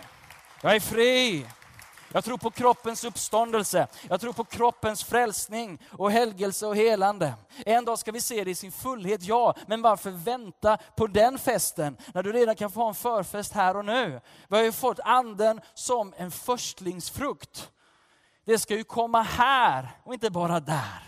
Jag 0.62 0.76
är 0.76 0.80
fri! 0.80 1.46
Jag 2.12 2.24
tror 2.24 2.38
på 2.38 2.52
kroppens 2.52 3.04
uppståndelse. 3.04 3.88
Jag 4.10 4.22
tror 4.22 4.34
på 4.34 4.44
kroppens 4.44 5.04
frälsning 5.04 5.82
och 5.92 6.12
helgelse 6.12 6.68
och 6.68 6.76
helande. 6.76 7.34
En 7.66 7.86
dag 7.86 8.00
ska 8.00 8.12
vi 8.12 8.22
se 8.22 8.44
det 8.44 8.52
i 8.52 8.56
sin 8.56 8.72
fullhet, 8.72 9.24
ja. 9.24 9.56
Men 9.68 9.82
varför 9.82 10.12
vänta 10.12 10.78
på 10.78 11.08
den 11.08 11.40
festen 11.40 11.98
när 12.14 12.24
du 12.24 12.32
redan 12.32 12.56
kan 12.56 12.72
få 12.72 12.80
ha 12.80 12.88
en 12.90 12.96
förfest 12.96 13.54
här 13.54 13.78
och 13.78 13.86
nu? 13.86 14.22
Vi 14.48 14.56
har 14.56 14.64
ju 14.64 14.72
fått 14.72 15.00
anden 15.00 15.62
som 15.74 16.14
en 16.18 16.32
förstlingsfrukt. 16.32 17.72
Det 18.46 18.60
ska 18.60 18.76
ju 18.76 18.84
komma 18.84 19.22
här 19.22 19.90
och 20.04 20.14
inte 20.14 20.30
bara 20.30 20.60
där. 20.60 21.04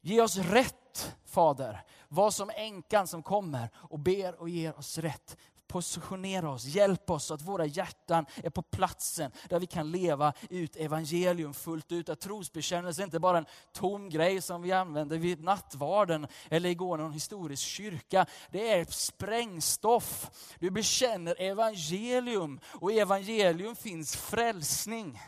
Ge 0.00 0.20
oss 0.20 0.36
rätt, 0.36 1.14
Fader. 1.26 1.84
Var 2.08 2.30
som 2.30 2.50
änkan 2.54 3.06
som 3.06 3.22
kommer 3.22 3.70
och 3.74 3.98
ber 3.98 4.40
och 4.40 4.48
ger 4.48 4.78
oss 4.78 4.98
rätt 4.98 5.36
positionera 5.72 6.50
oss, 6.50 6.64
hjälp 6.64 7.10
oss 7.10 7.24
så 7.24 7.34
att 7.34 7.42
våra 7.42 7.66
hjärtan 7.66 8.26
är 8.36 8.50
på 8.50 8.62
platsen 8.62 9.30
där 9.48 9.60
vi 9.60 9.66
kan 9.66 9.90
leva 9.90 10.32
ut 10.50 10.76
evangelium 10.76 11.54
fullt 11.54 11.92
ut. 11.92 12.08
Att 12.08 12.20
trosbekännelse 12.20 13.02
är 13.02 13.04
inte 13.04 13.20
bara 13.20 13.38
en 13.38 13.46
tom 13.72 14.08
grej 14.08 14.42
som 14.42 14.62
vi 14.62 14.72
använder 14.72 15.18
vid 15.18 15.44
nattvarden 15.44 16.26
eller 16.50 16.70
igår 16.70 16.96
någon 16.96 17.12
historisk 17.12 17.62
kyrka. 17.62 18.26
Det 18.50 18.72
är 18.72 18.84
sprängstoff. 18.84 20.30
Du 20.58 20.70
bekänner 20.70 21.40
evangelium 21.40 22.60
och 22.64 22.92
i 22.92 22.98
evangelium 22.98 23.76
finns 23.76 24.16
frälsning 24.16 25.20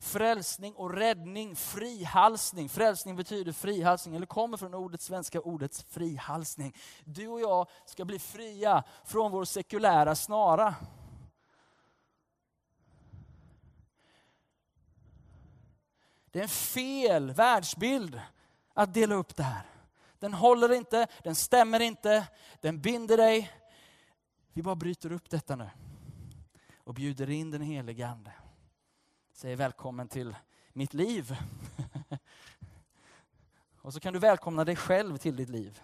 frälsning 0.00 0.74
och 0.74 0.94
räddning, 0.94 1.56
frihalsning. 1.56 2.68
Frälsning 2.68 3.16
betyder 3.16 3.52
frihalsning, 3.52 4.16
eller 4.16 4.26
kommer 4.26 4.56
från 4.56 4.74
ordet 4.74 5.00
svenska 5.00 5.40
ordet 5.40 5.86
frihalsning. 5.88 6.76
Du 7.04 7.28
och 7.28 7.40
jag 7.40 7.68
ska 7.84 8.04
bli 8.04 8.18
fria 8.18 8.84
från 9.04 9.32
vår 9.32 9.44
sekulära 9.44 10.14
snara. 10.14 10.74
Det 16.30 16.38
är 16.38 16.42
en 16.42 16.48
fel 16.48 17.32
världsbild 17.32 18.20
att 18.74 18.94
dela 18.94 19.14
upp 19.14 19.36
det 19.36 19.42
här. 19.42 19.62
Den 20.18 20.34
håller 20.34 20.72
inte, 20.72 21.06
den 21.24 21.34
stämmer 21.34 21.80
inte, 21.80 22.26
den 22.60 22.80
binder 22.80 23.16
dig. 23.16 23.52
Vi 24.52 24.62
bara 24.62 24.74
bryter 24.74 25.12
upp 25.12 25.30
detta 25.30 25.56
nu 25.56 25.70
och 26.84 26.94
bjuder 26.94 27.30
in 27.30 27.50
den 27.50 27.62
helige 27.62 28.08
Ande 28.08 28.32
säger 29.40 29.56
välkommen 29.56 30.08
till 30.08 30.36
mitt 30.72 30.94
liv. 30.94 31.36
Och 33.82 33.92
så 33.92 34.00
kan 34.00 34.12
du 34.12 34.18
välkomna 34.18 34.64
dig 34.64 34.76
själv 34.76 35.16
till 35.16 35.36
ditt 35.36 35.48
liv. 35.48 35.80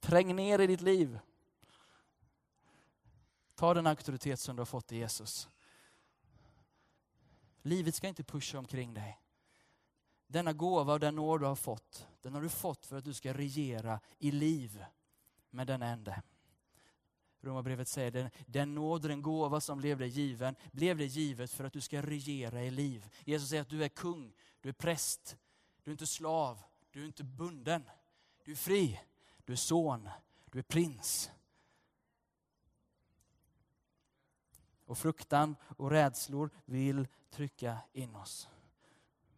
Träng 0.00 0.36
ner 0.36 0.58
i 0.58 0.66
ditt 0.66 0.80
liv. 0.80 1.18
Ta 3.54 3.74
den 3.74 3.86
auktoritet 3.86 4.40
som 4.40 4.56
du 4.56 4.60
har 4.60 4.66
fått 4.66 4.92
i 4.92 4.96
Jesus. 4.96 5.48
Livet 7.62 7.94
ska 7.94 8.08
inte 8.08 8.24
pusha 8.24 8.58
omkring 8.58 8.94
dig. 8.94 9.20
Denna 10.26 10.52
gåva 10.52 10.92
och 10.92 11.00
den 11.00 11.14
nåd 11.14 11.40
du 11.40 11.46
har 11.46 11.56
fått, 11.56 12.06
den 12.20 12.34
har 12.34 12.42
du 12.42 12.48
fått 12.48 12.86
för 12.86 12.96
att 12.96 13.04
du 13.04 13.14
ska 13.14 13.32
regera 13.32 14.00
i 14.18 14.30
liv 14.30 14.84
med 15.50 15.66
den 15.66 15.82
ende. 15.82 16.22
Romarbrevet 17.42 17.88
säger 17.88 18.10
den, 18.10 18.30
den 18.46 18.74
nåd 18.74 19.02
och 19.02 19.08
den 19.08 19.22
gåva 19.22 19.60
som 19.60 19.78
blev 19.78 19.98
dig 19.98 20.08
given, 20.08 20.56
blev 20.72 20.98
dig 20.98 21.06
givet 21.06 21.50
för 21.50 21.64
att 21.64 21.72
du 21.72 21.80
ska 21.80 22.02
regera 22.02 22.62
i 22.62 22.70
liv. 22.70 23.08
Jesus 23.24 23.48
säger 23.48 23.62
att 23.62 23.68
du 23.68 23.84
är 23.84 23.88
kung, 23.88 24.32
du 24.60 24.68
är 24.68 24.72
präst, 24.72 25.36
du 25.82 25.90
är 25.90 25.92
inte 25.92 26.06
slav, 26.06 26.62
du 26.90 27.02
är 27.02 27.06
inte 27.06 27.24
bunden. 27.24 27.82
Du 28.44 28.52
är 28.52 28.56
fri, 28.56 29.00
du 29.44 29.52
är 29.52 29.56
son, 29.56 30.08
du 30.44 30.58
är 30.58 30.62
prins. 30.62 31.30
Och 34.84 34.98
fruktan 34.98 35.56
och 35.76 35.90
rädslor 35.90 36.50
vill 36.64 37.08
trycka 37.30 37.78
in 37.92 38.16
oss. 38.16 38.48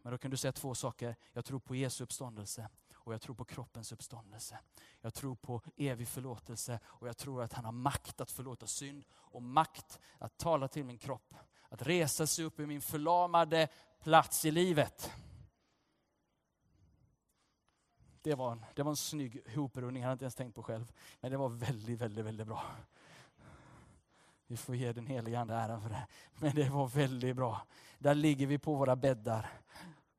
Men 0.02 0.12
då 0.12 0.18
kan 0.18 0.30
du 0.30 0.36
säga 0.36 0.52
två 0.52 0.74
saker. 0.74 1.16
Jag 1.32 1.44
tror 1.44 1.58
på 1.58 1.74
Jesu 1.74 2.04
uppståndelse 2.04 2.68
och 3.04 3.14
jag 3.14 3.20
tror 3.20 3.34
på 3.34 3.44
kroppens 3.44 3.92
uppståndelse. 3.92 4.58
Jag 5.00 5.14
tror 5.14 5.34
på 5.34 5.62
evig 5.76 6.08
förlåtelse 6.08 6.80
och 6.84 7.08
jag 7.08 7.16
tror 7.16 7.42
att 7.42 7.52
han 7.52 7.64
har 7.64 7.72
makt 7.72 8.20
att 8.20 8.30
förlåta 8.30 8.66
synd 8.66 9.04
och 9.12 9.42
makt 9.42 9.98
att 10.18 10.36
tala 10.38 10.68
till 10.68 10.84
min 10.84 10.98
kropp. 10.98 11.34
Att 11.68 11.82
resa 11.82 12.26
sig 12.26 12.44
upp 12.44 12.60
i 12.60 12.66
min 12.66 12.80
förlamade 12.80 13.68
plats 14.00 14.44
i 14.44 14.50
livet. 14.50 15.12
Det 18.22 18.34
var 18.34 18.52
en, 18.52 18.64
det 18.74 18.82
var 18.82 18.90
en 18.90 18.96
snygg 18.96 19.54
hoprundning, 19.54 20.02
jag 20.02 20.08
hade 20.08 20.12
inte 20.12 20.24
ens 20.24 20.34
tänkt 20.34 20.54
på 20.54 20.62
själv. 20.62 20.92
Men 21.20 21.30
det 21.30 21.36
var 21.36 21.48
väldigt, 21.48 22.00
väldigt, 22.00 22.24
väldigt 22.24 22.46
bra. 22.46 22.62
Vi 24.46 24.56
får 24.56 24.76
ge 24.76 24.92
den 24.92 25.06
helige 25.06 25.40
Ande 25.40 25.54
äran 25.54 25.82
för 25.82 25.88
det. 25.88 26.06
Men 26.38 26.54
det 26.54 26.68
var 26.68 26.86
väldigt 26.86 27.36
bra. 27.36 27.66
Där 27.98 28.14
ligger 28.14 28.46
vi 28.46 28.58
på 28.58 28.74
våra 28.74 28.96
bäddar. 28.96 29.50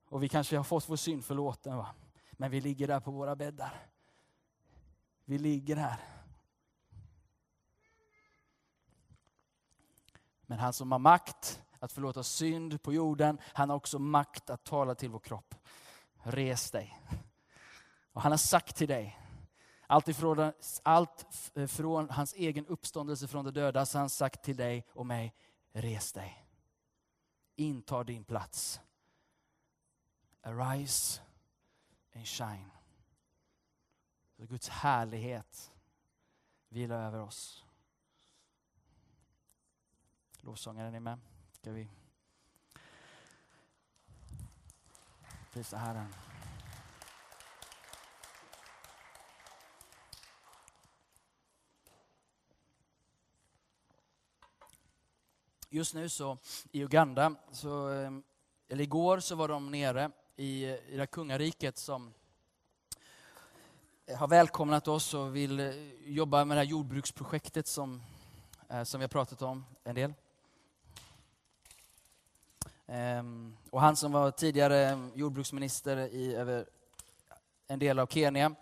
Och 0.09 0.23
vi 0.23 0.29
kanske 0.29 0.57
har 0.57 0.63
fått 0.63 0.89
vår 0.89 0.95
synd 0.95 1.25
förlåten. 1.25 1.77
Va? 1.77 1.95
Men 2.37 2.51
vi 2.51 2.61
ligger 2.61 2.87
där 2.87 2.99
på 2.99 3.11
våra 3.11 3.35
bäddar. 3.35 3.87
Vi 5.25 5.37
ligger 5.37 5.75
här. 5.75 5.99
Men 10.41 10.59
han 10.59 10.73
som 10.73 10.91
har 10.91 10.99
makt 10.99 11.63
att 11.79 11.91
förlåta 11.91 12.23
synd 12.23 12.81
på 12.83 12.93
jorden, 12.93 13.37
han 13.53 13.69
har 13.69 13.77
också 13.77 13.99
makt 13.99 14.49
att 14.49 14.63
tala 14.63 14.95
till 14.95 15.09
vår 15.09 15.19
kropp. 15.19 15.55
Res 16.23 16.71
dig. 16.71 16.99
Och 18.11 18.21
han 18.21 18.31
har 18.31 18.37
sagt 18.37 18.75
till 18.75 18.87
dig, 18.87 19.19
allt 19.87 20.07
ifrån, 20.07 20.51
allt 20.83 21.51
eh, 21.55 21.67
från 21.67 22.09
hans 22.09 22.33
egen 22.33 22.67
uppståndelse 22.67 23.27
från 23.27 23.45
de 23.45 23.51
döda, 23.51 23.85
så 23.85 23.97
har 23.97 24.01
han 24.01 24.09
sagt 24.09 24.43
till 24.43 24.57
dig 24.57 24.85
och 24.93 25.05
mig, 25.05 25.35
res 25.71 26.13
dig. 26.13 26.47
Inta 27.55 28.03
din 28.03 28.23
plats. 28.23 28.81
Arise 30.41 31.24
and 32.15 32.27
shine. 32.27 32.71
Så 34.37 34.45
Guds 34.45 34.69
härlighet 34.69 35.71
vilar 36.69 37.07
över 37.07 37.19
oss. 37.19 37.65
Lovsångaren 40.39 40.95
är 40.95 40.99
med. 40.99 41.19
Ska 41.51 41.71
vi 41.71 41.87
prisa 45.51 45.77
Herren. 45.77 46.13
Just 55.69 55.93
nu 55.93 56.09
så 56.09 56.37
i 56.71 56.83
Uganda, 56.83 57.35
så, 57.51 57.89
eh, 57.89 58.11
eller 58.67 58.83
igår 58.83 59.19
så 59.19 59.35
var 59.35 59.47
de 59.47 59.71
nere 59.71 60.11
i, 60.37 60.65
i 60.65 60.97
det 60.97 61.07
kungariket 61.07 61.77
som 61.77 62.13
har 64.17 64.27
välkomnat 64.27 64.87
oss 64.87 65.13
och 65.13 65.35
vill 65.35 65.59
eh, 65.59 65.73
jobba 66.05 66.45
med 66.45 66.57
det 66.57 66.61
här 66.61 66.67
jordbruksprojektet 66.67 67.67
som, 67.67 68.01
eh, 68.69 68.83
som 68.83 68.99
vi 68.99 69.03
har 69.03 69.09
pratat 69.09 69.41
om 69.41 69.65
en 69.83 69.95
del. 69.95 70.13
Ehm, 72.87 73.57
och 73.69 73.81
han 73.81 73.95
som 73.95 74.11
var 74.11 74.31
tidigare 74.31 74.89
eh, 74.89 75.07
jordbruksminister 75.13 75.97
i 75.97 76.35
över 76.35 76.65
en 77.67 77.79
del 77.79 77.99
av 77.99 78.07
Kenya, 78.07 78.55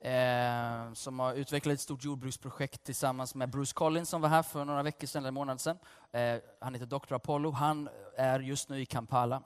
eh, 0.00 0.92
som 0.92 1.18
har 1.18 1.34
utvecklat 1.34 1.74
ett 1.74 1.80
stort 1.80 2.04
jordbruksprojekt 2.04 2.84
tillsammans 2.84 3.34
med 3.34 3.50
Bruce 3.50 3.74
Collins 3.74 4.08
som 4.08 4.20
var 4.20 4.28
här 4.28 4.42
för 4.42 4.64
några 4.64 4.82
veckor 4.82 5.06
sedan, 5.06 5.22
eller 5.22 5.28
en 5.28 5.34
månad 5.34 5.60
sedan. 5.60 5.78
Eh, 6.12 6.36
han 6.60 6.74
heter 6.74 6.86
Dr. 6.86 7.14
Apollo. 7.14 7.50
Han 7.50 7.88
är 8.16 8.40
just 8.40 8.68
nu 8.68 8.80
i 8.80 8.86
Kampala 8.86 9.42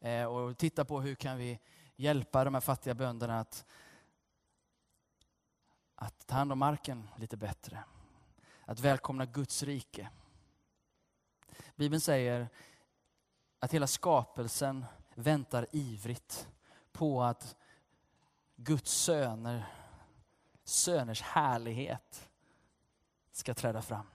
Eh, 0.00 0.24
och 0.24 0.58
titta 0.58 0.84
på 0.84 1.00
hur 1.00 1.14
kan 1.14 1.36
vi 1.36 1.60
hjälpa 1.96 2.44
de 2.44 2.54
här 2.54 2.60
fattiga 2.60 2.94
bönderna 2.94 3.40
att 3.40 3.64
att 6.00 6.26
ta 6.26 6.34
hand 6.34 6.52
om 6.52 6.58
marken 6.58 7.08
lite 7.16 7.36
bättre. 7.36 7.84
Att 8.64 8.80
välkomna 8.80 9.26
Guds 9.26 9.62
rike. 9.62 10.10
Bibeln 11.76 12.00
säger 12.00 12.48
att 13.58 13.74
hela 13.74 13.86
skapelsen 13.86 14.84
väntar 15.14 15.66
ivrigt 15.72 16.48
på 16.92 17.22
att 17.22 17.56
Guds 18.56 18.92
söner, 18.92 19.66
söners 20.64 21.22
härlighet 21.22 22.30
ska 23.32 23.54
träda 23.54 23.82
fram. 23.82 24.06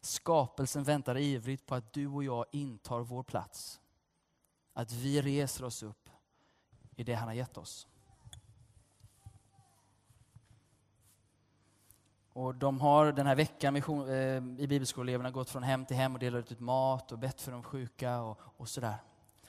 Skapelsen 0.00 0.84
väntar 0.84 1.18
ivrigt 1.18 1.66
på 1.66 1.74
att 1.74 1.92
du 1.92 2.06
och 2.06 2.24
jag 2.24 2.46
intar 2.52 3.00
vår 3.00 3.22
plats. 3.22 3.81
Att 4.72 4.92
vi 4.92 5.22
reser 5.22 5.64
oss 5.64 5.82
upp 5.82 6.10
i 6.96 7.04
det 7.04 7.14
han 7.14 7.28
har 7.28 7.34
gett 7.34 7.58
oss. 7.58 7.86
Och 12.32 12.54
de 12.54 12.80
har 12.80 13.12
den 13.12 13.26
här 13.26 13.34
veckan 13.34 13.74
mission, 13.74 14.08
eh, 14.08 14.36
i 14.36 14.66
bibelskoleeleverna 14.68 15.30
gått 15.30 15.50
från 15.50 15.62
hem 15.62 15.86
till 15.86 15.96
hem 15.96 16.14
och 16.14 16.18
delat 16.18 16.52
ut 16.52 16.60
mat 16.60 17.12
och 17.12 17.18
bett 17.18 17.40
för 17.40 17.52
de 17.52 17.62
sjuka 17.62 18.20
och, 18.20 18.38
och 18.56 18.68
sådär. 18.68 18.96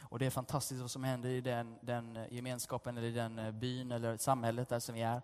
Och 0.01 0.19
det 0.19 0.25
är 0.25 0.29
fantastiskt 0.29 0.81
vad 0.81 0.91
som 0.91 1.03
händer 1.03 1.29
i 1.29 1.41
den, 1.41 1.77
den 1.81 2.27
gemenskapen 2.29 2.97
eller 2.97 3.07
i 3.07 3.11
den 3.11 3.39
eh, 3.39 3.51
byn 3.51 3.91
eller 3.91 4.17
samhället 4.17 4.69
där 4.69 4.79
som 4.79 4.95
vi 4.95 5.01
är. 5.01 5.21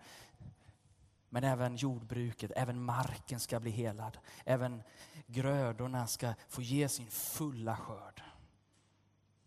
Men 1.30 1.44
även 1.44 1.76
jordbruket, 1.76 2.52
även 2.56 2.84
marken 2.84 3.40
ska 3.40 3.60
bli 3.60 3.72
helad. 3.72 4.18
Även 4.46 4.84
grödorna 5.28 6.08
ska 6.08 6.34
få 6.48 6.62
ge 6.62 6.90
sin 6.90 7.08
fulla 7.08 7.78
skörd. 7.78 8.24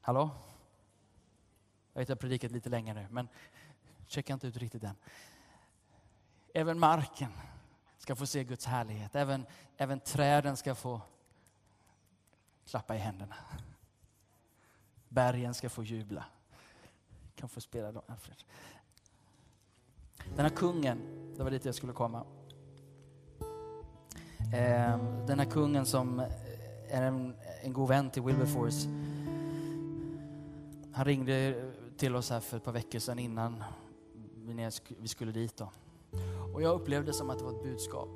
Hallå? 0.05 0.31
Jag 1.93 2.01
vet 2.01 2.05
att 2.05 2.09
jag 2.09 2.17
har 2.17 2.21
predikat 2.21 2.53
lite 2.53 2.69
länge 2.69 2.95
nu, 2.95 3.07
men 3.11 3.29
checka 4.07 4.33
inte 4.33 4.47
ut 4.47 4.57
riktigt 4.57 4.85
än. 4.85 4.95
Även 6.55 6.79
marken 6.79 7.33
ska 7.99 8.17
få 8.17 8.27
se 8.27 8.45
Guds 8.45 8.67
härlighet. 8.67 9.17
Även, 9.17 9.47
även 9.77 10.01
träden 10.01 10.57
ska 10.57 10.75
få 10.75 11.01
klappa 12.67 12.97
i 12.97 12.99
händerna. 12.99 13.35
Bergen 15.09 15.55
ska 15.55 15.71
få 15.71 15.85
jubla. 15.85 16.25
Kan 17.35 17.49
få 17.49 17.61
spela 17.61 17.93
då, 17.93 18.03
Alfred. 18.07 18.37
Den 20.37 20.41
här 20.41 20.57
kungen, 20.57 20.99
det 21.37 21.43
var 21.43 21.51
dit 21.51 21.65
jag 21.65 21.75
skulle 21.75 21.93
komma. 21.93 22.27
Ehm, 24.55 25.27
den 25.27 25.39
här 25.39 25.51
kungen 25.51 25.87
som 25.87 26.19
är 26.91 27.03
en, 27.03 27.37
en 27.63 27.73
god 27.73 27.89
vän 27.89 28.11
till 28.11 28.23
Wilberforce. 28.23 28.89
Han 31.03 31.07
ringde 31.07 31.55
till 31.97 32.17
oss 32.17 32.31
här 32.31 32.41
för 32.41 32.57
ett 32.57 32.65
par 32.65 32.73
veckor 32.73 32.99
sedan 32.99 33.19
innan 33.19 33.65
vi 34.99 35.09
skulle 35.09 35.33
dit. 35.33 35.57
Då. 35.57 35.71
Och 36.55 36.63
jag 36.63 36.75
upplevde 36.75 37.07
det 37.07 37.13
som 37.13 37.31
att 37.31 37.39
det 37.39 37.45
var 37.45 37.53
ett 37.53 37.63
budskap 37.63 38.09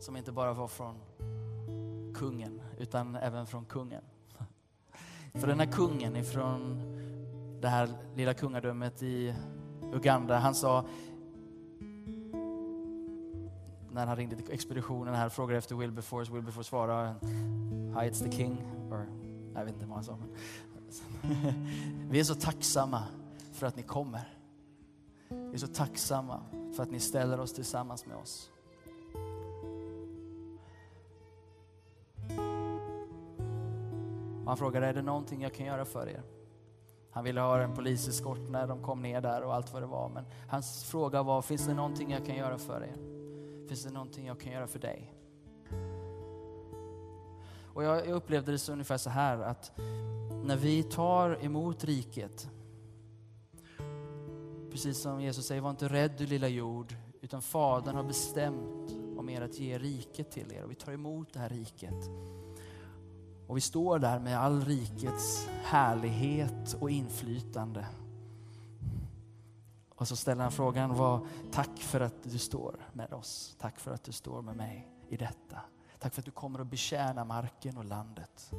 som 0.00 0.16
inte 0.16 0.32
bara 0.32 0.52
var 0.52 0.68
från 0.68 0.94
kungen, 2.14 2.60
utan 2.78 3.16
även 3.16 3.46
från 3.46 3.64
kungen. 3.64 4.02
För 5.34 5.46
den 5.46 5.60
här 5.60 5.72
kungen 5.72 6.16
ifrån 6.16 6.82
det 7.60 7.68
här 7.68 7.88
lilla 8.14 8.34
kungadömet 8.34 9.02
i 9.02 9.34
Uganda, 9.92 10.38
han 10.38 10.54
sa 10.54 10.84
när 13.90 14.06
han 14.06 14.16
ringde 14.16 14.36
till 14.36 14.52
expeditionen 14.52 15.14
här 15.14 15.26
och 15.26 15.32
frågade 15.32 15.58
efter 15.58 15.74
Wilberforce, 15.74 16.32
Wilberforce 16.32 16.68
svarade 16.68 17.14
Hi, 17.22 18.10
it's 18.10 18.24
the 18.24 18.32
king. 18.32 18.58
Or, 18.90 19.06
jag 19.54 19.64
vet 19.64 19.74
inte 19.74 19.86
vad 19.86 19.94
han 19.94 20.04
sa. 20.04 20.16
Men. 20.16 20.28
Vi 22.10 22.20
är 22.20 22.24
så 22.24 22.34
tacksamma 22.34 23.02
för 23.52 23.66
att 23.66 23.76
ni 23.76 23.82
kommer. 23.82 24.38
Vi 25.28 25.54
är 25.54 25.58
så 25.58 25.66
tacksamma 25.66 26.40
för 26.76 26.82
att 26.82 26.90
ni 26.90 27.00
ställer 27.00 27.40
oss 27.40 27.52
tillsammans 27.52 28.06
med 28.06 28.16
oss. 28.16 28.50
han 34.46 34.56
frågade, 34.56 34.86
är 34.86 34.94
det 34.94 35.02
någonting 35.02 35.42
jag 35.42 35.54
kan 35.54 35.66
göra 35.66 35.84
för 35.84 36.08
er? 36.08 36.22
Han 37.10 37.24
ville 37.24 37.40
ha 37.40 37.60
en 37.60 37.74
poliseskort 37.74 38.50
när 38.50 38.66
de 38.66 38.82
kom 38.82 39.02
ner 39.02 39.20
där 39.20 39.42
och 39.42 39.54
allt 39.54 39.72
vad 39.72 39.82
det 39.82 39.86
var. 39.86 40.08
Men 40.08 40.24
hans 40.48 40.84
fråga 40.84 41.22
var, 41.22 41.42
finns 41.42 41.66
det 41.66 41.74
någonting 41.74 42.10
jag 42.10 42.26
kan 42.26 42.36
göra 42.36 42.58
för 42.58 42.84
er? 42.84 42.96
Finns 43.68 43.84
det 43.84 43.90
någonting 43.90 44.26
jag 44.26 44.40
kan 44.40 44.52
göra 44.52 44.66
för 44.66 44.78
dig? 44.78 45.12
Och 47.74 47.84
jag 47.84 48.06
upplevde 48.06 48.52
det 48.52 48.58
så 48.58 48.72
ungefär 48.72 48.96
så 48.96 49.10
här 49.10 49.38
att 49.38 49.72
när 50.44 50.56
vi 50.56 50.82
tar 50.82 51.44
emot 51.44 51.84
riket 51.84 52.48
Precis 54.76 55.02
som 55.02 55.20
Jesus 55.20 55.46
säger, 55.46 55.60
var 55.60 55.70
inte 55.70 55.88
rädd 55.88 56.12
du 56.18 56.26
lilla 56.26 56.48
jord, 56.48 56.94
utan 57.20 57.42
Fadern 57.42 57.96
har 57.96 58.04
bestämt 58.04 58.96
om 59.16 59.28
er 59.28 59.40
att 59.40 59.58
ge 59.58 59.78
riket 59.78 60.30
till 60.30 60.52
er 60.52 60.64
och 60.64 60.70
vi 60.70 60.74
tar 60.74 60.92
emot 60.92 61.32
det 61.32 61.38
här 61.38 61.48
riket. 61.48 62.10
Och 63.46 63.56
vi 63.56 63.60
står 63.60 63.98
där 63.98 64.18
med 64.18 64.38
all 64.38 64.64
rikets 64.64 65.48
härlighet 65.62 66.76
och 66.80 66.90
inflytande. 66.90 67.86
Och 69.94 70.08
så 70.08 70.16
ställer 70.16 70.42
han 70.42 70.52
frågan, 70.52 70.94
vad, 70.94 71.26
tack 71.52 71.78
för 71.78 72.00
att 72.00 72.22
du 72.22 72.38
står 72.38 72.76
med 72.92 73.12
oss. 73.12 73.56
Tack 73.58 73.80
för 73.80 73.90
att 73.90 74.04
du 74.04 74.12
står 74.12 74.42
med 74.42 74.56
mig 74.56 74.88
i 75.08 75.16
detta. 75.16 75.60
Tack 75.98 76.14
för 76.14 76.20
att 76.20 76.26
du 76.26 76.30
kommer 76.30 76.60
att 76.60 76.70
betjäna 76.70 77.24
marken 77.24 77.76
och 77.76 77.84
landet. 77.84 78.50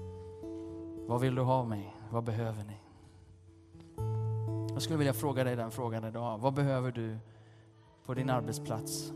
Vad 1.08 1.22
vill 1.22 1.36
du 1.36 1.42
ha 1.42 1.54
av 1.54 1.68
mig? 1.68 1.96
Vad 2.12 2.24
behöver 2.24 2.64
ni? 2.64 2.78
Jag 4.74 4.82
skulle 4.82 4.98
vilja 4.98 5.14
fråga 5.14 5.44
dig 5.44 5.56
den 5.56 5.72
frågan 5.72 6.04
idag. 6.04 6.38
Vad 6.38 6.54
behöver 6.54 6.92
du 6.92 7.18
på 8.06 8.14
din 8.14 8.30
arbetsplats, 8.30 9.14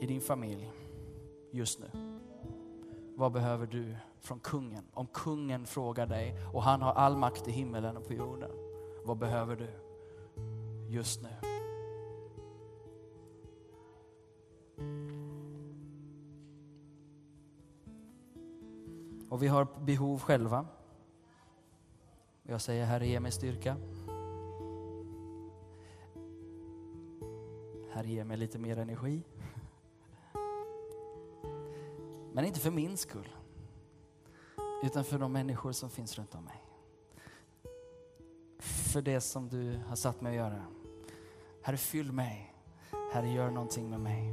i 0.00 0.06
din 0.06 0.20
familj, 0.20 0.72
just 1.50 1.80
nu? 1.80 1.86
Vad 3.16 3.32
behöver 3.32 3.66
du 3.66 3.96
från 4.20 4.40
kungen? 4.40 4.84
Om 4.94 5.06
kungen 5.06 5.66
frågar 5.66 6.06
dig 6.06 6.34
och 6.52 6.62
han 6.62 6.82
har 6.82 6.92
all 6.92 7.16
makt 7.16 7.48
i 7.48 7.50
himmelen 7.50 7.96
och 7.96 8.06
på 8.06 8.12
jorden. 8.12 8.50
Vad 9.04 9.18
behöver 9.18 9.56
du 9.56 9.68
just 10.88 11.22
nu? 11.22 11.28
Och 19.28 19.42
vi 19.42 19.48
har 19.48 19.66
behov 19.84 20.20
själva. 20.20 20.66
Jag 22.46 22.60
säger 22.60 22.84
Herre, 22.84 23.06
ge 23.06 23.20
mig 23.20 23.32
styrka. 23.32 23.76
Herre, 27.90 28.08
ge 28.08 28.24
mig 28.24 28.36
lite 28.36 28.58
mer 28.58 28.78
energi. 28.78 29.22
Men 32.32 32.44
inte 32.44 32.60
för 32.60 32.70
min 32.70 32.96
skull, 32.96 33.28
utan 34.82 35.04
för 35.04 35.18
de 35.18 35.32
människor 35.32 35.72
som 35.72 35.90
finns 35.90 36.18
runt 36.18 36.34
om 36.34 36.44
mig. 36.44 36.62
För 38.58 39.02
det 39.02 39.20
som 39.20 39.48
du 39.48 39.80
har 39.88 39.96
satt 39.96 40.20
mig 40.20 40.30
att 40.30 40.36
göra. 40.36 40.64
Herre, 41.62 41.76
fyll 41.76 42.12
mig. 42.12 42.54
Herre, 43.12 43.28
gör 43.28 43.50
någonting 43.50 43.90
med 43.90 44.00
mig. 44.00 44.32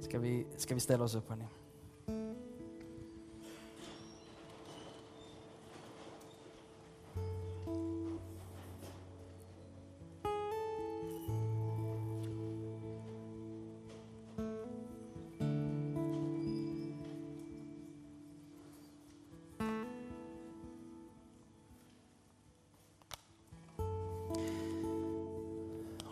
Ska 0.00 0.18
vi, 0.18 0.46
ska 0.56 0.74
vi 0.74 0.80
ställa 0.80 1.04
oss 1.04 1.14
upp, 1.14 1.28
hörni? 1.28 1.46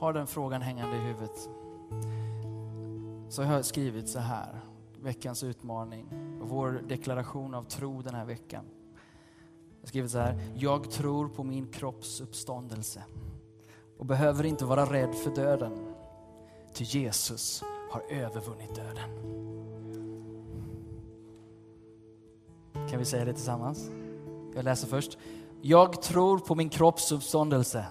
Har 0.05 0.13
den 0.13 0.27
frågan 0.27 0.63
hängande 0.63 0.97
i 0.97 1.01
huvudet 1.01 1.51
så 3.29 3.43
har 3.43 3.55
jag 3.55 3.65
skrivit 3.65 4.09
så 4.09 4.19
här, 4.19 4.61
veckans 5.01 5.43
utmaning, 5.43 6.07
vår 6.41 6.83
deklaration 6.89 7.55
av 7.55 7.63
tro 7.63 8.03
den 8.03 8.15
här 8.15 8.25
veckan. 8.25 8.65
Jag 9.71 9.81
har 9.81 9.87
skrivit 9.87 10.11
så 10.11 10.19
här, 10.19 10.41
jag 10.55 10.91
tror 10.91 11.29
på 11.29 11.45
min 11.45 11.67
kropps 11.67 12.21
uppståndelse 12.21 13.05
och 13.99 14.07
behöver 14.07 14.45
inte 14.45 14.65
vara 14.65 14.85
rädd 14.85 15.15
för 15.15 15.31
döden, 15.31 15.73
ty 16.73 16.85
Jesus 16.85 17.65
har 17.91 18.03
övervunnit 18.11 18.75
döden. 18.75 19.11
Kan 22.91 22.99
vi 22.99 23.05
säga 23.05 23.25
det 23.25 23.33
tillsammans? 23.33 23.91
Jag 24.55 24.65
läser 24.65 24.89
först. 24.89 25.19
Jag 25.63 26.03
tror 26.03 26.39
på 26.39 26.55
min 26.55 26.69
kropps 26.69 27.13
uppståndelse 27.13 27.87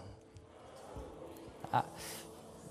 Äh, 1.73 1.79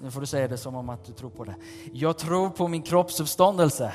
nu 0.00 0.10
får 0.10 0.20
du 0.20 0.26
säga 0.26 0.48
det 0.48 0.56
som 0.58 0.74
om 0.74 0.88
att 0.88 1.04
du 1.04 1.12
tror 1.12 1.30
på 1.30 1.44
det. 1.44 1.54
Jag 1.92 2.18
tror 2.18 2.50
på 2.50 2.68
min 2.68 2.82
kroppsuppståndelse. 2.82 3.92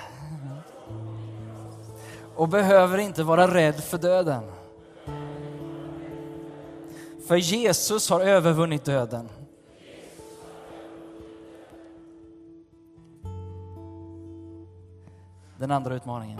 Och 2.35 2.49
behöver 2.49 2.97
inte 2.97 3.23
vara 3.23 3.53
rädd 3.53 3.75
för 3.75 3.97
döden. 3.97 4.43
För 7.27 7.35
Jesus 7.35 8.09
har 8.09 8.21
övervunnit 8.21 8.85
döden. 8.85 9.29
Den 15.57 15.71
andra 15.71 15.95
utmaningen. 15.95 16.39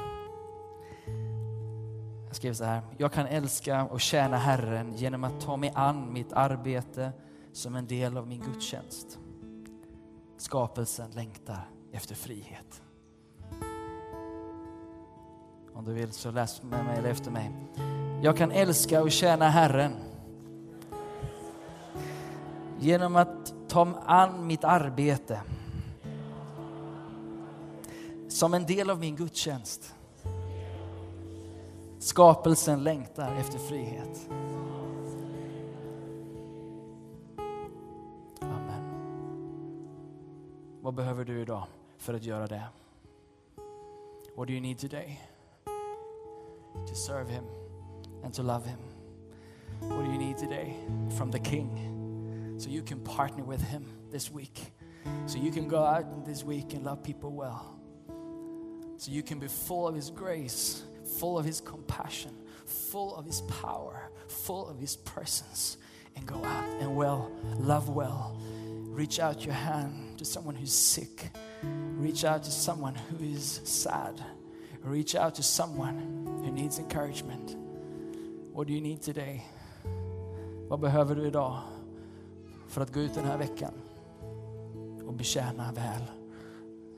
Jag 2.27 2.35
skrev 2.35 2.53
så 2.53 2.63
här. 2.63 2.81
Jag 2.97 3.11
kan 3.11 3.27
älska 3.27 3.83
och 3.83 4.01
tjäna 4.01 4.37
Herren 4.37 4.93
genom 4.95 5.23
att 5.23 5.41
ta 5.41 5.57
mig 5.57 5.71
an 5.75 6.13
mitt 6.13 6.33
arbete 6.33 7.11
som 7.57 7.75
en 7.75 7.87
del 7.87 8.17
av 8.17 8.27
min 8.27 8.41
gudstjänst. 8.41 9.19
Skapelsen 10.37 11.11
längtar 11.11 11.69
efter 11.91 12.15
frihet. 12.15 12.81
Om 15.73 15.85
du 15.85 15.93
vill 15.93 16.11
så 16.11 16.31
läs 16.31 16.63
med 16.63 16.85
mig 16.85 16.97
eller 16.97 17.09
efter 17.09 17.31
mig. 17.31 17.51
Jag 18.23 18.37
kan 18.37 18.51
älska 18.51 19.01
och 19.01 19.11
tjäna 19.11 19.49
Herren 19.49 19.91
genom 22.79 23.15
att 23.15 23.53
ta 23.67 23.87
an 24.05 24.47
mitt 24.47 24.63
arbete 24.63 25.41
som 28.29 28.53
en 28.53 28.65
del 28.65 28.89
av 28.89 28.99
min 28.99 29.15
gudstjänst. 29.15 29.95
Skapelsen 31.99 32.83
längtar 32.83 33.35
efter 33.35 33.59
frihet. 33.59 34.29
Vad 40.87 40.95
behöver 40.95 41.25
du 41.25 41.41
idag 41.41 41.63
för 41.97 42.13
att 42.13 42.23
göra 42.23 42.47
det? 42.47 42.63
What 44.35 44.47
do 44.47 44.53
you 44.53 44.61
need 44.61 44.79
today? 44.79 45.19
To 46.87 46.95
serve 46.95 47.29
him 47.29 47.43
and 48.23 48.33
to 48.33 48.43
love 48.43 48.69
him. 48.69 48.79
What 49.79 50.05
do 50.05 50.11
you 50.11 50.17
need 50.17 50.37
today 50.37 50.75
from 51.17 51.31
the 51.31 51.39
king? 51.39 51.69
So 52.59 52.69
you 52.69 52.83
can 52.85 52.99
partner 52.99 53.43
with 53.43 53.61
him 53.61 53.85
this 54.11 54.31
week. 54.31 54.71
So 55.25 55.37
you 55.37 55.51
can 55.51 55.67
go 55.67 55.83
out 55.83 56.25
this 56.25 56.43
week 56.45 56.73
and 56.73 56.85
love 56.85 57.03
people 57.03 57.31
well. 57.31 57.79
So 58.97 59.11
you 59.11 59.23
can 59.23 59.39
be 59.39 59.47
full 59.47 59.87
of 59.89 59.95
his 59.95 60.09
grace, 60.09 60.83
full 61.19 61.37
of 61.37 61.45
his 61.45 61.61
compassion, 61.61 62.31
full 62.65 63.13
of 63.15 63.25
his 63.25 63.41
power, 63.61 64.09
full 64.27 64.69
of 64.69 64.79
his 64.79 64.95
presence, 64.95 65.77
and 66.15 66.25
go 66.25 66.45
out 66.45 66.81
and 66.81 66.95
well, 66.95 67.29
love 67.59 67.89
well, 67.89 68.37
reach 68.97 69.19
out 69.19 69.45
your 69.45 69.53
hand 69.53 70.17
to 70.17 70.25
someone 70.25 70.55
who's 70.55 70.73
sick. 70.73 71.31
Reach 71.99 72.23
out 72.25 72.43
to 72.43 72.51
someone 72.51 72.95
who 72.95 73.23
is 73.23 73.61
sad. 73.63 74.23
Reach 74.83 75.15
out 75.15 75.35
to 75.35 75.43
someone 75.43 76.25
who 76.43 76.51
needs 76.51 76.79
encouragement. 76.79 77.55
What 78.53 78.67
do 78.67 78.73
you 78.73 78.81
need 78.81 79.01
today? 79.01 79.45
Vad 80.67 80.79
behöver 80.79 81.15
du 81.15 81.27
idag 81.27 81.61
för 82.67 82.81
att 82.81 82.93
gå 82.93 82.99
ut 82.99 83.13
den 83.13 83.25
här 83.25 83.37
veckan 83.37 83.73
och 85.05 85.13
betjäna 85.13 85.71
väl? 85.71 86.03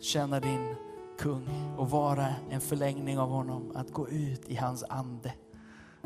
Känna 0.01 0.39
din 0.39 0.75
kung 1.17 1.75
och 1.77 1.89
vara 1.89 2.27
en 2.49 2.61
förlängning 2.61 3.19
av 3.19 3.29
honom. 3.29 3.71
Att 3.75 3.93
gå 3.93 4.09
ut 4.09 4.49
i 4.49 4.55
hans 4.55 4.83
ande 4.89 5.33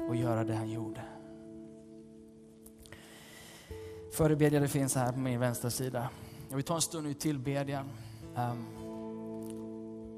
och 0.09 0.15
göra 0.15 0.43
det 0.43 0.55
han 0.55 0.69
gjorde. 0.69 1.01
Förebedjare 4.13 4.67
finns 4.67 4.95
här 4.95 5.11
på 5.11 5.19
min 5.19 5.39
vänstra 5.39 5.69
sida. 5.69 6.09
Jag 6.49 6.55
vill 6.55 6.65
ta 6.65 6.75
en 6.75 6.81
stund 6.81 7.07
i 7.07 7.13
tillbedjan. 7.13 7.85
Um, 8.35 8.65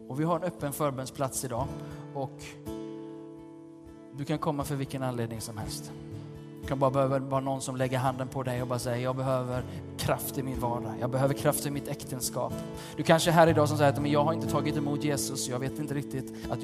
och 0.10 0.20
vi 0.20 0.24
har 0.24 0.36
en 0.36 0.44
öppen 0.44 0.74
förbönsplats 0.74 1.46
idag. 1.46 1.68
Och 2.14 2.44
du 4.18 4.26
kan 4.26 4.38
komma 4.38 4.64
för 4.64 4.76
vilken 4.76 5.04
anledning 5.04 5.42
som 5.42 5.58
helst. 5.58 5.92
Du 6.62 6.68
kan 6.68 6.80
bara 6.80 6.92
behöva 6.92 7.20
bara 7.20 7.40
någon 7.40 7.62
som 7.62 7.76
lägger 7.76 7.98
handen 7.98 8.28
på 8.28 8.44
dig 8.44 8.62
och 8.62 8.68
bara 8.68 8.80
säger, 8.80 9.04
jag 9.04 9.16
behöver 9.16 9.64
kraft 9.98 10.38
i 10.38 10.44
min 10.44 10.60
vardag. 10.60 10.94
Jag 11.00 11.10
behöver 11.10 11.34
kraft 11.34 11.66
i 11.66 11.72
mitt 11.72 11.88
äktenskap. 11.88 12.54
Du 12.96 13.04
kanske 13.04 13.30
är 13.30 13.34
här 13.34 13.48
idag 13.48 13.70
som 13.70 13.78
säger 13.78 13.94
att 13.94 14.02
men 14.02 14.12
jag 14.12 14.24
har 14.24 14.34
inte 14.34 14.48
tagit 14.48 14.78
emot 14.78 15.04
Jesus. 15.04 15.50
Jag 15.50 15.60
vet 15.60 15.80
inte 15.80 15.94
riktigt 15.94 16.34
att 16.50 16.50
jag 16.50 16.64